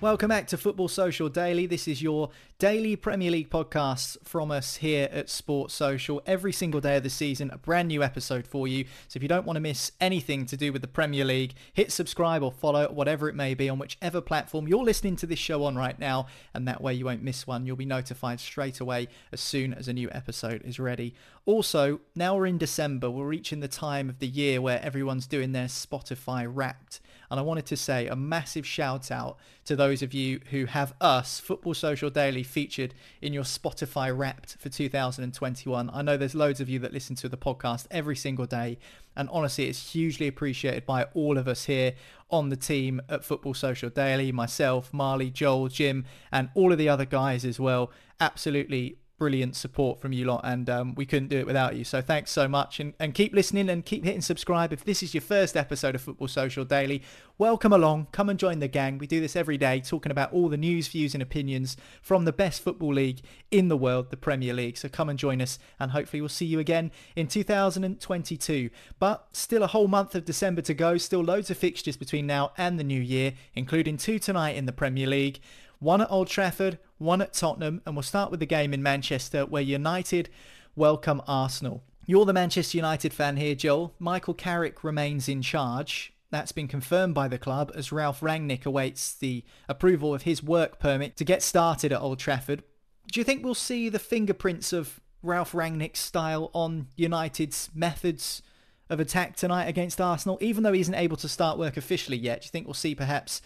Welcome 0.00 0.30
back 0.30 0.46
to 0.46 0.56
Football 0.56 0.88
Social 0.88 1.28
Daily. 1.28 1.66
This 1.66 1.86
is 1.86 2.00
your 2.00 2.30
daily 2.58 2.96
Premier 2.96 3.30
League 3.30 3.50
podcast 3.50 4.16
from 4.24 4.50
us 4.50 4.76
here 4.76 5.10
at 5.12 5.28
Sports 5.28 5.74
Social. 5.74 6.22
Every 6.24 6.54
single 6.54 6.80
day 6.80 6.96
of 6.96 7.02
the 7.02 7.10
season, 7.10 7.50
a 7.50 7.58
brand 7.58 7.88
new 7.88 8.02
episode 8.02 8.46
for 8.46 8.66
you. 8.66 8.86
So 9.08 9.18
if 9.18 9.22
you 9.22 9.28
don't 9.28 9.44
want 9.44 9.58
to 9.58 9.60
miss 9.60 9.92
anything 10.00 10.46
to 10.46 10.56
do 10.56 10.72
with 10.72 10.80
the 10.80 10.88
Premier 10.88 11.26
League, 11.26 11.52
hit 11.74 11.92
subscribe 11.92 12.42
or 12.42 12.50
follow, 12.50 12.90
whatever 12.90 13.28
it 13.28 13.34
may 13.34 13.52
be, 13.52 13.68
on 13.68 13.78
whichever 13.78 14.22
platform 14.22 14.66
you're 14.66 14.82
listening 14.82 15.16
to 15.16 15.26
this 15.26 15.38
show 15.38 15.64
on 15.64 15.76
right 15.76 15.98
now. 15.98 16.28
And 16.54 16.66
that 16.66 16.80
way 16.80 16.94
you 16.94 17.04
won't 17.04 17.22
miss 17.22 17.46
one. 17.46 17.66
You'll 17.66 17.76
be 17.76 17.84
notified 17.84 18.40
straight 18.40 18.80
away 18.80 19.08
as 19.32 19.42
soon 19.42 19.74
as 19.74 19.86
a 19.86 19.92
new 19.92 20.08
episode 20.12 20.62
is 20.64 20.80
ready. 20.80 21.14
Also, 21.44 22.00
now 22.14 22.36
we're 22.36 22.46
in 22.46 22.56
December, 22.56 23.10
we're 23.10 23.26
reaching 23.26 23.60
the 23.60 23.68
time 23.68 24.08
of 24.08 24.18
the 24.18 24.28
year 24.28 24.62
where 24.62 24.82
everyone's 24.82 25.26
doing 25.26 25.52
their 25.52 25.66
Spotify 25.66 26.50
wrapped. 26.50 27.00
And 27.30 27.38
I 27.38 27.42
wanted 27.42 27.66
to 27.66 27.76
say 27.76 28.08
a 28.08 28.16
massive 28.16 28.66
shout 28.66 29.10
out 29.10 29.38
to 29.64 29.76
those 29.76 30.02
of 30.02 30.12
you 30.12 30.40
who 30.50 30.64
have 30.66 30.94
us, 31.00 31.38
Football 31.38 31.74
Social 31.74 32.10
Daily, 32.10 32.42
featured 32.42 32.92
in 33.22 33.32
your 33.32 33.44
Spotify 33.44 34.16
Wrapped 34.16 34.56
for 34.58 34.68
2021. 34.68 35.90
I 35.92 36.02
know 36.02 36.16
there's 36.16 36.34
loads 36.34 36.60
of 36.60 36.68
you 36.68 36.80
that 36.80 36.92
listen 36.92 37.14
to 37.16 37.28
the 37.28 37.36
podcast 37.36 37.86
every 37.90 38.16
single 38.16 38.46
day. 38.46 38.78
And 39.16 39.28
honestly, 39.30 39.68
it's 39.68 39.92
hugely 39.92 40.26
appreciated 40.26 40.86
by 40.86 41.04
all 41.14 41.38
of 41.38 41.46
us 41.46 41.64
here 41.64 41.94
on 42.30 42.48
the 42.48 42.56
team 42.56 43.00
at 43.08 43.24
Football 43.24 43.54
Social 43.54 43.90
Daily 43.90 44.32
myself, 44.32 44.92
Marley, 44.92 45.30
Joel, 45.30 45.68
Jim, 45.68 46.06
and 46.32 46.48
all 46.54 46.72
of 46.72 46.78
the 46.78 46.88
other 46.88 47.04
guys 47.04 47.44
as 47.44 47.60
well. 47.60 47.92
Absolutely 48.20 48.96
brilliant 49.20 49.54
support 49.54 50.00
from 50.00 50.14
you 50.14 50.24
lot 50.24 50.40
and 50.44 50.70
um, 50.70 50.94
we 50.94 51.04
couldn't 51.04 51.28
do 51.28 51.36
it 51.36 51.44
without 51.44 51.76
you. 51.76 51.84
So 51.84 52.00
thanks 52.00 52.30
so 52.30 52.48
much 52.48 52.80
and, 52.80 52.94
and 52.98 53.12
keep 53.12 53.34
listening 53.34 53.68
and 53.68 53.84
keep 53.84 54.02
hitting 54.02 54.22
subscribe 54.22 54.72
if 54.72 54.82
this 54.82 55.02
is 55.02 55.12
your 55.12 55.20
first 55.20 55.58
episode 55.58 55.94
of 55.94 56.00
football 56.00 56.26
social 56.26 56.64
daily. 56.64 57.02
Welcome 57.36 57.70
along 57.70 58.08
come 58.12 58.30
and 58.30 58.38
join 58.38 58.60
the 58.60 58.66
gang. 58.66 58.96
We 58.96 59.06
do 59.06 59.20
this 59.20 59.36
every 59.36 59.58
day 59.58 59.80
talking 59.80 60.10
about 60.10 60.32
all 60.32 60.48
the 60.48 60.56
news 60.56 60.88
views 60.88 61.12
and 61.12 61.22
opinions 61.22 61.76
from 62.00 62.24
the 62.24 62.32
best 62.32 62.62
football 62.62 62.94
league 62.94 63.20
in 63.50 63.68
the 63.68 63.76
world 63.76 64.08
the 64.08 64.16
premier 64.16 64.54
league. 64.54 64.78
So 64.78 64.88
come 64.88 65.10
and 65.10 65.18
join 65.18 65.42
us 65.42 65.58
and 65.78 65.90
hopefully 65.90 66.22
we'll 66.22 66.30
see 66.30 66.46
you 66.46 66.58
again 66.58 66.90
in 67.14 67.26
2022 67.26 68.70
but 68.98 69.28
still 69.32 69.62
a 69.62 69.66
whole 69.66 69.86
month 69.86 70.14
of 70.14 70.24
december 70.24 70.62
to 70.62 70.72
go 70.72 70.96
still 70.96 71.22
loads 71.22 71.50
of 71.50 71.58
fixtures 71.58 71.96
between 71.98 72.26
now 72.26 72.52
and 72.56 72.78
the 72.78 72.84
new 72.84 73.00
year 73.00 73.34
including 73.54 73.98
two 73.98 74.18
tonight 74.18 74.56
in 74.56 74.64
the 74.64 74.72
premier 74.72 75.06
league 75.06 75.40
one 75.80 76.02
at 76.02 76.10
Old 76.10 76.28
Trafford, 76.28 76.78
one 77.00 77.22
at 77.22 77.32
Tottenham, 77.32 77.80
and 77.86 77.96
we'll 77.96 78.02
start 78.02 78.30
with 78.30 78.40
the 78.40 78.46
game 78.46 78.74
in 78.74 78.82
Manchester 78.82 79.46
where 79.46 79.62
United 79.62 80.28
welcome 80.76 81.22
Arsenal. 81.26 81.82
You're 82.04 82.26
the 82.26 82.34
Manchester 82.34 82.76
United 82.76 83.14
fan 83.14 83.38
here, 83.38 83.54
Joel. 83.54 83.94
Michael 83.98 84.34
Carrick 84.34 84.84
remains 84.84 85.26
in 85.26 85.40
charge. 85.40 86.12
That's 86.30 86.52
been 86.52 86.68
confirmed 86.68 87.14
by 87.14 87.26
the 87.26 87.38
club 87.38 87.72
as 87.74 87.90
Ralf 87.90 88.20
Rangnick 88.20 88.66
awaits 88.66 89.14
the 89.14 89.44
approval 89.66 90.14
of 90.14 90.22
his 90.22 90.42
work 90.42 90.78
permit 90.78 91.16
to 91.16 91.24
get 91.24 91.42
started 91.42 91.90
at 91.90 92.00
Old 92.02 92.18
Trafford. 92.18 92.62
Do 93.10 93.18
you 93.18 93.24
think 93.24 93.42
we'll 93.42 93.54
see 93.54 93.88
the 93.88 93.98
fingerprints 93.98 94.72
of 94.72 95.00
Ralf 95.22 95.52
Rangnick's 95.52 96.00
style 96.00 96.50
on 96.52 96.88
United's 96.96 97.70
methods 97.74 98.42
of 98.90 99.00
attack 99.00 99.36
tonight 99.36 99.68
against 99.68 100.02
Arsenal, 100.02 100.36
even 100.42 100.64
though 100.64 100.72
he 100.74 100.82
isn't 100.82 100.94
able 100.94 101.16
to 101.16 101.28
start 101.28 101.58
work 101.58 101.78
officially 101.78 102.18
yet? 102.18 102.42
Do 102.42 102.46
you 102.46 102.50
think 102.50 102.66
we'll 102.66 102.74
see 102.74 102.94
perhaps 102.94 103.40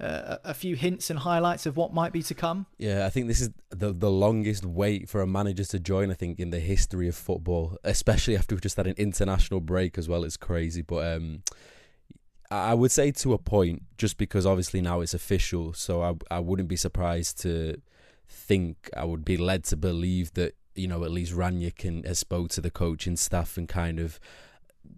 uh, 0.00 0.36
a 0.44 0.54
few 0.54 0.76
hints 0.76 1.10
and 1.10 1.18
highlights 1.18 1.66
of 1.66 1.76
what 1.76 1.92
might 1.92 2.12
be 2.12 2.22
to 2.22 2.34
come? 2.34 2.66
Yeah, 2.78 3.06
I 3.06 3.10
think 3.10 3.26
this 3.26 3.40
is 3.40 3.50
the 3.70 3.92
the 3.92 4.10
longest 4.10 4.64
wait 4.64 5.08
for 5.08 5.20
a 5.20 5.26
manager 5.26 5.64
to 5.64 5.78
join. 5.78 6.10
I 6.10 6.14
think 6.14 6.38
in 6.38 6.50
the 6.50 6.60
history 6.60 7.08
of 7.08 7.16
football, 7.16 7.76
especially 7.84 8.36
after 8.36 8.54
we've 8.54 8.62
just 8.62 8.76
had 8.76 8.86
an 8.86 8.94
international 8.96 9.60
break 9.60 9.98
as 9.98 10.08
well. 10.08 10.24
It's 10.24 10.36
crazy, 10.36 10.82
but 10.82 11.16
um, 11.16 11.42
I 12.50 12.74
would 12.74 12.92
say 12.92 13.10
to 13.10 13.32
a 13.32 13.38
point, 13.38 13.82
just 13.96 14.18
because 14.18 14.46
obviously 14.46 14.80
now 14.80 15.00
it's 15.00 15.14
official. 15.14 15.72
So 15.72 16.02
I 16.02 16.14
I 16.36 16.38
wouldn't 16.40 16.68
be 16.68 16.76
surprised 16.76 17.40
to 17.42 17.80
think 18.28 18.90
I 18.96 19.04
would 19.04 19.24
be 19.24 19.36
led 19.36 19.64
to 19.64 19.76
believe 19.76 20.34
that 20.34 20.54
you 20.74 20.86
know 20.86 21.02
at 21.04 21.10
least 21.10 21.32
Rangnick 21.32 21.76
can 21.76 22.04
has 22.04 22.18
spoke 22.18 22.50
to 22.50 22.60
the 22.60 22.70
coaching 22.70 23.16
staff 23.16 23.56
and 23.56 23.68
kind 23.68 23.98
of 23.98 24.20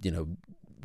you 0.03 0.11
know, 0.11 0.29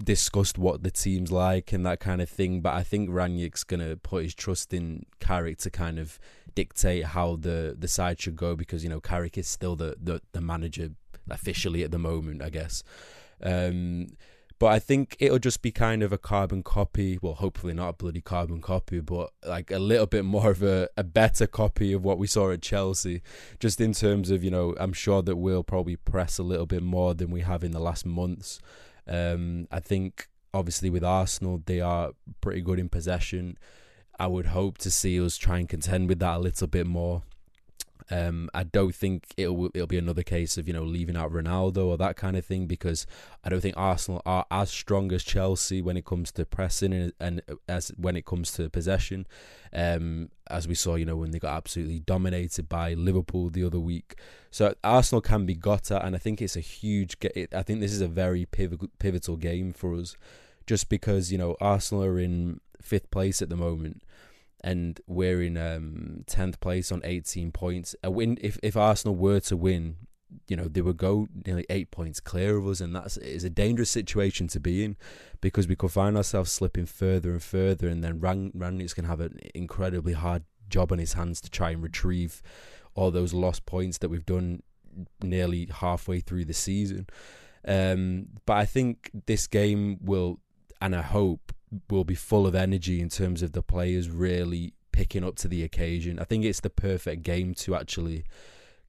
discussed 0.03 0.57
what 0.57 0.83
the 0.83 0.91
team's 0.91 1.31
like 1.31 1.71
and 1.71 1.85
that 1.85 1.99
kind 1.99 2.21
of 2.21 2.29
thing. 2.29 2.61
But 2.61 2.73
I 2.73 2.83
think 2.83 3.09
Rangnick's 3.09 3.63
gonna 3.63 3.95
put 3.95 4.23
his 4.23 4.35
trust 4.35 4.73
in 4.73 5.05
Carrick 5.19 5.57
to 5.59 5.69
kind 5.69 5.99
of 5.99 6.19
dictate 6.53 7.05
how 7.05 7.35
the 7.35 7.75
the 7.77 7.87
side 7.87 8.19
should 8.19 8.35
go 8.35 8.55
because 8.55 8.83
you 8.83 8.89
know 8.89 8.99
Carrick 8.99 9.37
is 9.37 9.47
still 9.47 9.75
the 9.75 9.95
the, 10.01 10.21
the 10.31 10.41
manager 10.41 10.89
officially 11.29 11.83
at 11.83 11.91
the 11.91 11.99
moment, 11.99 12.41
I 12.41 12.49
guess. 12.49 12.83
Um, 13.41 14.07
but 14.57 14.67
I 14.67 14.79
think 14.79 15.17
it'll 15.19 15.39
just 15.39 15.61
be 15.61 15.71
kind 15.71 16.01
of 16.01 16.13
a 16.13 16.17
carbon 16.17 16.63
copy. 16.63 17.19
Well, 17.21 17.33
hopefully 17.33 17.73
not 17.73 17.89
a 17.89 17.93
bloody 17.93 18.21
carbon 18.21 18.61
copy, 18.61 19.01
but 19.01 19.31
like 19.45 19.69
a 19.69 19.79
little 19.79 20.05
bit 20.05 20.23
more 20.23 20.51
of 20.51 20.63
a, 20.63 20.87
a 20.95 21.03
better 21.03 21.45
copy 21.45 21.91
of 21.91 22.05
what 22.05 22.17
we 22.17 22.27
saw 22.27 22.51
at 22.51 22.61
Chelsea. 22.61 23.21
Just 23.59 23.81
in 23.81 23.91
terms 23.91 24.31
of, 24.31 24.45
you 24.45 24.51
know, 24.51 24.73
I'm 24.79 24.93
sure 24.93 25.21
that 25.23 25.35
we'll 25.35 25.63
probably 25.63 25.97
press 25.97 26.37
a 26.37 26.43
little 26.43 26.65
bit 26.65 26.83
more 26.83 27.13
than 27.13 27.31
we 27.31 27.41
have 27.41 27.65
in 27.65 27.71
the 27.71 27.79
last 27.79 28.05
months. 28.05 28.59
Um, 29.07 29.67
I 29.71 29.79
think 29.79 30.27
obviously 30.53 30.89
with 30.89 31.03
Arsenal, 31.03 31.61
they 31.65 31.81
are 31.81 32.11
pretty 32.41 32.61
good 32.61 32.79
in 32.79 32.89
possession. 32.89 33.57
I 34.17 34.27
would 34.27 34.47
hope 34.47 34.77
to 34.79 34.91
see 34.91 35.19
us 35.19 35.37
try 35.37 35.59
and 35.59 35.67
contend 35.67 36.07
with 36.07 36.19
that 36.19 36.37
a 36.37 36.39
little 36.39 36.67
bit 36.67 36.87
more. 36.87 37.23
Um, 38.11 38.49
I 38.53 38.63
don't 38.63 38.93
think 38.93 39.33
it'll 39.35 39.65
it'll 39.73 39.87
be 39.87 39.97
another 39.97 40.21
case 40.21 40.57
of 40.57 40.67
you 40.67 40.73
know 40.73 40.83
leaving 40.83 41.17
out 41.17 41.31
Ronaldo 41.31 41.87
or 41.87 41.97
that 41.97 42.15
kind 42.15 42.37
of 42.37 42.45
thing 42.45 42.67
because 42.67 43.07
I 43.43 43.49
don't 43.49 43.61
think 43.61 43.75
Arsenal 43.77 44.21
are 44.25 44.45
as 44.51 44.69
strong 44.69 45.11
as 45.11 45.23
Chelsea 45.23 45.81
when 45.81 45.97
it 45.97 46.05
comes 46.05 46.31
to 46.33 46.45
pressing 46.45 46.93
and, 46.93 47.13
and 47.19 47.41
as 47.67 47.91
when 47.97 48.15
it 48.15 48.25
comes 48.25 48.51
to 48.53 48.69
possession. 48.69 49.25
Um, 49.73 50.29
as 50.47 50.67
we 50.67 50.75
saw, 50.75 50.95
you 50.95 51.05
know 51.05 51.15
when 51.17 51.31
they 51.31 51.39
got 51.39 51.57
absolutely 51.57 51.99
dominated 51.99 52.69
by 52.69 52.93
Liverpool 52.93 53.49
the 53.49 53.63
other 53.63 53.79
week. 53.79 54.15
So 54.51 54.75
Arsenal 54.83 55.21
can 55.21 55.45
be 55.45 55.55
got 55.55 55.89
at, 55.89 56.05
and 56.05 56.15
I 56.15 56.19
think 56.19 56.41
it's 56.41 56.55
a 56.55 56.61
huge. 56.61 57.17
I 57.53 57.63
think 57.63 57.79
this 57.79 57.93
is 57.93 58.01
a 58.01 58.07
very 58.07 58.45
pivotal 58.45 59.37
game 59.37 59.73
for 59.73 59.95
us, 59.95 60.15
just 60.67 60.89
because 60.89 61.31
you 61.31 61.39
know 61.39 61.55
Arsenal 61.59 62.03
are 62.03 62.19
in 62.19 62.59
fifth 62.81 63.09
place 63.09 63.41
at 63.41 63.49
the 63.49 63.55
moment 63.55 64.03
and 64.65 64.99
we're 65.05 65.43
in 65.43 65.57
um, 65.57 66.23
tenth 66.25 66.59
place 66.59 66.91
on 66.91 66.99
eighteen 67.03 67.51
points. 67.51 67.95
A 68.03 68.09
win 68.09 68.37
if 68.41 68.57
if 68.63 68.75
Arsenal 68.75 69.15
were 69.15 69.39
to 69.41 69.55
win, 69.55 69.95
you 70.47 70.57
know 70.57 70.67
they 70.67 70.81
would 70.81 70.97
go 70.97 71.27
nearly 71.45 71.67
eight 71.69 71.91
points 71.91 72.19
clear 72.19 72.57
of 72.57 72.67
us, 72.67 72.81
and 72.81 72.95
that's 72.95 73.15
is 73.17 73.43
a 73.43 73.49
dangerous 73.49 73.91
situation 73.91 74.47
to 74.47 74.59
be 74.59 74.83
in 74.83 74.97
because 75.39 75.67
we 75.67 75.75
could 75.75 75.91
find 75.91 76.17
ourselves 76.17 76.51
slipping 76.51 76.87
further 76.87 77.31
and 77.31 77.43
further, 77.43 77.87
and 77.87 78.03
then 78.03 78.19
Rang 78.19 78.51
Rangnick's 78.57 78.95
gonna 78.95 79.07
have 79.07 79.21
an 79.21 79.39
incredibly 79.53 80.13
hard 80.13 80.43
job 80.67 80.91
on 80.91 80.97
his 80.97 81.13
hands 81.13 81.39
to 81.41 81.49
try 81.51 81.69
and 81.69 81.83
retrieve 81.83 82.41
all 82.95 83.11
those 83.11 83.33
lost 83.33 83.67
points 83.67 83.99
that 83.99 84.09
we've 84.09 84.25
done 84.25 84.63
nearly 85.21 85.69
halfway 85.71 86.21
through 86.21 86.45
the 86.45 86.53
season. 86.53 87.05
Um, 87.67 88.29
but 88.47 88.57
I 88.57 88.65
think 88.65 89.11
this 89.27 89.45
game 89.45 89.99
will, 90.01 90.39
and 90.81 90.95
I 90.95 91.01
hope 91.01 91.53
will 91.89 92.03
be 92.03 92.15
full 92.15 92.47
of 92.47 92.55
energy 92.55 93.01
in 93.01 93.09
terms 93.09 93.41
of 93.41 93.51
the 93.51 93.61
players 93.61 94.09
really 94.09 94.73
picking 94.91 95.23
up 95.23 95.35
to 95.35 95.47
the 95.47 95.63
occasion. 95.63 96.19
I 96.19 96.23
think 96.23 96.45
it's 96.45 96.61
the 96.61 96.69
perfect 96.69 97.23
game 97.23 97.53
to 97.55 97.75
actually 97.75 98.23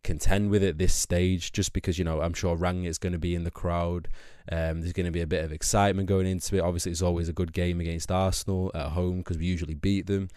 contend 0.03 0.51
with 0.51 0.63
at 0.63 0.79
this 0.79 0.95
stage, 0.95 1.51
just 1.53 1.73
because 1.73 1.99
you 1.99 2.05
know 2.05 2.21
I'm 2.21 2.33
sure 2.33 2.57
Rang 2.57 2.85
is 2.85 2.99
going 2.99 3.13
to 3.13 3.19
be 3.19 3.35
in 3.35 3.45
the 3.45 3.51
crowd. 3.51 4.09
Um, 4.51 4.81
there's 4.81 4.93
going 4.93 5.07
to 5.07 5.13
be 5.13 5.21
a 5.21 5.27
bit 5.27 5.45
of 5.45 5.53
excitement 5.53 6.09
going 6.09 6.27
into 6.27 6.57
it. 6.57 6.61
Obviously, 6.61 6.93
it's 6.93 7.03
always 7.03 7.29
a 7.29 7.33
good 7.33 7.53
game 7.53 7.81
against 7.81 8.11
Arsenal 8.13 8.71
at 8.75 8.91
home 8.91 9.19
because 9.19 9.39
we 9.39 9.47
usually 9.47 9.75
beat 9.75 10.07
them. 10.07 10.29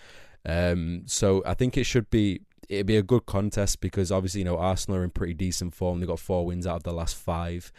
Um, 0.46 1.04
so 1.06 1.44
I 1.46 1.54
think 1.54 1.78
it 1.78 1.84
should 1.84 2.10
be 2.10 2.42
it'd 2.68 2.86
be 2.86 2.98
a 2.98 3.04
good 3.04 3.26
contest 3.26 3.82
because 3.82 4.12
obviously 4.12 4.40
you 4.40 4.46
know 4.46 4.58
Arsenal 4.58 5.00
are 5.00 5.04
in 5.04 5.12
pretty 5.12 5.36
decent 5.36 5.76
form. 5.76 6.00
They 6.00 6.08
got 6.08 6.20
four 6.20 6.46
wins 6.46 6.66
out 6.66 6.78
of 6.78 6.84
the 6.84 6.94
last 6.94 7.16
five. 7.16 7.72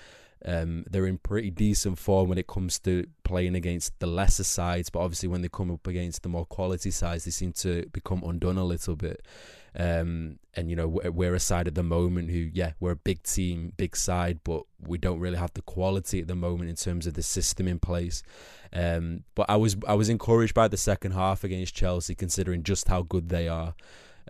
Um, 0.44 0.84
they're 0.90 1.06
in 1.06 1.18
pretty 1.18 1.50
decent 1.50 1.98
form 1.98 2.28
when 2.28 2.38
it 2.38 2.46
comes 2.46 2.78
to 2.80 3.06
playing 3.24 3.54
against 3.54 3.98
the 3.98 4.06
lesser 4.06 4.44
sides, 4.44 4.88
but 4.88 5.00
obviously 5.00 5.28
when 5.28 5.42
they 5.42 5.48
come 5.48 5.70
up 5.70 5.86
against 5.86 6.22
the 6.22 6.28
more 6.30 6.46
quality 6.46 6.90
sides, 6.90 7.24
they 7.24 7.30
seem 7.30 7.52
to 7.54 7.84
become 7.92 8.22
undone 8.24 8.56
a 8.56 8.64
little 8.64 8.96
bit. 8.96 9.26
Um, 9.78 10.40
and 10.54 10.68
you 10.68 10.74
know 10.74 10.88
we're 10.88 11.34
a 11.34 11.40
side 11.40 11.68
at 11.68 11.76
the 11.76 11.84
moment 11.84 12.30
who, 12.30 12.50
yeah, 12.52 12.72
we're 12.80 12.90
a 12.92 12.96
big 12.96 13.22
team, 13.22 13.72
big 13.76 13.96
side, 13.96 14.40
but 14.42 14.62
we 14.80 14.98
don't 14.98 15.20
really 15.20 15.36
have 15.36 15.52
the 15.54 15.62
quality 15.62 16.20
at 16.20 16.26
the 16.26 16.34
moment 16.34 16.70
in 16.70 16.76
terms 16.76 17.06
of 17.06 17.14
the 17.14 17.22
system 17.22 17.68
in 17.68 17.78
place. 17.78 18.22
Um, 18.72 19.24
but 19.34 19.46
I 19.48 19.56
was 19.56 19.76
I 19.86 19.94
was 19.94 20.08
encouraged 20.08 20.54
by 20.54 20.68
the 20.68 20.76
second 20.76 21.12
half 21.12 21.44
against 21.44 21.74
Chelsea, 21.74 22.14
considering 22.14 22.62
just 22.62 22.88
how 22.88 23.02
good 23.02 23.28
they 23.28 23.46
are. 23.46 23.74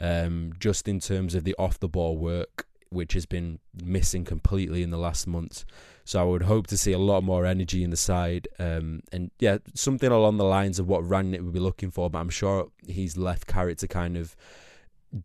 Um, 0.00 0.52
just 0.58 0.88
in 0.88 0.98
terms 0.98 1.34
of 1.34 1.44
the 1.44 1.54
off 1.58 1.78
the 1.78 1.88
ball 1.88 2.16
work, 2.16 2.66
which 2.90 3.14
has 3.14 3.24
been 3.24 3.58
missing 3.82 4.24
completely 4.24 4.82
in 4.82 4.90
the 4.90 4.98
last 4.98 5.26
months. 5.26 5.64
So 6.04 6.20
I 6.20 6.24
would 6.24 6.42
hope 6.42 6.66
to 6.68 6.76
see 6.76 6.92
a 6.92 6.98
lot 6.98 7.22
more 7.22 7.46
energy 7.46 7.84
in 7.84 7.90
the 7.90 7.96
side, 7.96 8.48
um, 8.58 9.02
and 9.12 9.30
yeah, 9.38 9.58
something 9.74 10.10
along 10.10 10.36
the 10.36 10.44
lines 10.44 10.78
of 10.78 10.88
what 10.88 11.04
Rangnick 11.04 11.42
would 11.42 11.52
be 11.52 11.60
looking 11.60 11.90
for. 11.90 12.10
But 12.10 12.18
I'm 12.18 12.30
sure 12.30 12.68
he's 12.86 13.16
left 13.16 13.46
Carrick 13.46 13.78
to 13.78 13.88
kind 13.88 14.16
of 14.16 14.34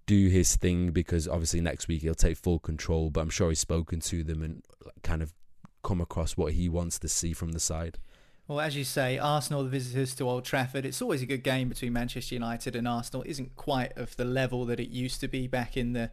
do 0.05 0.27
his 0.29 0.55
thing 0.55 0.91
because 0.91 1.27
obviously 1.27 1.61
next 1.61 1.87
week 1.87 2.01
he'll 2.01 2.15
take 2.15 2.37
full 2.37 2.59
control. 2.59 3.09
But 3.09 3.21
I'm 3.21 3.29
sure 3.29 3.49
he's 3.49 3.59
spoken 3.59 3.99
to 4.01 4.23
them 4.23 4.43
and 4.43 4.63
kind 5.01 5.21
of 5.23 5.33
come 5.83 6.01
across 6.01 6.37
what 6.37 6.53
he 6.53 6.69
wants 6.69 6.99
to 6.99 7.07
see 7.07 7.33
from 7.33 7.51
the 7.51 7.59
side. 7.59 7.97
Well, 8.47 8.59
as 8.59 8.75
you 8.75 8.83
say, 8.83 9.17
Arsenal, 9.17 9.63
the 9.63 9.69
visitors 9.69 10.13
to 10.15 10.29
Old 10.29 10.45
Trafford, 10.45 10.85
it's 10.85 11.01
always 11.01 11.23
a 11.23 11.25
good 11.25 11.43
game 11.43 11.67
between 11.67 11.93
Manchester 11.93 12.35
United 12.35 12.75
and 12.75 12.87
Arsenal. 12.87 13.23
It 13.23 13.31
isn't 13.31 13.55
quite 13.55 13.97
of 13.97 14.15
the 14.17 14.25
level 14.25 14.65
that 14.65 14.79
it 14.79 14.89
used 14.89 15.19
to 15.21 15.27
be 15.27 15.47
back 15.47 15.75
in 15.75 15.93
the 15.93 16.11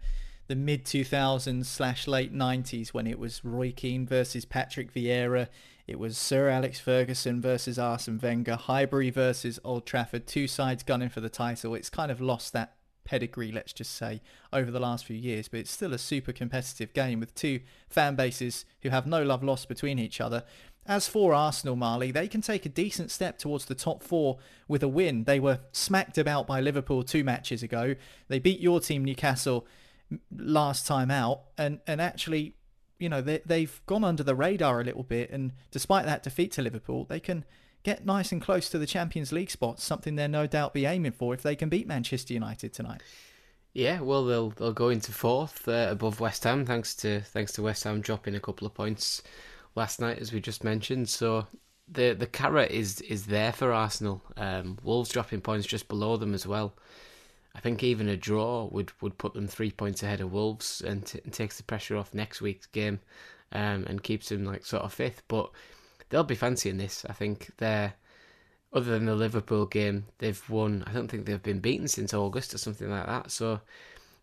the 0.48 0.56
mid 0.56 0.84
2000s 0.84 1.66
slash 1.66 2.06
late 2.06 2.34
90s 2.34 2.88
when 2.88 3.06
it 3.06 3.18
was 3.18 3.44
Roy 3.44 3.72
Keane 3.72 4.06
versus 4.06 4.44
Patrick 4.44 4.92
Vieira. 4.92 5.48
It 5.86 5.98
was 5.98 6.16
Sir 6.16 6.48
Alex 6.48 6.78
Ferguson 6.78 7.40
versus 7.40 7.78
Arsene 7.78 8.20
Wenger, 8.22 8.56
Highbury 8.56 9.10
versus 9.10 9.58
Old 9.64 9.86
Trafford, 9.86 10.26
two 10.26 10.46
sides 10.46 10.82
gunning 10.82 11.08
for 11.08 11.20
the 11.20 11.28
title. 11.28 11.74
It's 11.74 11.90
kind 11.90 12.10
of 12.10 12.20
lost 12.20 12.52
that 12.52 12.76
pedigree, 13.04 13.50
let's 13.50 13.72
just 13.72 13.94
say, 13.94 14.20
over 14.52 14.70
the 14.70 14.80
last 14.80 15.04
few 15.04 15.16
years, 15.16 15.48
but 15.48 15.60
it's 15.60 15.70
still 15.70 15.92
a 15.92 15.98
super 15.98 16.32
competitive 16.32 16.92
game 16.92 17.20
with 17.20 17.34
two 17.34 17.60
fan 17.88 18.14
bases 18.14 18.64
who 18.82 18.90
have 18.90 19.06
no 19.06 19.22
love 19.22 19.42
lost 19.42 19.68
between 19.68 19.98
each 19.98 20.20
other. 20.20 20.44
As 20.86 21.06
for 21.06 21.32
Arsenal, 21.32 21.76
Marley, 21.76 22.10
they 22.10 22.26
can 22.26 22.40
take 22.40 22.66
a 22.66 22.68
decent 22.68 23.10
step 23.10 23.38
towards 23.38 23.66
the 23.66 23.74
top 23.74 24.02
four 24.02 24.38
with 24.66 24.82
a 24.82 24.88
win. 24.88 25.24
They 25.24 25.38
were 25.38 25.60
smacked 25.70 26.18
about 26.18 26.46
by 26.46 26.60
Liverpool 26.60 27.04
two 27.04 27.22
matches 27.22 27.62
ago. 27.62 27.94
They 28.28 28.40
beat 28.40 28.58
your 28.60 28.80
team, 28.80 29.04
Newcastle, 29.04 29.66
last 30.36 30.86
time 30.86 31.10
out, 31.10 31.42
and 31.58 31.80
and 31.86 32.00
actually, 32.00 32.56
you 32.98 33.08
know, 33.08 33.20
they 33.20 33.40
they've 33.44 33.80
gone 33.86 34.04
under 34.04 34.22
the 34.22 34.34
radar 34.34 34.80
a 34.80 34.84
little 34.84 35.02
bit, 35.02 35.30
and 35.30 35.52
despite 35.70 36.04
that 36.06 36.22
defeat 36.22 36.52
to 36.52 36.62
Liverpool, 36.62 37.04
they 37.04 37.20
can 37.20 37.44
get 37.82 38.06
nice 38.06 38.32
and 38.32 38.40
close 38.40 38.68
to 38.70 38.78
the 38.78 38.86
Champions 38.86 39.32
League 39.32 39.50
spots, 39.50 39.84
something 39.84 40.14
they'll 40.14 40.28
no 40.28 40.46
doubt 40.46 40.72
be 40.72 40.86
aiming 40.86 41.12
for 41.12 41.34
if 41.34 41.42
they 41.42 41.56
can 41.56 41.68
beat 41.68 41.86
Manchester 41.86 42.32
United 42.34 42.72
tonight. 42.72 43.02
Yeah, 43.74 44.00
well, 44.00 44.24
they'll 44.24 44.50
they'll 44.50 44.72
go 44.72 44.90
into 44.90 45.12
fourth 45.12 45.66
uh, 45.66 45.88
above 45.90 46.20
West 46.20 46.44
Ham, 46.44 46.66
thanks 46.66 46.94
to 46.96 47.20
thanks 47.20 47.52
to 47.52 47.62
West 47.62 47.84
Ham 47.84 48.00
dropping 48.00 48.34
a 48.34 48.40
couple 48.40 48.66
of 48.66 48.74
points 48.74 49.22
last 49.74 50.00
night, 50.00 50.18
as 50.18 50.32
we 50.32 50.40
just 50.40 50.62
mentioned. 50.62 51.08
So 51.08 51.46
the 51.88 52.12
the 52.12 52.26
carrot 52.26 52.70
is 52.70 53.00
is 53.02 53.26
there 53.26 53.52
for 53.52 53.72
Arsenal. 53.72 54.22
Um, 54.36 54.78
Wolves 54.82 55.10
dropping 55.10 55.40
points 55.40 55.66
just 55.66 55.88
below 55.88 56.16
them 56.16 56.34
as 56.34 56.46
well. 56.46 56.74
I 57.54 57.60
think 57.60 57.82
even 57.82 58.08
a 58.08 58.16
draw 58.16 58.68
would, 58.70 58.92
would 59.00 59.18
put 59.18 59.34
them 59.34 59.46
three 59.46 59.70
points 59.70 60.02
ahead 60.02 60.20
of 60.20 60.32
Wolves 60.32 60.80
and, 60.80 61.04
t- 61.04 61.20
and 61.24 61.32
takes 61.32 61.56
the 61.56 61.62
pressure 61.62 61.96
off 61.96 62.14
next 62.14 62.40
week's 62.40 62.66
game 62.66 63.00
um, 63.52 63.84
and 63.86 64.02
keeps 64.02 64.30
them 64.30 64.44
like 64.44 64.64
sort 64.64 64.82
of 64.82 64.92
fifth. 64.92 65.22
But 65.28 65.50
they'll 66.08 66.24
be 66.24 66.34
fancying 66.34 66.78
this. 66.78 67.04
I 67.08 67.12
think 67.12 67.50
they're 67.58 67.94
other 68.72 68.90
than 68.90 69.04
the 69.04 69.14
Liverpool 69.14 69.66
game, 69.66 70.06
they've 70.18 70.48
won. 70.48 70.82
I 70.86 70.92
don't 70.92 71.08
think 71.08 71.26
they've 71.26 71.42
been 71.42 71.60
beaten 71.60 71.88
since 71.88 72.14
August 72.14 72.54
or 72.54 72.58
something 72.58 72.88
like 72.88 73.06
that. 73.06 73.30
So 73.30 73.60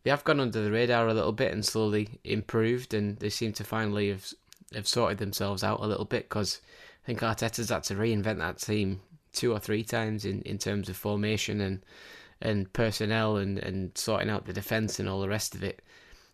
they 0.03 0.09
have 0.09 0.23
gone 0.23 0.39
under 0.39 0.63
the 0.63 0.71
radar 0.71 1.07
a 1.07 1.13
little 1.13 1.32
bit 1.32 1.53
and 1.53 1.63
slowly 1.63 2.19
improved, 2.23 2.93
and 2.93 3.17
they 3.19 3.30
seem 3.30 3.53
to 3.53 3.63
finally 3.63 4.09
have 4.09 4.25
have 4.73 4.88
sorted 4.88 5.17
themselves 5.17 5.63
out 5.63 5.80
a 5.82 5.88
little 5.88 6.05
bit 6.05 6.30
because 6.30 6.61
I 7.03 7.05
think 7.07 7.19
Arteta's 7.21 7.69
had 7.69 7.84
to 7.86 7.95
reinvent 7.95 8.38
that 8.38 8.59
team 8.59 9.01
two 9.34 9.51
or 9.51 9.59
three 9.59 9.84
times 9.84 10.25
in, 10.25 10.41
in 10.43 10.57
terms 10.57 10.89
of 10.89 10.95
formation 10.95 11.61
and 11.61 11.82
and 12.42 12.72
personnel 12.74 13.38
and, 13.38 13.58
and 13.60 13.98
sorting 13.98 14.30
out 14.30 14.46
the 14.46 14.54
defence 14.54 15.00
and 15.00 15.10
all 15.10 15.22
the 15.22 15.30
rest 15.30 15.56
of 15.56 15.64
it. 15.64 15.82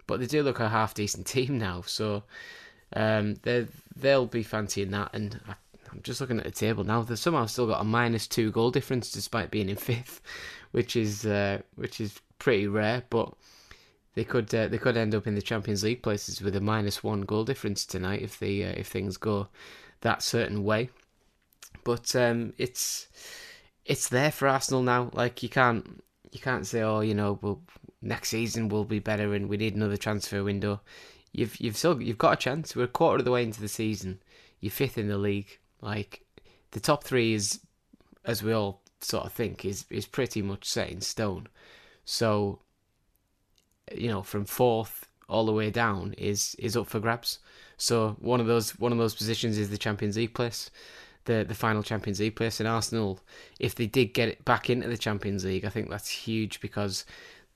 But 0.07 0.19
they 0.19 0.27
do 0.27 0.43
look 0.43 0.59
a 0.59 0.69
half 0.69 0.93
decent 0.93 1.25
team 1.25 1.57
now, 1.57 1.81
so 1.81 2.23
um, 2.93 3.35
they 3.41 3.67
they'll 3.95 4.27
be 4.27 4.43
fancying 4.43 4.91
that. 4.91 5.09
And 5.13 5.39
I, 5.47 5.55
am 5.91 6.01
just 6.03 6.21
looking 6.21 6.37
at 6.37 6.45
the 6.45 6.51
table 6.51 6.83
now; 6.83 7.01
they've 7.01 7.17
somehow 7.17 7.47
still 7.47 7.67
got 7.67 7.81
a 7.81 7.85
minus 7.85 8.27
two 8.27 8.51
goal 8.51 8.69
difference 8.69 9.11
despite 9.11 9.49
being 9.49 9.69
in 9.69 9.75
fifth, 9.77 10.21
which 10.71 10.95
is 10.95 11.25
uh, 11.25 11.61
which 11.75 11.99
is 11.99 12.19
pretty 12.37 12.67
rare. 12.67 13.03
But 13.09 13.33
they 14.13 14.23
could 14.23 14.53
uh, 14.53 14.67
they 14.67 14.77
could 14.77 14.97
end 14.97 15.15
up 15.15 15.25
in 15.25 15.33
the 15.33 15.41
Champions 15.41 15.83
League 15.83 16.03
places 16.03 16.41
with 16.41 16.55
a 16.55 16.61
minus 16.61 17.03
one 17.03 17.21
goal 17.21 17.43
difference 17.43 17.85
tonight 17.85 18.21
if 18.21 18.37
they 18.37 18.63
uh, 18.63 18.73
if 18.77 18.87
things 18.87 19.17
go 19.17 19.47
that 20.01 20.21
certain 20.21 20.63
way. 20.63 20.89
But 21.83 22.15
um, 22.15 22.53
it's 22.57 23.07
it's 23.85 24.09
there 24.09 24.31
for 24.31 24.47
Arsenal 24.47 24.81
now. 24.81 25.09
Like 25.13 25.43
you 25.43 25.49
can't 25.49 26.03
you 26.31 26.39
can't 26.39 26.67
say, 26.67 26.81
oh, 26.81 26.99
you 26.99 27.13
know, 27.13 27.39
well, 27.41 27.61
next 28.01 28.29
season 28.29 28.67
will 28.67 28.85
be 28.85 28.99
better 28.99 29.33
and 29.33 29.47
we 29.47 29.57
need 29.57 29.75
another 29.75 29.97
transfer 29.97 30.43
window. 30.43 30.81
You've 31.31 31.59
you've 31.59 31.77
still 31.77 32.01
you've 32.01 32.17
got 32.17 32.33
a 32.33 32.37
chance. 32.37 32.75
We're 32.75 32.83
a 32.83 32.87
quarter 32.87 33.19
of 33.19 33.25
the 33.25 33.31
way 33.31 33.43
into 33.43 33.61
the 33.61 33.67
season. 33.67 34.21
You're 34.59 34.71
fifth 34.71 34.97
in 34.97 35.07
the 35.07 35.17
league. 35.17 35.59
Like 35.81 36.25
the 36.71 36.79
top 36.79 37.03
three 37.03 37.33
is, 37.33 37.59
as 38.25 38.41
we 38.41 38.53
all 38.53 38.81
sort 39.01 39.25
of 39.25 39.33
think, 39.33 39.65
is 39.65 39.85
is 39.89 40.05
pretty 40.05 40.41
much 40.41 40.65
set 40.65 40.89
in 40.89 41.01
stone. 41.01 41.47
So, 42.05 42.59
you 43.93 44.07
know, 44.07 44.23
from 44.23 44.45
fourth 44.45 45.07
all 45.27 45.45
the 45.45 45.51
way 45.51 45.71
down 45.71 46.13
is 46.17 46.55
is 46.59 46.77
up 46.77 46.87
for 46.87 46.99
grabs. 46.99 47.39
So 47.77 48.15
one 48.19 48.39
of 48.39 48.47
those 48.47 48.79
one 48.79 48.91
of 48.91 48.97
those 48.97 49.15
positions 49.15 49.57
is 49.57 49.69
the 49.69 49.77
Champions 49.77 50.17
League 50.17 50.33
place, 50.33 50.71
the 51.25 51.45
the 51.47 51.55
final 51.55 51.83
Champions 51.83 52.19
League 52.19 52.35
place. 52.35 52.59
And 52.59 52.69
Arsenal, 52.69 53.19
if 53.59 53.75
they 53.75 53.87
did 53.87 54.13
get 54.13 54.29
it 54.29 54.45
back 54.45 54.69
into 54.69 54.87
the 54.87 54.97
Champions 54.97 55.45
League, 55.45 55.65
I 55.65 55.69
think 55.69 55.89
that's 55.89 56.09
huge 56.09 56.59
because 56.61 57.05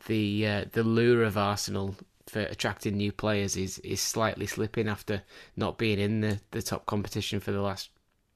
the 0.08 0.48
uh, 0.48 0.66
the 0.72 0.84
lure 0.84 1.24
of 1.24 1.38
Arsenal 1.38 1.96
for 2.28 2.42
attracting 2.42 2.96
new 2.96 3.12
players 3.12 3.58
is 3.58 3.80
is 3.80 4.02
slightly 4.02 4.46
slipping 4.46 4.88
after 4.88 5.24
not 5.56 5.78
being 5.78 6.00
in 6.00 6.22
the, 6.22 6.40
the 6.52 6.62
top 6.62 6.86
competition 6.86 7.40
for 7.40 7.52
the 7.52 7.62
last 7.62 7.90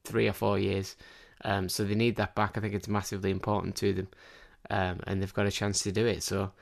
three 0.04 0.28
or 0.28 0.32
four 0.32 0.58
years. 0.58 0.96
Um, 1.44 1.68
so 1.68 1.84
they 1.84 1.94
need 1.94 2.16
that 2.16 2.34
back. 2.34 2.56
I 2.56 2.60
think 2.60 2.74
it's 2.74 2.88
massively 2.88 3.30
important 3.30 3.76
to 3.76 3.92
them, 3.92 4.08
um, 4.70 5.00
and 5.06 5.20
they've 5.20 5.34
got 5.34 5.46
a 5.46 5.50
chance 5.50 5.82
to 5.82 5.92
do 5.92 6.06
it. 6.06 6.22
So 6.22 6.52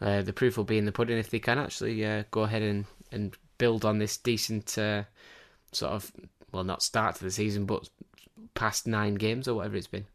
uh, 0.00 0.22
the 0.22 0.32
proof 0.32 0.56
will 0.56 0.64
be 0.64 0.78
in 0.78 0.84
the 0.84 0.92
pudding 0.92 1.18
if 1.18 1.30
they 1.30 1.38
can 1.38 1.58
actually 1.58 2.04
uh, 2.04 2.24
go 2.30 2.42
ahead 2.42 2.62
and, 2.62 2.86
and 3.10 3.36
build 3.58 3.84
on 3.84 3.98
this 3.98 4.16
decent 4.16 4.76
uh, 4.78 5.04
sort 5.72 5.92
of 5.92 6.12
well, 6.52 6.64
not 6.64 6.82
start 6.82 7.16
to 7.16 7.24
the 7.24 7.30
season, 7.30 7.64
but 7.64 7.88
past 8.54 8.86
nine 8.86 9.14
games 9.14 9.48
or 9.48 9.54
whatever 9.54 9.76
it's 9.76 9.86
been. 9.86 10.06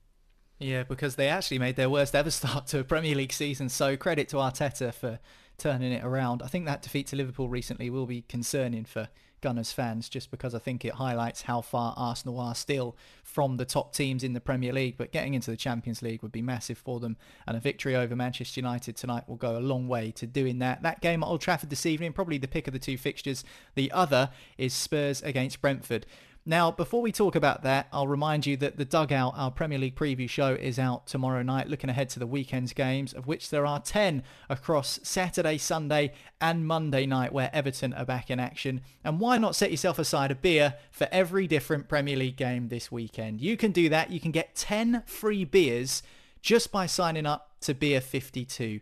Yeah, 0.60 0.84
because 0.84 1.16
they 1.16 1.28
actually 1.28 1.60
made 1.60 1.76
their 1.76 1.90
worst 1.90 2.16
ever 2.16 2.32
start 2.32 2.68
to 2.68 2.80
a 2.80 2.84
Premier 2.84 3.16
League 3.16 3.34
season. 3.34 3.70
So 3.70 3.98
credit 3.98 4.30
to 4.30 4.38
Arteta 4.38 4.94
for 4.94 5.20
turning 5.58 5.92
it 5.92 6.04
around. 6.04 6.42
I 6.42 6.48
think 6.48 6.66
that 6.66 6.82
defeat 6.82 7.08
to 7.08 7.16
Liverpool 7.16 7.50
recently 7.50 7.90
will 7.90 8.06
be 8.06 8.22
concerning 8.22 8.86
for 8.86 9.10
Gunners 9.42 9.72
fans 9.72 10.10
just 10.10 10.32
because 10.32 10.56
I 10.56 10.60
think 10.60 10.84
it 10.84 10.96
highlights 10.96 11.44
how 11.44 11.62
far 11.62 11.94
Arsenal 11.96 12.40
are 12.40 12.56
still 12.56 12.96
from 13.24 13.58
the 13.58 13.66
top 13.66 13.94
teams 13.94 14.24
in 14.24 14.34
the 14.34 14.42
Premier 14.42 14.74
League. 14.74 14.96
But 14.98 15.12
getting 15.12 15.34
into 15.34 15.52
the 15.52 15.58
Champions 15.58 16.02
League 16.02 16.24
would 16.24 16.32
be 16.32 16.42
massive 16.42 16.78
for 16.78 17.00
them. 17.00 17.18
And 17.46 17.56
a 17.56 17.60
victory 17.60 17.96
over 17.96 18.16
Manchester 18.16 18.60
United 18.60 18.96
tonight 18.96 19.28
will 19.28 19.36
go 19.36 19.58
a 19.58 19.60
long 19.60 19.88
way 19.88 20.12
to 20.12 20.26
doing 20.26 20.60
that. 20.60 20.82
That 20.82 21.02
game 21.02 21.24
at 21.24 21.28
Old 21.28 21.42
Trafford 21.42 21.70
this 21.70 21.86
evening, 21.86 22.14
probably 22.14 22.38
the 22.38 22.48
pick 22.48 22.68
of 22.68 22.74
the 22.74 22.80
two 22.80 22.98
fixtures. 22.98 23.44
The 23.76 23.92
other 23.92 24.32
is 24.58 24.74
Spurs 24.74 25.22
against 25.22 25.62
Brentford. 25.62 26.06
Now, 26.50 26.72
before 26.72 27.02
we 27.02 27.12
talk 27.12 27.36
about 27.36 27.64
that, 27.64 27.90
I'll 27.92 28.08
remind 28.08 28.46
you 28.46 28.56
that 28.56 28.78
the 28.78 28.86
Dugout, 28.86 29.34
our 29.36 29.52
Premier 29.52 29.78
League 29.78 29.98
preview 29.98 30.30
show, 30.30 30.54
is 30.54 30.80
out 30.80 31.06
tomorrow 31.06 31.44
night, 31.44 31.68
looking 31.68 31.90
ahead 31.90 32.08
to 32.12 32.20
the 32.20 32.26
weekend's 32.26 32.72
games, 32.72 33.12
of 33.12 33.28
which 33.28 33.50
there 33.50 33.66
are 33.66 33.82
10 33.82 34.24
across 34.50 34.98
Saturday, 35.04 35.58
Sunday, 35.58 36.14
and 36.40 36.66
Monday 36.66 37.06
night, 37.06 37.34
where 37.34 37.50
Everton 37.52 37.92
are 37.92 38.06
back 38.06 38.32
in 38.32 38.40
action. 38.40 38.80
And 39.04 39.20
why 39.20 39.38
not 39.38 39.58
set 39.58 39.72
yourself 39.72 40.00
aside 40.00 40.32
a 40.32 40.36
beer 40.36 40.76
for 40.90 41.10
every 41.12 41.48
different 41.48 41.90
Premier 41.90 42.16
League 42.16 42.38
game 42.38 42.70
this 42.70 42.90
weekend? 42.90 43.42
You 43.42 43.58
can 43.58 43.74
do 43.74 43.90
that. 43.90 44.12
You 44.12 44.22
can 44.22 44.32
get 44.32 44.56
10 44.56 45.04
free 45.06 45.44
beers 45.44 46.02
just 46.42 46.72
by 46.72 46.86
signing 46.86 47.26
up 47.26 47.60
to 47.60 47.74
Beer 47.74 48.00
52. 48.00 48.80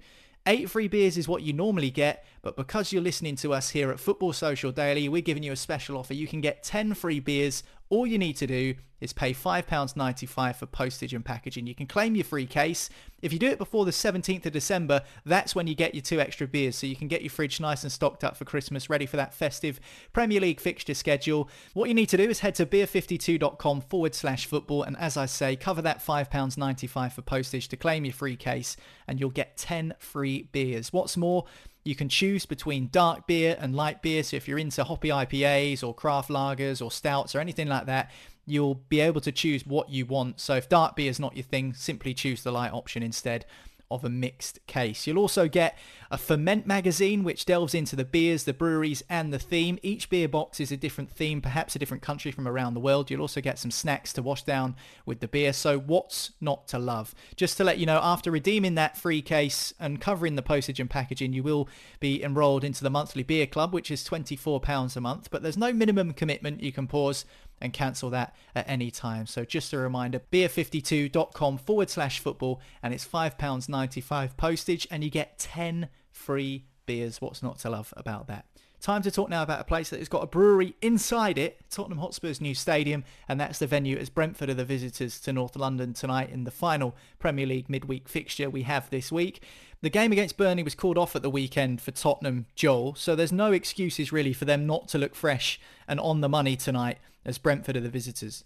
Eight 0.47 0.69
free 0.69 0.87
beers 0.87 1.17
is 1.17 1.27
what 1.27 1.41
you 1.41 1.53
normally 1.53 1.89
get, 1.89 2.23
but 2.45 2.55
because 2.55 2.93
you're 2.93 3.01
listening 3.01 3.35
to 3.37 3.55
us 3.55 3.71
here 3.71 3.89
at 3.89 3.99
Football 3.99 4.31
Social 4.31 4.71
Daily, 4.71 5.09
we're 5.09 5.23
giving 5.23 5.41
you 5.41 5.51
a 5.51 5.55
special 5.55 5.97
offer. 5.97 6.13
You 6.13 6.27
can 6.27 6.41
get 6.41 6.61
10 6.61 6.93
free 6.93 7.19
beers 7.19 7.63
all 7.89 8.07
you 8.07 8.17
need 8.17 8.35
to 8.37 8.47
do 8.47 8.75
is 8.99 9.13
pay 9.13 9.33
£5.95 9.33 10.55
for 10.55 10.65
postage 10.65 11.13
and 11.13 11.23
packaging. 11.23 11.67
You 11.67 11.75
can 11.75 11.85
claim 11.85 12.15
your 12.15 12.23
free 12.23 12.47
case. 12.47 12.89
If 13.21 13.31
you 13.31 13.37
do 13.37 13.47
it 13.47 13.59
before 13.59 13.85
the 13.85 13.91
17th 13.91 14.45
of 14.45 14.53
December, 14.53 15.01
that's 15.25 15.53
when 15.53 15.67
you 15.67 15.75
get 15.75 15.93
your 15.93 16.01
two 16.01 16.19
extra 16.19 16.47
beers, 16.47 16.75
so 16.75 16.87
you 16.87 16.95
can 16.95 17.07
get 17.07 17.21
your 17.21 17.29
fridge 17.29 17.59
nice 17.59 17.83
and 17.83 17.91
stocked 17.91 18.23
up 18.23 18.37
for 18.37 18.45
Christmas, 18.45 18.89
ready 18.89 19.05
for 19.05 19.17
that 19.17 19.33
festive 19.33 19.79
Premier 20.13 20.39
League 20.39 20.59
fixture 20.59 20.95
schedule. 20.95 21.49
What 21.73 21.89
you 21.89 21.93
need 21.93 22.09
to 22.09 22.17
do 22.17 22.23
is 22.23 22.39
head 22.39 22.55
to 22.55 22.65
beer52.com 22.65 23.81
forward 23.81 24.15
slash 24.15 24.47
football, 24.47 24.81
and 24.81 24.97
as 24.97 25.17
I 25.17 25.27
say, 25.27 25.55
cover 25.55 25.81
that 25.83 26.03
£5.95 26.03 27.11
for 27.11 27.21
postage 27.21 27.67
to 27.67 27.77
claim 27.77 28.05
your 28.05 28.13
free 28.13 28.37
case, 28.37 28.77
and 29.07 29.19
you'll 29.19 29.29
get 29.29 29.57
10 29.57 29.93
free 29.99 30.49
beers. 30.51 30.91
What's 30.91 31.17
more, 31.17 31.45
you 31.85 31.95
can 31.95 32.09
choose 32.09 32.45
between 32.45 32.89
dark 32.91 33.27
beer 33.27 33.55
and 33.59 33.75
light 33.75 34.01
beer. 34.01 34.23
So 34.23 34.35
if 34.35 34.47
you're 34.47 34.57
into 34.57 34.83
hoppy 34.83 35.09
IPAs 35.09 35.83
or 35.83 35.93
craft 35.93 36.29
lagers 36.29 36.83
or 36.83 36.91
stouts 36.91 37.35
or 37.35 37.39
anything 37.39 37.69
like 37.69 37.85
that, 37.85 38.11
you'll 38.47 38.81
be 38.89 38.99
able 38.99 39.21
to 39.21 39.31
choose 39.31 39.65
what 39.65 39.89
you 39.89 40.05
want. 40.05 40.39
So 40.39 40.55
if 40.55 40.67
dark 40.67 40.95
beer 40.95 41.09
is 41.09 41.19
not 41.19 41.35
your 41.35 41.43
thing, 41.43 41.73
simply 41.73 42.15
choose 42.15 42.43
the 42.43 42.51
light 42.51 42.73
option 42.73 43.03
instead 43.03 43.45
of 43.91 44.03
a 44.03 44.09
mixed 44.09 44.65
case. 44.67 45.05
You'll 45.05 45.19
also 45.19 45.47
get 45.47 45.77
a 46.11 46.17
ferment 46.17 46.65
magazine 46.65 47.23
which 47.23 47.45
delves 47.45 47.73
into 47.73 47.95
the 47.95 48.05
beers, 48.05 48.43
the 48.43 48.53
breweries 48.53 49.03
and 49.09 49.33
the 49.33 49.39
theme. 49.39 49.79
Each 49.81 50.09
beer 50.09 50.27
box 50.27 50.59
is 50.59 50.71
a 50.71 50.77
different 50.77 51.11
theme, 51.11 51.41
perhaps 51.41 51.75
a 51.75 51.79
different 51.79 52.03
country 52.03 52.31
from 52.31 52.47
around 52.47 52.73
the 52.73 52.79
world. 52.79 53.09
You'll 53.09 53.21
also 53.21 53.41
get 53.41 53.59
some 53.59 53.71
snacks 53.71 54.13
to 54.13 54.21
wash 54.21 54.43
down 54.43 54.75
with 55.05 55.19
the 55.19 55.27
beer. 55.27 55.53
So 55.53 55.79
what's 55.79 56.31
not 56.41 56.67
to 56.69 56.79
love? 56.79 57.13
Just 57.35 57.57
to 57.57 57.63
let 57.63 57.77
you 57.77 57.85
know, 57.85 57.99
after 58.01 58.31
redeeming 58.31 58.75
that 58.75 58.97
free 58.97 59.21
case 59.21 59.73
and 59.79 60.01
covering 60.01 60.35
the 60.35 60.41
postage 60.41 60.79
and 60.79 60.89
packaging, 60.89 61.33
you 61.33 61.43
will 61.43 61.69
be 61.99 62.23
enrolled 62.23 62.63
into 62.63 62.83
the 62.83 62.89
monthly 62.89 63.23
beer 63.23 63.47
club, 63.47 63.73
which 63.73 63.91
is 63.91 64.07
£24 64.07 64.95
a 64.95 65.01
month, 65.01 65.29
but 65.31 65.43
there's 65.43 65.57
no 65.57 65.73
minimum 65.73 66.13
commitment. 66.13 66.61
You 66.61 66.71
can 66.71 66.87
pause 66.87 67.25
and 67.61 67.73
cancel 67.73 68.09
that 68.11 68.35
at 68.53 68.67
any 68.69 68.91
time. 68.91 69.25
So 69.25 69.45
just 69.45 69.73
a 69.73 69.77
reminder, 69.77 70.21
beer52.com 70.31 71.57
forward 71.57 71.89
slash 71.89 72.19
football 72.19 72.61
and 72.83 72.93
it's 72.93 73.07
£5.95 73.07 74.37
postage 74.37 74.87
and 74.91 75.03
you 75.03 75.09
get 75.09 75.39
10 75.39 75.89
free 76.11 76.65
beers. 76.85 77.21
What's 77.21 77.43
not 77.43 77.59
to 77.59 77.69
love 77.69 77.93
about 77.97 78.27
that? 78.27 78.45
Time 78.81 79.01
to 79.01 79.09
talk 79.09 79.29
now 79.29 79.41
about 79.41 79.61
a 79.61 79.63
place 79.63 79.89
that 79.89 79.97
has 79.97 80.09
got 80.09 80.21
a 80.21 80.27
brewery 80.27 80.75
inside 80.79 81.39
it, 81.39 81.59
Tottenham 81.71 81.97
Hotspur's 81.97 82.39
new 82.39 82.53
stadium, 82.53 83.03
and 83.27 83.39
that's 83.39 83.57
the 83.57 83.65
venue 83.65 83.97
as 83.97 84.09
Brentford 84.09 84.49
are 84.49 84.53
the 84.53 84.63
visitors 84.63 85.19
to 85.21 85.33
North 85.33 85.55
London 85.55 85.93
tonight 85.93 86.29
in 86.29 86.43
the 86.43 86.51
final 86.51 86.95
Premier 87.17 87.47
League 87.47 87.67
midweek 87.67 88.07
fixture 88.07 88.47
we 88.47 88.61
have 88.61 88.89
this 88.91 89.11
week. 89.11 89.41
The 89.81 89.89
game 89.89 90.11
against 90.11 90.37
Burnley 90.37 90.61
was 90.61 90.75
called 90.75 90.99
off 90.99 91.15
at 91.15 91.23
the 91.23 91.31
weekend 91.31 91.81
for 91.81 91.91
Tottenham, 91.91 92.45
Joel, 92.53 92.93
so 92.93 93.15
there's 93.15 93.31
no 93.31 93.51
excuses 93.53 94.11
really 94.11 94.33
for 94.33 94.45
them 94.45 94.67
not 94.67 94.87
to 94.89 94.99
look 94.99 95.15
fresh 95.15 95.59
and 95.87 95.99
on 95.99 96.21
the 96.21 96.29
money 96.29 96.55
tonight 96.55 96.99
as 97.25 97.37
Brentford 97.37 97.77
are 97.77 97.81
the 97.81 97.89
visitors. 97.89 98.43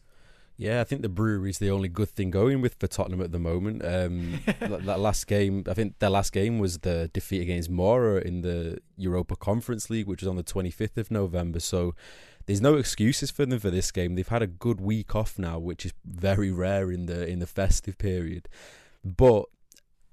Yeah, 0.59 0.82
I 0.82 0.84
think 0.84 1.03
the 1.03 1.09
brewery's 1.09 1.59
the 1.59 1.71
only 1.71 1.88
good 1.88 2.09
thing 2.09 2.32
going 2.32 2.59
with 2.59 2.75
for 2.77 2.88
Tottenham 2.88 3.21
at 3.21 3.32
the 3.32 3.39
moment. 3.39 3.82
Um, 3.84 4.41
that 4.59 4.99
last 4.99 5.25
game, 5.25 5.63
I 5.69 5.73
think 5.73 5.99
their 5.99 6.09
last 6.09 6.34
game 6.34 6.59
was 6.59 6.80
the 6.80 7.09
defeat 7.13 7.41
against 7.41 7.69
Mura 7.69 8.19
in 8.19 8.41
the 8.41 8.80
Europa 8.97 9.38
Conference 9.38 9.89
League, 9.89 10.05
which 10.05 10.21
was 10.21 10.27
on 10.27 10.36
the 10.36 10.43
25th 10.43 10.97
of 10.97 11.11
November. 11.11 11.61
So 11.61 11.95
there's 12.45 12.59
no 12.59 12.75
excuses 12.75 13.32
for 13.32 13.45
them 13.45 13.59
for 13.59 13.69
this 13.69 13.89
game. 13.89 14.15
They've 14.15 14.27
had 14.27 14.41
a 14.41 14.47
good 14.47 14.82
week 14.82 15.15
off 15.15 15.39
now, 15.39 15.59
which 15.59 15.86
is 15.86 15.93
very 16.03 16.51
rare 16.51 16.91
in 16.91 17.05
the 17.05 17.25
in 17.25 17.39
the 17.39 17.47
festive 17.47 17.97
period. 17.97 18.49
But 19.05 19.45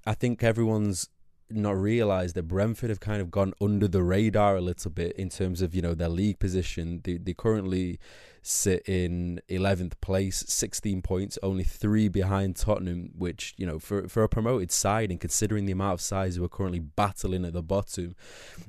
I 0.05 0.13
think 0.13 0.43
everyone's 0.43 1.09
not 1.49 1.77
realised 1.77 2.35
that 2.35 2.43
Brentford 2.43 2.89
have 2.89 2.99
kind 2.99 3.21
of 3.21 3.31
gone 3.31 3.53
under 3.59 3.87
the 3.87 4.03
radar 4.03 4.55
a 4.55 4.61
little 4.61 4.91
bit 4.91 5.15
in 5.17 5.27
terms 5.29 5.61
of 5.61 5.75
you 5.75 5.81
know 5.81 5.93
their 5.93 6.09
league 6.09 6.39
position. 6.39 7.01
They 7.03 7.17
they 7.17 7.33
currently 7.33 7.99
sit 8.47 8.87
in 8.87 9.41
eleventh 9.49 9.99
place, 10.01 10.43
sixteen 10.47 11.01
points, 11.01 11.37
only 11.43 11.63
three 11.63 12.07
behind 12.07 12.55
Tottenham, 12.55 13.11
which 13.17 13.53
you 13.57 13.65
know 13.65 13.79
for 13.79 14.07
for 14.07 14.23
a 14.23 14.29
promoted 14.29 14.71
side 14.71 15.11
and 15.11 15.19
considering 15.19 15.65
the 15.65 15.73
amount 15.73 15.93
of 15.93 16.01
sides 16.01 16.35
who 16.35 16.43
are 16.43 16.49
currently 16.49 16.79
battling 16.79 17.45
at 17.45 17.53
the 17.53 17.63
bottom, 17.63 18.15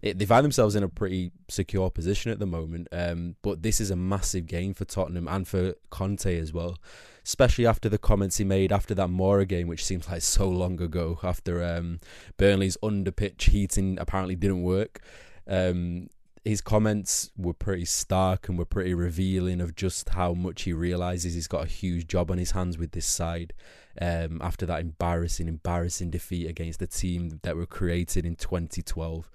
it, 0.03 0.18
they 0.18 0.26
find 0.26 0.45
themselves 0.45 0.74
in 0.74 0.83
a 0.83 0.89
pretty 0.89 1.31
secure 1.49 1.91
position 1.91 2.33
at 2.33 2.39
the 2.39 2.47
moment. 2.47 2.89
Um, 2.93 3.37
but 3.43 3.62
this 3.62 3.81
is 3.81 3.91
a 3.91 3.97
massive 3.97 4.47
game 4.47 4.74
for 4.74 4.85
Tottenham 4.85 5.29
and 5.29 5.47
for 5.47 5.74
Conte 5.91 6.39
as 6.39 6.53
well 6.53 6.76
especially 7.24 7.66
after 7.66 7.91
the 7.91 7.99
comments 7.99 8.39
he 8.39 8.45
made 8.45 8.72
after 8.72 8.95
that 8.95 9.09
Mura 9.09 9.45
game, 9.45 9.68
which 9.68 9.85
seems 9.85 10.09
like 10.09 10.22
so 10.22 10.49
long 10.49 10.81
ago, 10.81 11.18
after 11.22 11.62
um, 11.62 12.01
Burnley's 12.39 12.79
under 12.83 13.11
pitch 13.11 13.51
heating 13.53 13.99
apparently 14.01 14.35
didn't 14.35 14.62
work. 14.62 15.03
Um, 15.47 16.09
his 16.49 16.62
comments 16.62 17.30
were 17.36 17.53
pretty 17.53 17.84
stark 17.84 18.49
and 18.49 18.59
were 18.59 18.64
pretty 18.64 18.94
revealing 18.94 19.61
of 19.61 19.76
just 19.76 20.09
how 20.09 20.32
much 20.32 20.62
he 20.62 20.72
realizes 20.72 21.34
he's 21.34 21.46
got 21.46 21.64
a 21.64 21.68
huge 21.68 22.07
job 22.07 22.30
on 22.30 22.38
his 22.38 22.53
hands 22.53 22.78
with 22.78 22.92
this 22.92 23.05
side 23.05 23.53
um, 24.01 24.40
after 24.42 24.64
that 24.64 24.80
embarrassing, 24.80 25.46
embarrassing 25.46 26.11
defeat 26.11 26.49
against 26.49 26.80
the 26.80 26.86
team 26.86 27.38
that 27.42 27.55
were 27.55 27.66
created 27.66 28.24
in 28.24 28.34
2012. 28.34 29.30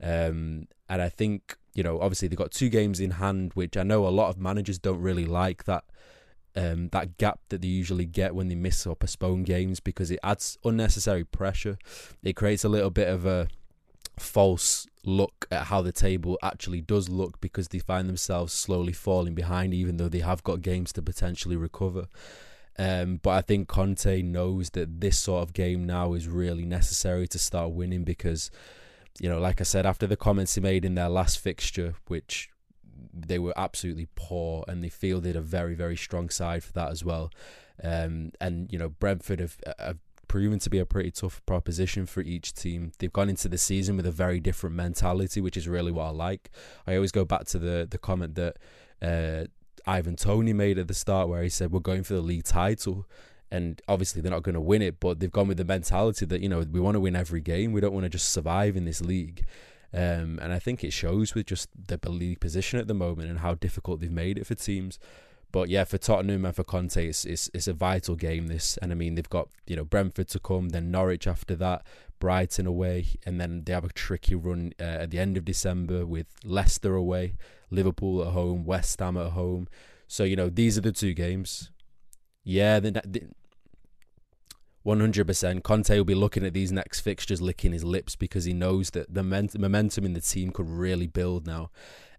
Um, 0.00 0.68
and 0.88 1.02
I 1.02 1.08
think, 1.08 1.56
you 1.74 1.82
know, 1.82 2.00
obviously 2.00 2.28
they've 2.28 2.38
got 2.38 2.52
two 2.52 2.68
games 2.68 3.00
in 3.00 3.12
hand, 3.12 3.50
which 3.54 3.76
I 3.76 3.82
know 3.82 4.06
a 4.06 4.10
lot 4.10 4.28
of 4.28 4.38
managers 4.38 4.78
don't 4.78 5.00
really 5.00 5.26
like 5.26 5.64
that 5.64 5.82
um, 6.54 6.90
that 6.90 7.16
gap 7.16 7.40
that 7.48 7.62
they 7.62 7.68
usually 7.68 8.04
get 8.04 8.34
when 8.34 8.48
they 8.48 8.54
miss 8.54 8.86
or 8.86 8.94
postpone 8.94 9.44
games 9.44 9.80
because 9.80 10.10
it 10.10 10.20
adds 10.22 10.58
unnecessary 10.64 11.24
pressure. 11.24 11.78
It 12.22 12.34
creates 12.34 12.62
a 12.64 12.68
little 12.68 12.90
bit 12.90 13.08
of 13.08 13.24
a 13.26 13.48
false 14.18 14.86
look 15.04 15.46
at 15.50 15.64
how 15.66 15.82
the 15.82 15.92
table 15.92 16.38
actually 16.42 16.80
does 16.80 17.08
look 17.08 17.40
because 17.40 17.68
they 17.68 17.78
find 17.78 18.08
themselves 18.08 18.52
slowly 18.52 18.92
falling 18.92 19.34
behind, 19.34 19.74
even 19.74 19.96
though 19.96 20.08
they 20.08 20.20
have 20.20 20.42
got 20.44 20.62
games 20.62 20.92
to 20.92 21.02
potentially 21.02 21.56
recover. 21.56 22.06
Um, 22.78 23.20
but 23.22 23.30
I 23.30 23.42
think 23.42 23.68
Conte 23.68 24.22
knows 24.22 24.70
that 24.70 25.00
this 25.00 25.18
sort 25.18 25.42
of 25.42 25.52
game 25.52 25.84
now 25.84 26.14
is 26.14 26.28
really 26.28 26.64
necessary 26.64 27.28
to 27.28 27.38
start 27.38 27.72
winning 27.72 28.04
because, 28.04 28.50
you 29.20 29.28
know, 29.28 29.38
like 29.38 29.60
I 29.60 29.64
said, 29.64 29.84
after 29.84 30.06
the 30.06 30.16
comments 30.16 30.54
he 30.54 30.60
made 30.60 30.84
in 30.84 30.94
their 30.94 31.10
last 31.10 31.38
fixture, 31.38 31.94
which 32.06 32.48
they 33.12 33.38
were 33.38 33.52
absolutely 33.56 34.08
poor, 34.14 34.64
and 34.68 34.82
they 34.82 34.88
fielded 34.88 35.36
a 35.36 35.40
very 35.40 35.74
very 35.74 35.96
strong 35.96 36.30
side 36.30 36.64
for 36.64 36.72
that 36.72 36.90
as 36.90 37.04
well. 37.04 37.30
Um, 37.82 38.32
and 38.40 38.72
you 38.72 38.78
know 38.78 38.88
Brentford 38.88 39.40
have, 39.40 39.58
have 39.78 39.98
proven 40.32 40.58
to 40.58 40.70
be 40.70 40.78
a 40.78 40.86
pretty 40.86 41.10
tough 41.10 41.44
proposition 41.44 42.06
for 42.06 42.22
each 42.22 42.54
team. 42.54 42.90
They've 42.98 43.12
gone 43.12 43.28
into 43.28 43.50
the 43.50 43.58
season 43.58 43.98
with 43.98 44.06
a 44.06 44.10
very 44.10 44.40
different 44.40 44.74
mentality, 44.74 45.42
which 45.42 45.58
is 45.58 45.68
really 45.68 45.92
what 45.92 46.04
I 46.04 46.08
like. 46.08 46.50
I 46.86 46.94
always 46.94 47.12
go 47.12 47.26
back 47.26 47.44
to 47.48 47.58
the 47.58 47.86
the 47.88 47.98
comment 47.98 48.34
that 48.36 48.56
uh, 49.02 49.44
Ivan 49.86 50.16
Toney 50.16 50.54
made 50.54 50.78
at 50.78 50.88
the 50.88 50.94
start, 50.94 51.28
where 51.28 51.42
he 51.42 51.50
said 51.50 51.70
we're 51.70 51.80
going 51.80 52.02
for 52.02 52.14
the 52.14 52.22
league 52.22 52.44
title. 52.44 53.04
And 53.50 53.82
obviously 53.86 54.22
they're 54.22 54.32
not 54.32 54.42
going 54.42 54.54
to 54.54 54.60
win 54.62 54.80
it, 54.80 54.98
but 55.00 55.20
they've 55.20 55.30
gone 55.30 55.48
with 55.48 55.58
the 55.58 55.66
mentality 55.66 56.24
that 56.24 56.40
you 56.40 56.48
know 56.48 56.60
we 56.60 56.80
want 56.80 56.94
to 56.94 57.00
win 57.00 57.14
every 57.14 57.42
game. 57.42 57.72
We 57.72 57.82
don't 57.82 57.92
want 57.92 58.04
to 58.04 58.08
just 58.18 58.30
survive 58.30 58.74
in 58.74 58.86
this 58.86 59.02
league. 59.02 59.44
Um, 59.92 60.38
and 60.40 60.50
I 60.54 60.58
think 60.58 60.82
it 60.82 60.94
shows 60.94 61.34
with 61.34 61.44
just 61.44 61.68
the 61.74 61.98
league 62.08 62.40
position 62.40 62.80
at 62.80 62.88
the 62.88 62.94
moment 62.94 63.28
and 63.28 63.40
how 63.40 63.52
difficult 63.52 64.00
they've 64.00 64.10
made 64.10 64.38
it 64.38 64.46
for 64.46 64.54
teams. 64.54 64.98
But 65.52 65.68
yeah, 65.68 65.84
for 65.84 65.98
Tottenham 65.98 66.46
and 66.46 66.56
for 66.56 66.64
Conte, 66.64 67.06
it's, 67.06 67.24
it's, 67.26 67.50
it's 67.52 67.68
a 67.68 67.74
vital 67.74 68.16
game. 68.16 68.46
This, 68.46 68.78
and 68.78 68.90
I 68.90 68.94
mean, 68.94 69.14
they've 69.14 69.28
got 69.28 69.48
you 69.66 69.76
know 69.76 69.84
Brentford 69.84 70.28
to 70.28 70.40
come, 70.40 70.70
then 70.70 70.90
Norwich 70.90 71.26
after 71.26 71.54
that, 71.56 71.86
Brighton 72.18 72.66
away, 72.66 73.06
and 73.26 73.40
then 73.40 73.62
they 73.64 73.72
have 73.72 73.84
a 73.84 73.92
tricky 73.92 74.34
run 74.34 74.72
uh, 74.80 74.84
at 74.84 75.10
the 75.10 75.18
end 75.18 75.36
of 75.36 75.44
December 75.44 76.06
with 76.06 76.26
Leicester 76.42 76.94
away, 76.94 77.34
Liverpool 77.70 78.22
at 78.22 78.32
home, 78.32 78.64
West 78.64 78.98
Ham 79.00 79.18
at 79.18 79.32
home. 79.32 79.68
So 80.08 80.24
you 80.24 80.36
know 80.36 80.48
these 80.48 80.78
are 80.78 80.82
the 80.82 80.92
two 80.92 81.12
games. 81.12 81.70
Yeah, 82.44 82.80
the, 82.80 83.30
100%. 84.84 85.62
Conte 85.62 85.96
will 85.96 86.04
be 86.04 86.14
looking 86.14 86.44
at 86.44 86.54
these 86.54 86.72
next 86.72 87.00
fixtures, 87.00 87.40
licking 87.40 87.72
his 87.72 87.84
lips 87.84 88.16
because 88.16 88.44
he 88.44 88.52
knows 88.52 88.90
that 88.90 89.14
the 89.14 89.22
momentum 89.22 90.04
in 90.04 90.12
the 90.12 90.20
team 90.20 90.50
could 90.50 90.68
really 90.68 91.06
build 91.06 91.46
now. 91.46 91.70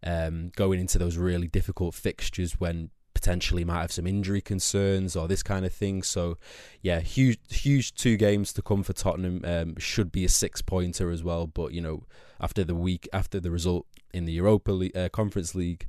Um, 0.06 0.52
going 0.56 0.80
into 0.80 0.98
those 0.98 1.18
really 1.18 1.48
difficult 1.48 1.96
fixtures 1.96 2.60
when 2.60 2.90
potentially 3.24 3.64
might 3.64 3.80
have 3.80 3.92
some 3.92 4.06
injury 4.06 4.42
concerns 4.42 5.16
or 5.16 5.30
this 5.30 5.42
kind 5.42 5.66
of 5.66 5.72
thing. 5.72 6.04
So, 6.04 6.38
yeah, 6.82 7.00
huge, 7.00 7.40
huge 7.50 7.94
two 7.94 8.18
games 8.18 8.52
to 8.52 8.62
come 8.62 8.84
for 8.84 8.92
Tottenham. 8.92 9.42
Um, 9.46 9.76
should 9.78 10.12
be 10.12 10.26
a 10.26 10.30
six 10.30 10.62
pointer 10.62 11.10
as 11.10 11.24
well. 11.24 11.48
But 11.48 11.72
you 11.72 11.80
know, 11.80 12.04
after 12.42 12.66
the 12.66 12.76
week, 12.76 13.08
after 13.14 13.40
the 13.40 13.50
result 13.50 13.86
in 14.14 14.26
the 14.26 14.34
Europa 14.34 14.74
League, 14.74 14.98
uh, 14.98 15.08
Conference 15.08 15.56
League, 15.56 15.88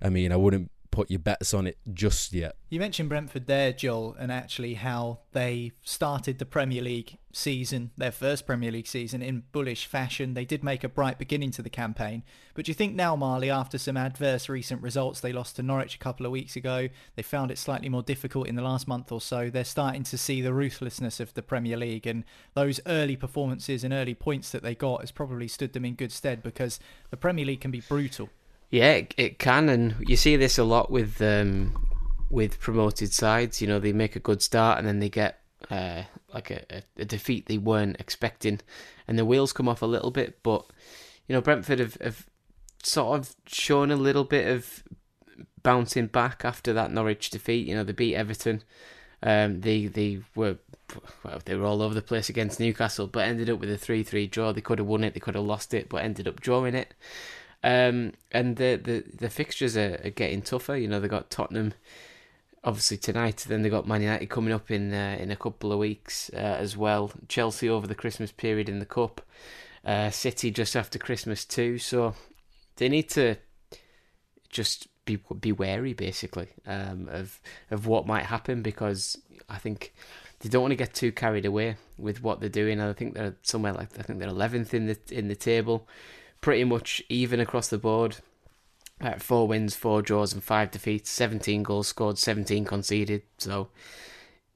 I 0.00 0.08
mean, 0.08 0.32
I 0.32 0.36
wouldn't 0.36 0.70
put 0.92 1.10
your 1.10 1.18
bets 1.18 1.52
on 1.52 1.66
it 1.66 1.78
just 1.92 2.32
yet. 2.32 2.54
You 2.68 2.78
mentioned 2.78 3.08
Brentford 3.08 3.46
there, 3.46 3.72
Joel, 3.72 4.14
and 4.18 4.30
actually 4.30 4.74
how 4.74 5.20
they 5.32 5.72
started 5.82 6.38
the 6.38 6.46
Premier 6.46 6.82
League 6.82 7.18
season, 7.32 7.90
their 7.96 8.12
first 8.12 8.46
Premier 8.46 8.70
League 8.70 8.86
season, 8.86 9.22
in 9.22 9.44
bullish 9.52 9.86
fashion. 9.86 10.34
They 10.34 10.44
did 10.44 10.62
make 10.62 10.84
a 10.84 10.88
bright 10.88 11.18
beginning 11.18 11.50
to 11.52 11.62
the 11.62 11.70
campaign. 11.70 12.22
But 12.54 12.66
do 12.66 12.70
you 12.70 12.74
think 12.74 12.94
now, 12.94 13.16
Marley, 13.16 13.50
after 13.50 13.78
some 13.78 13.96
adverse 13.96 14.50
recent 14.50 14.82
results, 14.82 15.20
they 15.20 15.32
lost 15.32 15.56
to 15.56 15.62
Norwich 15.62 15.94
a 15.96 15.98
couple 15.98 16.26
of 16.26 16.32
weeks 16.32 16.56
ago, 16.56 16.88
they 17.16 17.22
found 17.22 17.50
it 17.50 17.58
slightly 17.58 17.88
more 17.88 18.02
difficult 18.02 18.46
in 18.46 18.54
the 18.54 18.62
last 18.62 18.86
month 18.86 19.10
or 19.10 19.20
so, 19.20 19.48
they're 19.48 19.64
starting 19.64 20.02
to 20.04 20.18
see 20.18 20.42
the 20.42 20.52
ruthlessness 20.52 21.20
of 21.20 21.32
the 21.32 21.42
Premier 21.42 21.78
League 21.78 22.06
and 22.06 22.24
those 22.54 22.80
early 22.86 23.16
performances 23.16 23.82
and 23.82 23.94
early 23.94 24.14
points 24.14 24.50
that 24.50 24.62
they 24.62 24.74
got 24.74 25.00
has 25.00 25.10
probably 25.10 25.48
stood 25.48 25.72
them 25.72 25.86
in 25.86 25.94
good 25.94 26.12
stead 26.12 26.42
because 26.42 26.78
the 27.10 27.16
Premier 27.16 27.46
League 27.46 27.62
can 27.62 27.70
be 27.70 27.80
brutal. 27.80 28.28
Yeah, 28.72 28.92
it, 28.92 29.14
it 29.18 29.38
can, 29.38 29.68
and 29.68 29.96
you 30.08 30.16
see 30.16 30.34
this 30.36 30.56
a 30.56 30.64
lot 30.64 30.90
with 30.90 31.20
um, 31.20 31.86
with 32.30 32.58
promoted 32.58 33.12
sides. 33.12 33.60
You 33.60 33.68
know, 33.68 33.78
they 33.78 33.92
make 33.92 34.16
a 34.16 34.18
good 34.18 34.40
start 34.40 34.78
and 34.78 34.88
then 34.88 34.98
they 34.98 35.10
get 35.10 35.40
uh, 35.70 36.04
like 36.32 36.50
a, 36.50 36.82
a, 36.96 37.04
defeat 37.04 37.46
they 37.46 37.58
weren't 37.58 38.00
expecting, 38.00 38.60
and 39.06 39.18
the 39.18 39.26
wheels 39.26 39.52
come 39.52 39.68
off 39.68 39.82
a 39.82 39.86
little 39.86 40.10
bit. 40.10 40.42
But 40.42 40.64
you 41.28 41.34
know, 41.34 41.42
Brentford 41.42 41.80
have, 41.80 41.96
have 41.96 42.26
sort 42.82 43.20
of 43.20 43.36
shown 43.46 43.90
a 43.90 43.96
little 43.96 44.24
bit 44.24 44.48
of 44.48 44.82
bouncing 45.62 46.06
back 46.06 46.42
after 46.42 46.72
that 46.72 46.90
Norwich 46.90 47.28
defeat. 47.28 47.68
You 47.68 47.74
know, 47.74 47.84
they 47.84 47.92
beat 47.92 48.16
Everton. 48.16 48.62
Um, 49.22 49.60
they 49.60 49.86
they 49.86 50.20
were 50.34 50.56
well, 51.22 51.42
they 51.44 51.56
were 51.56 51.66
all 51.66 51.82
over 51.82 51.92
the 51.92 52.00
place 52.00 52.30
against 52.30 52.58
Newcastle, 52.58 53.06
but 53.06 53.28
ended 53.28 53.50
up 53.50 53.60
with 53.60 53.70
a 53.70 53.76
three 53.76 54.02
three 54.02 54.26
draw. 54.26 54.50
They 54.50 54.62
could 54.62 54.78
have 54.78 54.88
won 54.88 55.04
it, 55.04 55.12
they 55.12 55.20
could 55.20 55.34
have 55.34 55.44
lost 55.44 55.74
it, 55.74 55.90
but 55.90 56.02
ended 56.02 56.26
up 56.26 56.40
drawing 56.40 56.74
it. 56.74 56.94
Um, 57.64 58.12
and 58.32 58.56
the, 58.56 58.80
the, 58.82 59.04
the 59.16 59.30
fixtures 59.30 59.76
are, 59.76 60.00
are, 60.04 60.10
getting 60.10 60.42
tougher. 60.42 60.76
You 60.76 60.88
know, 60.88 60.98
they 60.98 61.06
got 61.06 61.30
Tottenham 61.30 61.74
obviously 62.64 62.96
tonight. 62.96 63.44
Then 63.48 63.62
they 63.62 63.70
got 63.70 63.86
Man 63.86 64.02
United 64.02 64.26
coming 64.26 64.52
up 64.52 64.70
in 64.70 64.92
uh, 64.92 65.16
in 65.18 65.30
a 65.30 65.36
couple 65.36 65.72
of 65.72 65.78
weeks 65.78 66.30
uh, 66.34 66.36
as 66.36 66.76
well. 66.76 67.12
Chelsea 67.28 67.68
over 67.68 67.86
the 67.86 67.94
Christmas 67.94 68.32
period 68.32 68.68
in 68.68 68.78
the 68.78 68.86
cup. 68.86 69.20
Uh, 69.84 70.10
City 70.10 70.50
just 70.50 70.76
after 70.76 70.98
Christmas 70.98 71.44
too. 71.44 71.78
So 71.78 72.14
they 72.76 72.88
need 72.88 73.08
to 73.10 73.36
just 74.48 74.88
be 75.04 75.18
be 75.40 75.52
wary 75.52 75.92
basically 75.92 76.48
um, 76.66 77.08
of 77.10 77.40
of 77.70 77.86
what 77.86 78.06
might 78.06 78.26
happen 78.26 78.62
because 78.62 79.18
I 79.48 79.58
think 79.58 79.92
they 80.40 80.48
don't 80.48 80.62
want 80.62 80.72
to 80.72 80.76
get 80.76 80.94
too 80.94 81.12
carried 81.12 81.46
away 81.46 81.76
with 81.98 82.22
what 82.22 82.40
they're 82.40 82.48
doing. 82.48 82.80
I 82.80 82.92
think 82.92 83.14
they're 83.14 83.36
somewhere 83.42 83.72
like 83.72 83.98
I 83.98 84.02
think 84.02 84.18
they're 84.18 84.28
eleventh 84.28 84.74
in 84.74 84.86
the 84.86 84.98
in 85.10 85.28
the 85.28 85.36
table 85.36 85.88
pretty 86.42 86.64
much 86.64 87.02
even 87.08 87.40
across 87.40 87.68
the 87.68 87.78
board. 87.78 88.18
Uh, 89.00 89.14
four 89.14 89.48
wins, 89.48 89.74
four 89.74 90.02
draws, 90.02 90.34
and 90.34 90.44
five 90.44 90.70
defeats. 90.70 91.08
Seventeen 91.08 91.62
goals 91.62 91.88
scored, 91.88 92.18
seventeen 92.18 92.66
conceded. 92.66 93.22
So 93.38 93.68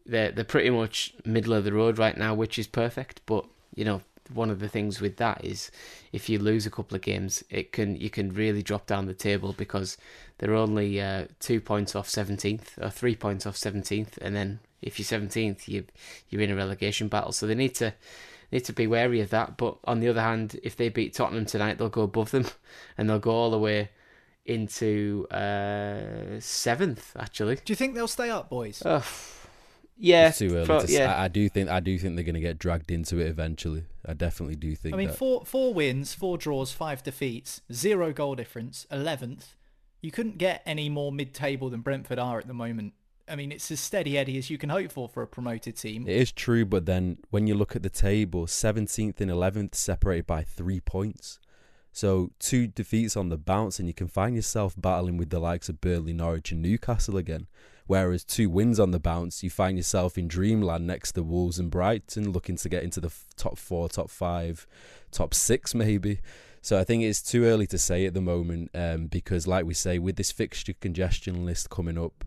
they're 0.04 0.30
they're 0.30 0.44
pretty 0.44 0.70
much 0.70 1.14
middle 1.24 1.54
of 1.54 1.64
the 1.64 1.72
road 1.72 1.98
right 1.98 2.16
now, 2.18 2.34
which 2.34 2.58
is 2.58 2.66
perfect. 2.66 3.22
But 3.24 3.46
you 3.74 3.84
know, 3.84 4.02
one 4.32 4.50
of 4.50 4.60
the 4.60 4.68
things 4.68 5.00
with 5.00 5.16
that 5.16 5.44
is 5.44 5.70
if 6.12 6.28
you 6.28 6.38
lose 6.38 6.66
a 6.66 6.70
couple 6.70 6.94
of 6.94 7.02
games, 7.02 7.42
it 7.50 7.72
can 7.72 7.96
you 7.96 8.10
can 8.10 8.34
really 8.34 8.62
drop 8.62 8.86
down 8.86 9.06
the 9.06 9.14
table 9.14 9.54
because 9.56 9.96
they're 10.38 10.54
only 10.54 11.00
uh, 11.00 11.26
two 11.40 11.60
points 11.60 11.96
off 11.96 12.08
seventeenth 12.08 12.78
or 12.80 12.90
three 12.90 13.16
points 13.16 13.46
off 13.46 13.56
seventeenth, 13.56 14.18
and 14.20 14.36
then 14.36 14.60
if 14.82 14.98
you're 14.98 15.06
seventeenth, 15.06 15.68
you 15.68 15.84
you're 16.28 16.42
in 16.42 16.50
a 16.50 16.56
relegation 16.56 17.08
battle. 17.08 17.32
So 17.32 17.46
they 17.46 17.54
need 17.54 17.74
to 17.76 17.94
need 18.52 18.64
to 18.64 18.72
be 18.72 18.86
wary 18.86 19.20
of 19.20 19.30
that. 19.30 19.56
But 19.56 19.78
on 19.84 20.00
the 20.00 20.08
other 20.08 20.20
hand, 20.20 20.58
if 20.62 20.76
they 20.76 20.88
beat 20.88 21.14
Tottenham 21.14 21.46
tonight, 21.46 21.78
they'll 21.78 21.88
go 21.88 22.02
above 22.02 22.30
them, 22.30 22.46
and 22.98 23.08
they'll 23.08 23.18
go 23.18 23.32
all 23.32 23.50
the 23.50 23.58
way 23.58 23.90
into 24.44 25.26
uh, 25.30 26.38
seventh. 26.40 27.16
Actually, 27.18 27.56
do 27.56 27.72
you 27.72 27.76
think 27.76 27.94
they'll 27.94 28.08
stay 28.08 28.30
up, 28.30 28.48
boys? 28.48 28.82
Uh, 28.82 29.02
yeah, 29.98 30.28
it's 30.28 30.38
too 30.38 30.54
early. 30.54 30.66
Pro- 30.66 30.80
to 30.80 30.92
yeah. 30.92 31.14
I, 31.14 31.24
I 31.24 31.28
do 31.28 31.48
think 31.48 31.68
I 31.68 31.80
do 31.80 31.98
think 31.98 32.16
they're 32.16 32.24
going 32.24 32.34
to 32.34 32.40
get 32.40 32.58
dragged 32.58 32.90
into 32.90 33.18
it 33.18 33.26
eventually. 33.28 33.84
I 34.04 34.14
definitely 34.14 34.56
do 34.56 34.74
think. 34.74 34.94
I 34.94 34.98
mean, 34.98 35.08
that. 35.08 35.16
four 35.16 35.44
four 35.44 35.72
wins, 35.72 36.14
four 36.14 36.38
draws, 36.38 36.72
five 36.72 37.02
defeats, 37.02 37.62
zero 37.72 38.12
goal 38.12 38.34
difference, 38.34 38.86
eleventh. 38.90 39.54
You 40.02 40.10
couldn't 40.12 40.38
get 40.38 40.62
any 40.66 40.88
more 40.88 41.10
mid-table 41.10 41.70
than 41.70 41.80
Brentford 41.80 42.18
are 42.18 42.38
at 42.38 42.46
the 42.46 42.54
moment. 42.54 42.92
I 43.28 43.36
mean, 43.36 43.50
it's 43.50 43.70
as 43.70 43.80
steady 43.80 44.16
Eddie 44.16 44.38
as 44.38 44.50
you 44.50 44.58
can 44.58 44.70
hope 44.70 44.92
for 44.92 45.08
for 45.08 45.22
a 45.22 45.26
promoted 45.26 45.76
team. 45.76 46.06
It 46.06 46.16
is 46.16 46.32
true, 46.32 46.64
but 46.64 46.86
then 46.86 47.18
when 47.30 47.46
you 47.46 47.54
look 47.54 47.74
at 47.74 47.82
the 47.82 47.90
table, 47.90 48.46
17th 48.46 49.20
and 49.20 49.30
11th 49.30 49.74
separated 49.74 50.26
by 50.26 50.42
three 50.42 50.80
points. 50.80 51.38
So 51.92 52.30
two 52.38 52.66
defeats 52.66 53.16
on 53.16 53.30
the 53.30 53.38
bounce, 53.38 53.78
and 53.78 53.88
you 53.88 53.94
can 53.94 54.06
find 54.06 54.36
yourself 54.36 54.74
battling 54.76 55.16
with 55.16 55.30
the 55.30 55.40
likes 55.40 55.68
of 55.68 55.80
Burnley, 55.80 56.12
Norwich, 56.12 56.52
and 56.52 56.60
Newcastle 56.60 57.16
again. 57.16 57.46
Whereas 57.86 58.22
two 58.22 58.50
wins 58.50 58.78
on 58.78 58.90
the 58.90 59.00
bounce, 59.00 59.42
you 59.42 59.48
find 59.48 59.78
yourself 59.78 60.18
in 60.18 60.28
dreamland 60.28 60.86
next 60.86 61.12
to 61.12 61.22
Wolves 61.22 61.58
and 61.58 61.70
Brighton, 61.70 62.32
looking 62.32 62.56
to 62.56 62.68
get 62.68 62.82
into 62.82 63.00
the 63.00 63.12
top 63.36 63.58
four, 63.58 63.88
top 63.88 64.10
five, 64.10 64.66
top 65.10 65.32
six, 65.32 65.74
maybe. 65.74 66.20
So 66.60 66.78
I 66.78 66.84
think 66.84 67.04
it's 67.04 67.22
too 67.22 67.44
early 67.44 67.66
to 67.68 67.78
say 67.78 68.06
at 68.06 68.12
the 68.12 68.20
moment, 68.20 68.72
um, 68.74 69.06
because 69.06 69.46
like 69.46 69.64
we 69.64 69.72
say, 69.72 69.98
with 69.98 70.16
this 70.16 70.32
fixture 70.32 70.74
congestion 70.74 71.46
list 71.46 71.70
coming 71.70 71.96
up, 71.96 72.24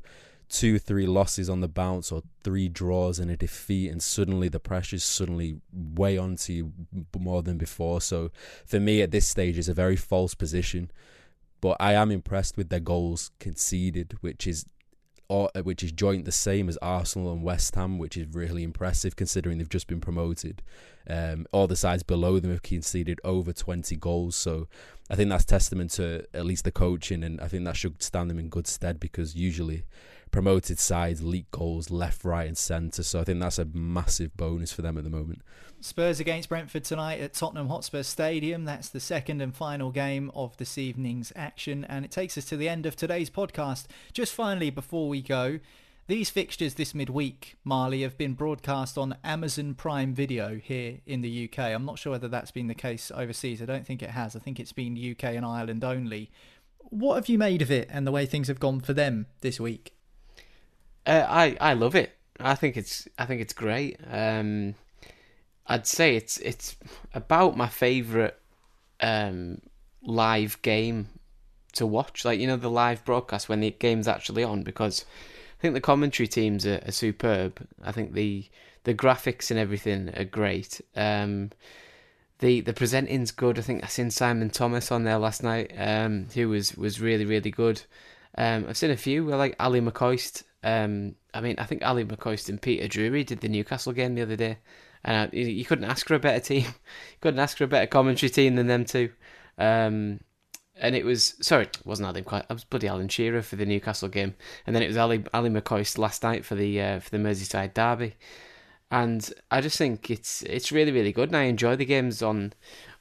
two, 0.49 0.79
three 0.79 1.05
losses 1.05 1.49
on 1.49 1.61
the 1.61 1.67
bounce 1.67 2.11
or 2.11 2.23
three 2.43 2.67
draws 2.67 3.19
and 3.19 3.29
a 3.29 3.37
defeat, 3.37 3.89
and 3.89 4.01
suddenly 4.01 4.49
the 4.49 4.59
pressure's 4.59 5.03
suddenly 5.03 5.61
way 5.71 6.17
onto 6.17 6.51
you 6.53 6.73
more 7.17 7.43
than 7.43 7.57
before. 7.57 8.01
So 8.01 8.31
for 8.65 8.79
me, 8.79 9.01
at 9.01 9.11
this 9.11 9.27
stage, 9.27 9.57
it's 9.57 9.67
a 9.67 9.73
very 9.73 9.95
false 9.95 10.33
position. 10.33 10.91
But 11.61 11.77
I 11.79 11.93
am 11.93 12.09
impressed 12.09 12.57
with 12.57 12.69
their 12.69 12.79
goals 12.79 13.31
conceded, 13.39 14.17
which 14.21 14.47
is 14.47 14.65
or, 15.29 15.51
which 15.61 15.83
is 15.83 15.91
joint 15.91 16.25
the 16.25 16.31
same 16.31 16.67
as 16.67 16.77
Arsenal 16.81 17.31
and 17.31 17.43
West 17.43 17.75
Ham, 17.75 17.99
which 17.99 18.17
is 18.17 18.33
really 18.33 18.63
impressive 18.63 19.15
considering 19.15 19.59
they've 19.59 19.69
just 19.69 19.87
been 19.87 20.01
promoted. 20.01 20.63
Um, 21.07 21.45
all 21.51 21.67
the 21.67 21.75
sides 21.75 22.01
below 22.01 22.39
them 22.39 22.49
have 22.49 22.63
conceded 22.63 23.19
over 23.23 23.53
20 23.53 23.95
goals, 23.97 24.35
so 24.35 24.67
I 25.09 25.15
think 25.15 25.29
that's 25.29 25.45
testament 25.45 25.91
to 25.91 26.25
at 26.33 26.45
least 26.45 26.63
the 26.63 26.71
coaching, 26.71 27.23
and 27.23 27.39
I 27.39 27.47
think 27.47 27.63
that 27.65 27.77
should 27.77 28.01
stand 28.01 28.29
them 28.29 28.39
in 28.39 28.49
good 28.49 28.65
stead 28.65 28.99
because 28.99 29.35
usually 29.35 29.83
promoted 30.31 30.79
sides 30.79 31.23
leak 31.23 31.49
goals 31.51 31.89
left, 31.89 32.23
right, 32.23 32.47
and 32.47 32.57
centre. 32.57 33.03
So 33.03 33.19
I 33.19 33.23
think 33.23 33.39
that's 33.39 33.59
a 33.59 33.65
massive 33.65 34.35
bonus 34.37 34.71
for 34.71 34.81
them 34.81 34.97
at 34.97 35.03
the 35.03 35.09
moment. 35.09 35.41
Spurs 35.81 36.19
against 36.19 36.49
Brentford 36.49 36.83
tonight 36.83 37.21
at 37.21 37.33
Tottenham 37.33 37.69
Hotspur 37.69 38.03
Stadium. 38.03 38.65
That's 38.65 38.89
the 38.89 38.99
second 38.99 39.41
and 39.41 39.55
final 39.55 39.91
game 39.91 40.31
of 40.35 40.57
this 40.57 40.77
evening's 40.77 41.31
action, 41.35 41.85
and 41.85 42.03
it 42.03 42.11
takes 42.11 42.37
us 42.37 42.45
to 42.45 42.57
the 42.57 42.69
end 42.69 42.85
of 42.85 42.95
today's 42.95 43.29
podcast. 43.29 43.85
Just 44.11 44.33
finally, 44.33 44.69
before 44.69 45.07
we 45.07 45.21
go, 45.21 45.59
these 46.07 46.29
fixtures 46.29 46.73
this 46.73 46.93
midweek, 46.93 47.55
Marley, 47.63 48.01
have 48.01 48.17
been 48.17 48.33
broadcast 48.33 48.97
on 48.97 49.15
Amazon 49.23 49.75
Prime 49.75 50.13
Video 50.13 50.55
here 50.55 50.97
in 51.05 51.21
the 51.21 51.49
UK. 51.49 51.59
I'm 51.59 51.85
not 51.85 51.99
sure 51.99 52.11
whether 52.11 52.27
that's 52.27 52.51
been 52.51 52.67
the 52.67 52.75
case 52.75 53.11
overseas. 53.15 53.61
I 53.61 53.65
don't 53.65 53.85
think 53.85 54.01
it 54.01 54.09
has. 54.09 54.35
I 54.35 54.39
think 54.39 54.59
it's 54.59 54.73
been 54.73 54.97
UK 54.97 55.35
and 55.35 55.45
Ireland 55.45 55.83
only 55.83 56.31
what 56.89 57.15
have 57.15 57.29
you 57.29 57.37
made 57.37 57.61
of 57.61 57.71
it 57.71 57.87
and 57.91 58.05
the 58.05 58.11
way 58.11 58.25
things 58.25 58.47
have 58.47 58.59
gone 58.59 58.79
for 58.79 58.93
them 58.93 59.27
this 59.41 59.59
week? 59.59 59.93
Uh, 61.09 61.25
I 61.27 61.57
I 61.59 61.73
love 61.73 61.95
it. 61.95 62.15
I 62.39 62.53
think 62.53 62.77
it's 62.77 63.07
I 63.17 63.25
think 63.25 63.41
it's 63.41 63.53
great. 63.53 63.99
Um, 64.11 64.75
I'd 65.65 65.87
say 65.87 66.15
it's 66.15 66.37
it's 66.37 66.75
about 67.15 67.57
my 67.57 67.67
favorite 67.67 68.39
um, 69.01 69.59
live 70.03 70.61
game 70.61 71.09
to 71.73 71.87
watch. 71.87 72.25
Like 72.25 72.39
you 72.39 72.45
know 72.45 72.57
the 72.57 72.69
live 72.69 73.03
broadcast 73.05 73.49
when 73.49 73.59
the 73.59 73.71
game's 73.71 74.07
actually 74.07 74.43
on 74.43 74.61
because 74.61 75.03
I 75.57 75.61
think 75.63 75.73
the 75.73 75.81
commentary 75.81 76.27
teams 76.27 76.67
are, 76.67 76.79
are 76.85 76.91
superb. 76.91 77.67
I 77.83 77.91
think 77.91 78.13
the 78.13 78.45
the 78.83 78.93
graphics 78.93 79.49
and 79.49 79.59
everything 79.59 80.13
are 80.15 80.25
great. 80.25 80.79
Um, 80.95 81.49
the 82.37 82.61
the 82.61 82.73
presenting's 82.73 83.31
good. 83.31 83.57
I 83.57 83.63
think 83.63 83.83
I 83.83 83.87
seen 83.87 84.11
Simon 84.11 84.51
Thomas 84.51 84.91
on 84.91 85.05
there 85.05 85.17
last 85.17 85.41
night, 85.41 85.73
um, 85.75 86.27
who 86.35 86.49
was 86.49 86.77
was 86.77 87.01
really 87.01 87.25
really 87.25 87.49
good. 87.49 87.81
Um, 88.37 88.67
I've 88.69 88.77
seen 88.77 88.91
a 88.91 88.95
few 88.97 89.25
where 89.25 89.37
like 89.37 89.55
Ally 89.59 89.79
McCoist. 89.79 90.43
Um, 90.63 91.15
I 91.33 91.41
mean, 91.41 91.55
I 91.57 91.65
think 91.65 91.81
Ally 91.81 92.03
McCoist 92.03 92.49
and 92.49 92.61
Peter 92.61 92.87
Drury 92.87 93.23
did 93.23 93.41
the 93.41 93.49
Newcastle 93.49 93.93
game 93.93 94.15
the 94.15 94.21
other 94.21 94.35
day, 94.35 94.57
and 95.03 95.27
uh, 95.27 95.29
you, 95.35 95.63
couldn't 95.65 95.85
ask 95.85 96.07
for 96.07 96.15
a 96.15 96.19
better 96.19 96.39
team. 96.39 96.63
you 96.65 97.17
couldn't 97.21 97.39
ask 97.39 97.57
for 97.57 97.63
a 97.63 97.67
better 97.67 97.87
commentary 97.87 98.29
team 98.29 98.55
than 98.55 98.67
them 98.67 98.85
two. 98.85 99.11
Um, 99.57 100.19
and 100.75 100.95
it 100.95 101.05
was 101.05 101.35
sorry, 101.41 101.65
it 101.65 101.77
wasn't 101.85 102.07
Ally 102.07 102.21
McCoist. 102.21 102.45
It 102.49 102.53
was 102.53 102.63
bloody 102.63 102.87
Alan 102.87 103.09
Shearer 103.09 103.41
for 103.41 103.55
the 103.55 103.65
Newcastle 103.65 104.09
game, 104.09 104.35
and 104.65 104.75
then 104.75 104.83
it 104.83 104.87
was 104.87 104.97
Ali 104.97 105.23
Ally 105.33 105.49
McCoist 105.49 105.97
last 105.97 106.23
night 106.23 106.45
for 106.45 106.55
the 106.55 106.81
uh, 106.81 106.99
for 106.99 107.09
the 107.09 107.17
Merseyside 107.17 107.73
derby. 107.73 108.15
And 108.91 109.31
I 109.51 109.61
just 109.61 109.77
think 109.77 110.09
it's 110.09 110.41
it's 110.43 110.71
really 110.71 110.91
really 110.91 111.11
good, 111.11 111.29
and 111.29 111.37
I 111.37 111.43
enjoy 111.43 111.75
the 111.75 111.85
games 111.85 112.21
on 112.21 112.53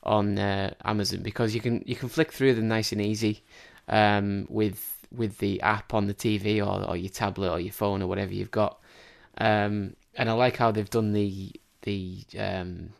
on 0.02 0.38
uh, 0.38 0.74
Amazon 0.84 1.22
because 1.22 1.54
you 1.54 1.60
can 1.60 1.82
you 1.86 1.96
can 1.96 2.08
flick 2.08 2.32
through 2.32 2.54
them 2.54 2.68
nice 2.68 2.92
and 2.92 3.00
easy 3.00 3.44
um, 3.88 4.46
with 4.48 4.97
with 5.14 5.38
the 5.38 5.60
app 5.62 5.94
on 5.94 6.06
the 6.06 6.14
TV 6.14 6.58
or, 6.58 6.88
or 6.88 6.96
your 6.96 7.08
tablet 7.08 7.50
or 7.50 7.60
your 7.60 7.72
phone 7.72 8.02
or 8.02 8.06
whatever 8.06 8.32
you've 8.32 8.50
got. 8.50 8.80
Um, 9.38 9.94
and 10.14 10.28
I 10.28 10.32
like 10.32 10.56
how 10.56 10.70
they've 10.70 10.88
done 10.88 11.12
the 11.12 11.52
the 11.82 12.24
um, 12.38 12.90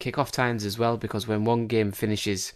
kickoff 0.00 0.30
times 0.30 0.64
as 0.64 0.78
well 0.78 0.96
because 0.96 1.26
when 1.26 1.44
one 1.44 1.66
game 1.68 1.92
finishes 1.92 2.52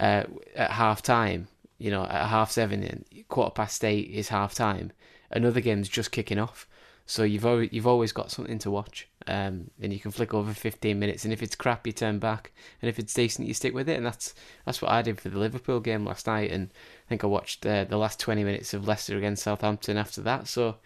uh, 0.00 0.24
at 0.56 0.72
half 0.72 1.02
time, 1.02 1.48
you 1.78 1.90
know, 1.90 2.04
at 2.04 2.28
half 2.28 2.50
seven, 2.50 3.04
quarter 3.28 3.52
past 3.52 3.84
eight 3.84 4.10
is 4.10 4.28
half 4.28 4.54
time. 4.54 4.92
Another 5.30 5.60
game's 5.60 5.88
just 5.88 6.12
kicking 6.12 6.38
off, 6.38 6.68
so 7.06 7.22
you've 7.22 7.44
always, 7.44 7.70
you've 7.72 7.86
always 7.86 8.12
got 8.12 8.30
something 8.30 8.58
to 8.60 8.70
watch, 8.70 9.08
um, 9.26 9.70
and 9.80 9.92
you 9.92 9.98
can 9.98 10.10
flick 10.10 10.32
over 10.32 10.54
fifteen 10.54 10.98
minutes. 10.98 11.24
And 11.24 11.32
if 11.32 11.42
it's 11.42 11.54
crap, 11.54 11.86
you 11.86 11.92
turn 11.92 12.18
back, 12.18 12.52
and 12.80 12.88
if 12.88 12.98
it's 12.98 13.12
decent, 13.12 13.46
you 13.46 13.54
stick 13.54 13.74
with 13.74 13.88
it. 13.88 13.96
And 13.96 14.06
that's 14.06 14.34
that's 14.64 14.80
what 14.80 14.90
I 14.90 15.02
did 15.02 15.20
for 15.20 15.28
the 15.28 15.38
Liverpool 15.38 15.80
game 15.80 16.04
last 16.06 16.26
night. 16.26 16.50
And 16.50 16.70
I 17.06 17.08
think 17.08 17.22
I 17.22 17.26
watched 17.26 17.66
uh, 17.66 17.84
the 17.84 17.98
last 17.98 18.20
twenty 18.20 18.44
minutes 18.44 18.72
of 18.72 18.88
Leicester 18.88 19.18
against 19.18 19.42
Southampton 19.42 19.96
after 19.96 20.22
that. 20.22 20.48
So 20.48 20.76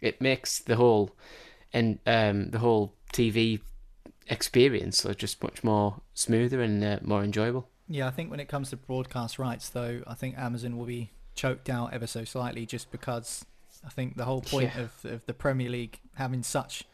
it 0.00 0.20
makes 0.20 0.60
the 0.60 0.76
whole 0.76 1.10
and 1.72 1.98
um, 2.06 2.50
the 2.50 2.60
whole 2.60 2.94
TV 3.12 3.60
experience 4.28 4.98
so 4.98 5.12
just 5.12 5.42
much 5.42 5.62
more 5.62 6.00
smoother 6.14 6.62
and 6.62 6.82
uh, 6.82 6.98
more 7.02 7.22
enjoyable. 7.22 7.68
Yeah, 7.88 8.06
I 8.06 8.10
think 8.10 8.30
when 8.30 8.40
it 8.40 8.48
comes 8.48 8.70
to 8.70 8.76
broadcast 8.76 9.38
rights, 9.38 9.68
though, 9.68 10.02
I 10.06 10.14
think 10.14 10.38
Amazon 10.38 10.78
will 10.78 10.86
be 10.86 11.10
choked 11.34 11.68
out 11.68 11.92
ever 11.92 12.06
so 12.06 12.24
slightly 12.24 12.64
just 12.64 12.90
because 12.90 13.44
I 13.84 13.90
think 13.90 14.16
the 14.16 14.24
whole 14.24 14.40
point 14.42 14.70
Yeah. 14.74 14.82
of, 14.82 15.04
of 15.04 15.26
the 15.26 15.34
Premier 15.34 15.68
League 15.70 16.00
having 16.14 16.42
such 16.42 16.84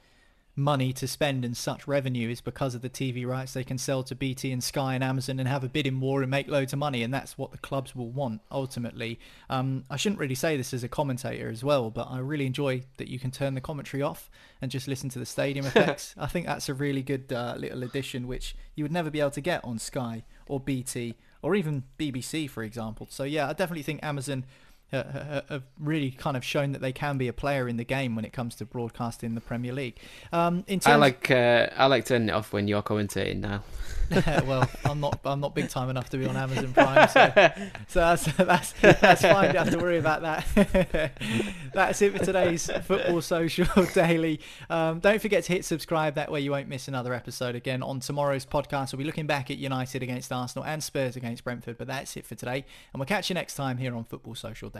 money 0.56 0.92
to 0.92 1.06
spend 1.06 1.44
and 1.44 1.56
such 1.56 1.86
revenue 1.86 2.28
is 2.28 2.40
because 2.40 2.74
of 2.74 2.82
the 2.82 2.90
TV 2.90 3.24
rights 3.26 3.54
they 3.54 3.64
can 3.64 3.78
sell 3.78 4.02
to 4.02 4.14
BT 4.14 4.50
and 4.52 4.62
Sky 4.62 4.94
and 4.94 5.02
Amazon 5.02 5.38
and 5.38 5.48
have 5.48 5.64
a 5.64 5.68
bidding 5.68 6.00
war 6.00 6.20
and 6.22 6.30
make 6.30 6.48
loads 6.48 6.72
of 6.72 6.78
money, 6.78 7.02
and 7.02 7.14
that's 7.14 7.38
what 7.38 7.52
the 7.52 7.58
clubs 7.58 7.94
will 7.94 8.10
want 8.10 8.42
ultimately. 8.50 9.18
Um, 9.48 9.84
I 9.88 9.96
shouldn't 9.96 10.18
really 10.18 10.34
say 10.34 10.56
this 10.56 10.74
as 10.74 10.82
a 10.84 10.88
commentator 10.88 11.48
as 11.48 11.64
well, 11.64 11.88
but 11.88 12.08
I 12.10 12.18
really 12.18 12.44
enjoy 12.46 12.82
that 12.98 13.08
you 13.08 13.18
can 13.18 13.30
turn 13.30 13.54
the 13.54 13.60
commentary 13.60 14.02
off 14.02 14.28
and 14.60 14.70
just 14.70 14.86
listen 14.88 15.08
to 15.10 15.18
the 15.18 15.24
stadium 15.24 15.64
effects. 15.72 16.14
I 16.18 16.26
think 16.26 16.46
that's 16.46 16.68
a 16.68 16.74
really 16.74 17.02
good 17.02 17.32
uh, 17.32 17.54
little 17.56 17.82
addition, 17.84 18.26
which 18.26 18.54
you 18.74 18.84
would 18.84 18.92
never 18.92 19.08
be 19.10 19.20
able 19.20 19.30
to 19.30 19.40
get 19.40 19.64
on 19.64 19.78
Sky 19.78 20.24
or 20.46 20.60
BT 20.60 21.14
or 21.42 21.54
even 21.54 21.84
BBC, 21.98 22.50
for 22.50 22.62
example. 22.64 23.06
So 23.08 23.22
yeah, 23.24 23.48
I 23.48 23.52
definitely 23.54 23.84
think 23.84 24.00
Amazon 24.02 24.44
uh, 24.92 25.42
have 25.48 25.62
really 25.78 26.10
kind 26.10 26.36
of 26.36 26.44
shown 26.44 26.72
that 26.72 26.80
they 26.80 26.92
can 26.92 27.18
be 27.18 27.28
a 27.28 27.32
player 27.32 27.68
in 27.68 27.76
the 27.76 27.84
game 27.84 28.16
when 28.16 28.24
it 28.24 28.32
comes 28.32 28.54
to 28.56 28.64
broadcasting 28.64 29.34
the 29.34 29.40
Premier 29.40 29.72
League. 29.72 29.96
Um, 30.32 30.64
in 30.66 30.80
terms 30.80 30.94
I 30.94 30.96
like 30.96 31.30
uh, 31.30 31.68
I 31.76 31.86
like 31.86 32.06
turning 32.06 32.28
it 32.28 32.32
off 32.32 32.52
when 32.52 32.68
you're 32.68 32.82
commentating 32.82 33.40
now. 33.40 33.62
well, 34.44 34.68
I'm 34.84 34.98
not 34.98 35.20
I'm 35.24 35.38
not 35.38 35.54
big 35.54 35.68
time 35.68 35.88
enough 35.88 36.10
to 36.10 36.16
be 36.16 36.26
on 36.26 36.36
Amazon 36.36 36.72
Prime, 36.72 37.08
so, 37.08 37.32
so 37.88 38.00
that's 38.00 38.32
that's 38.32 38.72
that's 38.80 39.22
fine. 39.22 39.46
You 39.46 39.52
don't 39.52 39.64
have 39.66 39.70
to 39.70 39.78
worry 39.78 39.98
about 39.98 40.22
that. 40.22 41.12
that's 41.72 42.02
it 42.02 42.16
for 42.16 42.24
today's 42.24 42.68
Football 42.84 43.20
Social 43.20 43.66
Daily. 43.94 44.40
Um, 44.68 44.98
don't 44.98 45.22
forget 45.22 45.44
to 45.44 45.52
hit 45.52 45.64
subscribe. 45.64 46.16
That 46.16 46.32
way 46.32 46.40
you 46.40 46.50
won't 46.50 46.68
miss 46.68 46.88
another 46.88 47.14
episode. 47.14 47.54
Again 47.54 47.84
on 47.84 48.00
tomorrow's 48.00 48.44
podcast, 48.44 48.92
we'll 48.92 48.98
be 48.98 49.04
looking 49.04 49.28
back 49.28 49.48
at 49.48 49.58
United 49.58 50.02
against 50.02 50.32
Arsenal 50.32 50.64
and 50.64 50.82
Spurs 50.82 51.14
against 51.14 51.44
Brentford. 51.44 51.78
But 51.78 51.86
that's 51.86 52.16
it 52.16 52.26
for 52.26 52.34
today, 52.34 52.64
and 52.92 52.98
we'll 52.98 53.06
catch 53.06 53.30
you 53.30 53.34
next 53.34 53.54
time 53.54 53.78
here 53.78 53.94
on 53.94 54.02
Football 54.02 54.34
Social 54.34 54.70
Daily. 54.70 54.79